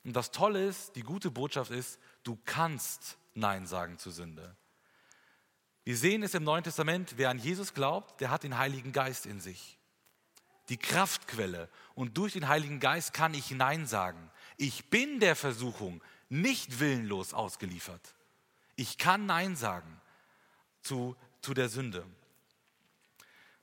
Und 0.03 0.13
das 0.13 0.31
Tolle 0.31 0.65
ist, 0.65 0.95
die 0.95 1.03
gute 1.03 1.29
Botschaft 1.29 1.69
ist, 1.69 1.99
du 2.23 2.35
kannst 2.45 3.19
Nein 3.35 3.67
sagen 3.67 3.99
zu 3.99 4.09
Sünde. 4.09 4.55
Wir 5.83 5.97
sehen 5.97 6.23
es 6.23 6.33
im 6.33 6.45
Neuen 6.45 6.63
Testament, 6.63 7.13
wer 7.17 7.29
an 7.29 7.37
Jesus 7.37 7.75
glaubt, 7.75 8.21
der 8.21 8.31
hat 8.31 8.41
den 8.41 8.57
Heiligen 8.57 8.91
Geist 8.91 9.27
in 9.27 9.39
sich. 9.39 9.77
Die 10.69 10.77
Kraftquelle. 10.77 11.69
Und 11.93 12.17
durch 12.17 12.33
den 12.33 12.47
Heiligen 12.47 12.79
Geist 12.79 13.13
kann 13.13 13.35
ich 13.35 13.51
Nein 13.51 13.85
sagen. 13.85 14.31
Ich 14.57 14.89
bin 14.89 15.19
der 15.19 15.35
Versuchung 15.35 16.01
nicht 16.29 16.79
willenlos 16.79 17.33
ausgeliefert. 17.33 18.15
Ich 18.75 18.97
kann 18.97 19.25
Nein 19.25 19.55
sagen 19.55 20.01
zu, 20.81 21.15
zu 21.41 21.53
der 21.53 21.69
Sünde, 21.69 22.05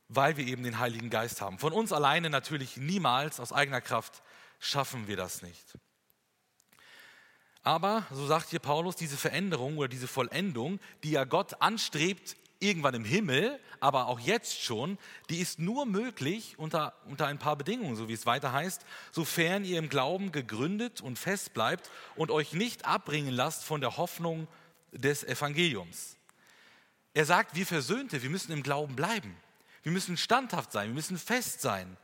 weil 0.08 0.36
wir 0.36 0.46
eben 0.46 0.62
den 0.62 0.78
Heiligen 0.78 1.10
Geist 1.10 1.40
haben. 1.40 1.58
Von 1.58 1.72
uns 1.72 1.92
alleine 1.92 2.30
natürlich 2.30 2.76
niemals, 2.76 3.40
aus 3.40 3.52
eigener 3.52 3.80
Kraft 3.80 4.22
schaffen 4.58 5.08
wir 5.08 5.16
das 5.16 5.42
nicht. 5.42 5.78
Aber, 7.62 8.06
so 8.10 8.26
sagt 8.26 8.50
hier 8.50 8.58
Paulus, 8.58 8.96
diese 8.96 9.16
Veränderung 9.16 9.76
oder 9.76 9.88
diese 9.88 10.08
Vollendung, 10.08 10.80
die 11.02 11.10
ja 11.10 11.24
Gott 11.24 11.60
anstrebt, 11.60 12.36
irgendwann 12.60 12.94
im 12.94 13.04
Himmel, 13.04 13.58
aber 13.80 14.06
auch 14.06 14.20
jetzt 14.20 14.62
schon, 14.62 14.98
die 15.30 15.38
ist 15.38 15.58
nur 15.58 15.86
möglich 15.86 16.58
unter, 16.58 16.94
unter 17.06 17.26
ein 17.26 17.38
paar 17.38 17.56
Bedingungen, 17.56 17.96
so 17.96 18.08
wie 18.08 18.12
es 18.12 18.26
weiter 18.26 18.52
heißt, 18.52 18.84
sofern 19.10 19.64
ihr 19.64 19.78
im 19.78 19.88
Glauben 19.88 20.30
gegründet 20.30 21.00
und 21.00 21.18
fest 21.18 21.54
bleibt 21.54 21.90
und 22.16 22.30
euch 22.30 22.52
nicht 22.52 22.84
abbringen 22.84 23.32
lasst 23.32 23.64
von 23.64 23.80
der 23.80 23.96
Hoffnung 23.96 24.46
des 24.92 25.24
Evangeliums. 25.24 26.16
Er 27.14 27.24
sagt, 27.24 27.56
wir 27.56 27.66
Versöhnte, 27.66 28.22
wir 28.22 28.30
müssen 28.30 28.52
im 28.52 28.62
Glauben 28.62 28.94
bleiben. 28.94 29.34
Wir 29.82 29.92
müssen 29.92 30.16
standhaft 30.16 30.72
sein, 30.72 30.88
wir 30.88 30.94
müssen 30.94 31.18
fest 31.18 31.62
sein. 31.62 31.96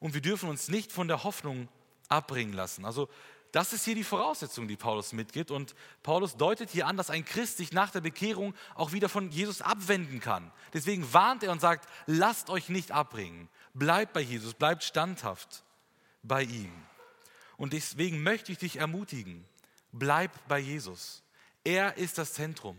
Und 0.00 0.14
wir 0.14 0.22
dürfen 0.22 0.48
uns 0.48 0.68
nicht 0.68 0.90
von 0.90 1.06
der 1.06 1.22
Hoffnung 1.22 1.68
abbringen 2.08 2.54
lassen. 2.54 2.84
Also 2.84 3.08
das 3.52 3.74
ist 3.74 3.84
hier 3.84 3.94
die 3.94 4.02
Voraussetzung, 4.02 4.66
die 4.66 4.78
Paulus 4.78 5.12
mitgibt. 5.12 5.50
Und 5.50 5.74
Paulus 6.02 6.36
deutet 6.36 6.70
hier 6.70 6.86
an, 6.86 6.96
dass 6.96 7.10
ein 7.10 7.24
Christ 7.24 7.58
sich 7.58 7.72
nach 7.72 7.90
der 7.90 8.00
Bekehrung 8.00 8.54
auch 8.74 8.92
wieder 8.92 9.10
von 9.10 9.30
Jesus 9.30 9.60
abwenden 9.60 10.20
kann. 10.20 10.50
Deswegen 10.72 11.12
warnt 11.12 11.42
er 11.42 11.52
und 11.52 11.60
sagt, 11.60 11.86
lasst 12.06 12.48
euch 12.48 12.70
nicht 12.70 12.92
abbringen. 12.92 13.50
Bleibt 13.74 14.14
bei 14.14 14.22
Jesus, 14.22 14.54
bleibt 14.54 14.82
standhaft 14.82 15.64
bei 16.22 16.42
ihm. 16.44 16.72
Und 17.58 17.74
deswegen 17.74 18.22
möchte 18.22 18.52
ich 18.52 18.58
dich 18.58 18.76
ermutigen, 18.76 19.44
bleib 19.92 20.30
bei 20.48 20.58
Jesus. 20.58 21.22
Er 21.62 21.98
ist 21.98 22.16
das 22.16 22.32
Zentrum. 22.32 22.78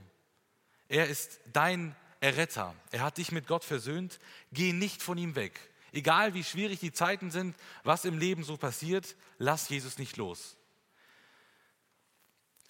Er 0.90 1.08
ist 1.08 1.40
dein 1.54 1.96
Erretter. 2.20 2.74
Er 2.92 3.02
hat 3.02 3.20
dich 3.20 3.32
mit 3.32 3.46
Gott 3.46 3.64
versöhnt. 3.64 4.20
Geh 4.52 4.74
nicht 4.74 5.04
von 5.04 5.20
ihm 5.20 5.36
weg. 5.36 5.60
Egal 5.92 6.34
wie 6.34 6.44
schwierig 6.44 6.80
die 6.80 6.92
Zeiten 6.92 7.30
sind, 7.30 7.56
was 7.84 8.06
im 8.06 8.18
Leben 8.18 8.44
so 8.44 8.58
passiert, 8.58 9.16
lass 9.38 9.70
Jesus 9.70 10.00
nicht 10.00 10.18
los. 10.18 10.58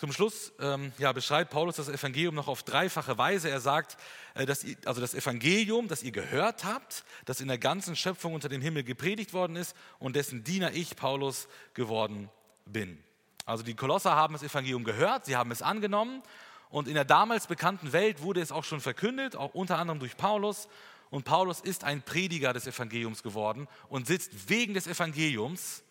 Zum 0.04 0.12
Schluss 0.12 0.52
ähm, 0.60 0.92
ja, 0.98 1.14
beschreibt 1.14 1.52
Paulus 1.52 1.78
das 1.78 1.88
Evangelium 1.88 2.36
noch 2.36 2.50
auf 2.50 2.64
dreifache 2.64 3.18
Weise. 3.18 3.50
Er 3.50 3.62
sagt, 3.62 3.96
äh, 4.34 4.46
dass 4.46 4.66
ihr, 4.66 4.76
also 4.84 5.00
das 5.00 5.14
Evangelium, 5.14 5.88
das 5.88 6.04
ihr 6.04 6.12
gehört 6.12 6.66
habt, 6.66 7.06
das 7.24 7.40
in 7.40 7.48
der 7.48 7.58
ganzen 7.58 7.96
Schöpfung 7.96 8.34
unter 8.34 8.50
dem 8.50 8.62
Himmel 8.62 8.84
gepredigt 8.84 9.32
worden 9.32 9.56
ist 9.56 9.74
und 10.00 10.18
dessen 10.18 10.44
Diener 10.44 10.74
ich, 10.74 10.98
Paulus, 10.98 11.48
geworden 11.74 12.30
bin. 12.66 13.02
Also 13.46 13.64
die 13.64 13.76
Kolosser 13.76 14.14
haben 14.14 14.34
das 14.34 14.44
Evangelium 14.44 14.84
gehört, 14.84 15.24
sie 15.24 15.38
haben 15.38 15.52
es 15.52 15.62
angenommen 15.62 16.22
und 16.70 16.90
in 16.90 16.96
der 16.96 17.06
damals 17.06 17.48
bekannten 17.48 17.94
Welt 17.94 18.22
wurde 18.22 18.42
es 18.42 18.52
auch 18.52 18.66
schon 18.66 18.82
verkündet, 18.82 19.38
auch 19.38 19.54
unter 19.54 19.80
anderem 19.80 20.00
durch 20.00 20.18
Paulus. 20.18 20.68
Und 21.12 21.24
Paulus 21.24 21.62
ist 21.62 21.86
ein 21.86 22.02
Prediger 22.02 22.52
des 22.52 22.68
Evangeliums 22.68 23.24
geworden 23.24 23.70
und 23.88 24.06
sitzt 24.06 24.50
wegen 24.50 24.74
des 24.74 24.86
Evangeliums, 24.86 25.82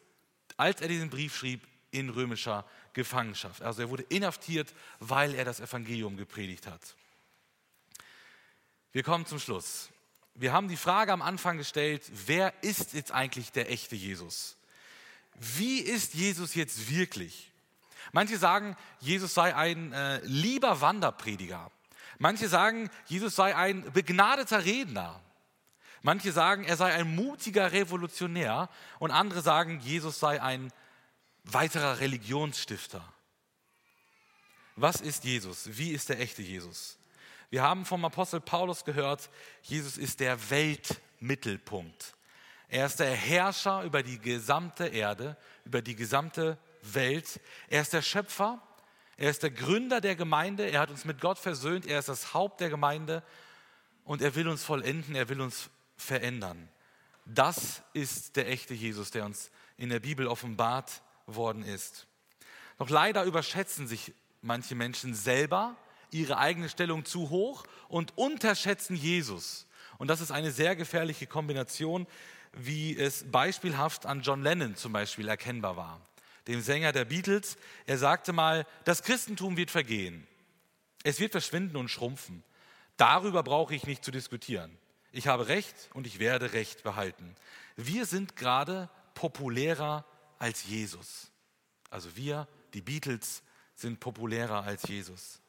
als 0.59 0.83
er 0.83 0.89
diesen 0.89 1.09
Brief 1.09 1.35
schrieb, 1.35 1.67
in 1.93 2.11
römischer 2.11 2.65
Gefangenschaft. 2.93 3.63
Also 3.63 3.83
er 3.83 3.91
wurde 3.91 4.05
inhaftiert, 4.05 4.75
weil 5.01 5.35
er 5.35 5.45
das 5.45 5.61
Evangelium 5.61 6.17
gepredigt 6.17 6.67
hat. 6.67 6.81
Wir 8.93 9.03
kommen 9.03 9.27
zum 9.27 9.39
Schluss. 9.39 9.89
Wir 10.35 10.53
haben 10.53 10.69
die 10.69 10.77
Frage 10.77 11.13
am 11.13 11.23
Anfang 11.23 11.59
gestellt, 11.59 12.03
wer 12.27 12.53
ist 12.63 12.95
jetzt 12.95 13.13
eigentlich 13.13 13.53
der 13.53 13.71
echte 13.71 13.97
Jesus? 13.97 14.57
Wie 15.35 15.81
ist 15.81 16.15
Jesus 16.15 16.55
jetzt 16.55 16.91
wirklich? 16.91 17.51
Manche 18.13 18.37
sagen, 18.37 18.77
Jesus 19.01 19.35
sei 19.35 19.55
ein 19.55 19.93
äh, 19.93 20.21
lieber 20.25 20.81
Wanderprediger. 20.81 21.71
Manche 22.19 22.49
sagen, 22.49 22.91
Jesus 23.07 23.37
sei 23.37 23.57
ein 23.57 23.91
begnadeter 23.93 24.65
Redner. 24.65 25.21
Manche 26.03 26.33
sagen, 26.33 26.65
er 26.65 26.77
sei 26.77 26.93
ein 26.93 27.15
mutiger 27.15 27.73
Revolutionär. 27.73 28.69
Und 28.99 29.11
andere 29.11 29.41
sagen, 29.41 29.81
Jesus 29.81 30.19
sei 30.19 30.43
ein 30.43 30.73
weiterer 31.45 32.01
Religionsstifter. 32.01 33.03
Was 34.77 35.01
ist 35.01 35.25
Jesus? 35.25 35.69
Wie 35.77 35.91
ist 35.91 36.09
der 36.09 36.21
echte 36.21 36.43
Jesus? 36.43 36.99
Wir 37.51 37.63
haben 37.63 37.85
vom 37.85 38.05
Apostel 38.05 38.41
Paulus 38.41 38.85
gehört, 38.85 39.29
Jesus 39.63 39.99
ist 39.99 40.21
der 40.21 40.51
Weltmittelpunkt. 40.51 42.15
Er 42.69 42.87
ist 42.87 43.01
der 43.01 43.15
Herrscher 43.15 43.83
über 43.83 44.03
die 44.03 44.19
gesamte 44.19 44.87
Erde, 44.87 45.37
über 45.67 45.83
die 45.83 45.95
gesamte 45.95 46.57
Welt. 46.81 47.39
Er 47.69 47.83
ist 47.83 47.93
der 47.93 48.01
Schöpfer, 48.01 48.63
er 49.19 49.29
ist 49.29 49.43
der 49.43 49.51
Gründer 49.51 50.01
der 50.01 50.17
Gemeinde, 50.17 50.71
er 50.71 50.81
hat 50.81 50.91
uns 50.91 51.05
mit 51.05 51.21
Gott 51.21 51.39
versöhnt, 51.39 51.85
er 51.87 51.99
ist 51.99 52.09
das 52.09 52.33
Haupt 52.33 52.61
der 52.61 52.71
Gemeinde 52.71 53.23
und 54.05 54.23
er 54.23 54.35
will 54.35 54.49
uns 54.49 54.65
vollenden, 54.65 55.15
er 55.15 55.29
will 55.29 55.43
uns 55.43 55.69
verändern. 55.97 56.71
Das 57.27 57.83
ist 57.93 58.37
der 58.37 58.49
echte 58.49 58.73
Jesus, 58.73 59.11
der 59.11 59.27
uns 59.27 59.51
in 59.77 59.91
der 59.91 60.01
Bibel 60.01 60.27
offenbart 60.27 61.03
worden 61.35 61.63
ist. 61.65 62.07
Doch 62.79 62.91
leider 62.91 63.25
überschätzen 63.25 63.87
sich 63.87 64.13
manche 64.41 64.75
Menschen 64.75 65.15
selber 65.15 65.77
ihre 66.11 66.39
eigene 66.39 66.69
Stellung 66.69 67.05
zu 67.05 67.31
hoch 67.31 67.65
und 67.89 68.17
unterschätzen 68.17 68.97
Jesus. 68.97 69.67
Und 69.99 70.09
das 70.09 70.21
ist 70.21 70.31
eine 70.31 70.51
sehr 70.51 70.77
gefährliche 70.77 71.27
Kombination, 71.27 72.07
wie 72.53 72.97
es 72.97 73.25
beispielhaft 73.31 74.05
an 74.05 74.21
John 74.21 74.43
Lennon 74.43 74.77
zum 74.77 74.93
Beispiel 74.93 75.29
erkennbar 75.29 75.77
war, 75.77 76.01
dem 76.49 76.61
Sänger 76.61 76.93
der 76.93 77.07
Beatles. 77.07 77.57
Er 77.87 77.99
sagte 77.99 78.33
mal, 78.33 78.67
das 78.85 79.03
Christentum 79.03 79.57
wird 79.57 79.71
vergehen. 79.71 80.27
Es 81.03 81.19
wird 81.19 81.33
verschwinden 81.33 81.77
und 81.77 81.89
schrumpfen. 81.89 82.45
Darüber 82.97 83.43
brauche 83.43 83.75
ich 83.75 83.87
nicht 83.87 84.05
zu 84.05 84.11
diskutieren. 84.11 84.77
Ich 85.13 85.27
habe 85.27 85.49
Recht 85.49 85.91
und 85.95 86.07
ich 86.07 86.19
werde 86.19 86.53
Recht 86.53 86.83
behalten. 86.83 87.37
Wir 87.77 88.07
sind 88.07 88.37
gerade 88.37 88.91
populärer 89.15 90.05
als 90.43 90.65
Jesus. 90.65 91.31
Also 91.89 92.17
wir, 92.17 92.49
die 92.75 92.81
Beatles, 92.81 93.45
sind 93.77 94.01
populärer 94.01 94.65
als 94.65 94.83
Jesus. 94.89 95.41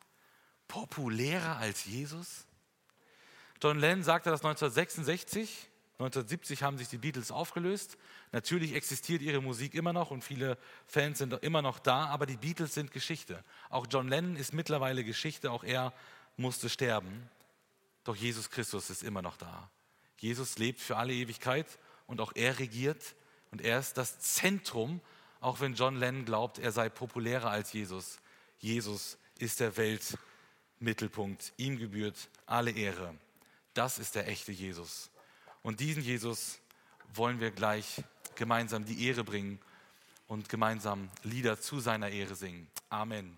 Populärer 0.68 1.58
als 1.58 1.86
Jesus? 1.86 2.46
John 3.60 3.80
Lennon 3.80 4.04
sagte 4.04 4.30
das 4.30 4.41
1966. 4.41 5.70
1970 5.94 6.62
haben 6.62 6.78
sich 6.78 6.89
die 6.89 7.00
Beatles 7.00 7.32
aufgelöst. 7.32 7.98
Natürlich 8.32 8.74
existiert 8.74 9.24
ihre 9.24 9.41
Musik 9.41 9.74
immer 9.74 9.94
noch 9.94 10.12
und 10.12 10.24
viele 10.24 10.60
Fans 10.86 11.18
sind 11.18 11.34
immer 11.41 11.64
noch 11.64 11.80
da, 11.80 12.06
aber 12.08 12.28
die 12.28 12.38
Beatles 12.38 12.76
sind 12.76 12.91
Geschichte. 12.91 13.44
Auch 13.70 13.88
John 13.89 14.08
Lennon 14.08 14.36
ist 14.36 14.54
mittlerweile 14.54 15.04
Geschichte, 15.04 15.50
auch 15.52 15.64
er 15.64 15.91
musste 16.38 16.70
sterben. 16.70 17.30
Doch 18.04 18.16
Jesus 18.16 18.52
Christus 18.52 18.91
ist 18.91 19.02
immer 19.02 19.24
noch 19.24 19.38
da. 19.38 19.72
Jesus 20.20 20.60
lebt 20.60 20.82
für 20.82 20.98
alle 20.98 21.14
Ewigkeit 21.14 21.80
und 22.06 22.22
auch 22.22 22.34
er 22.36 22.60
regiert 22.60 23.16
und 23.54 23.62
er 23.62 23.78
ist 23.78 23.99
das 23.99 24.18
Zentrum, 24.18 24.99
auch 25.39 25.60
wenn 25.62 25.76
John 25.76 25.95
Lennon 25.97 26.26
glaubt, 26.26 26.58
er 26.58 26.72
sei 26.72 26.89
populärer 26.89 27.51
als 27.51 27.72
Jesus. 27.72 28.18
Jesus 28.58 29.20
ist 29.38 29.60
der 29.60 29.78
Weltmittelpunkt. 29.78 31.54
Ihm 31.58 31.78
gebührt 31.78 32.30
alle 32.47 32.72
Ehre. 32.72 33.14
Das 33.76 33.99
ist 33.99 34.16
der 34.16 34.28
echte 34.28 34.51
Jesus. 34.51 35.12
Und 35.62 35.82
diesen 35.82 36.01
Jesus 36.01 36.58
wollen 37.14 37.39
wir 37.39 37.51
gleich 37.51 38.04
gemeinsam 38.34 38.86
die 38.86 39.06
Ehre 39.06 39.24
bringen 39.24 39.60
und 40.26 40.49
gemeinsam 40.49 41.12
Lieder 41.22 41.62
zu 41.62 41.80
seiner 41.80 42.10
Ehre 42.10 42.34
singen. 42.34 42.68
Amen. 42.89 43.38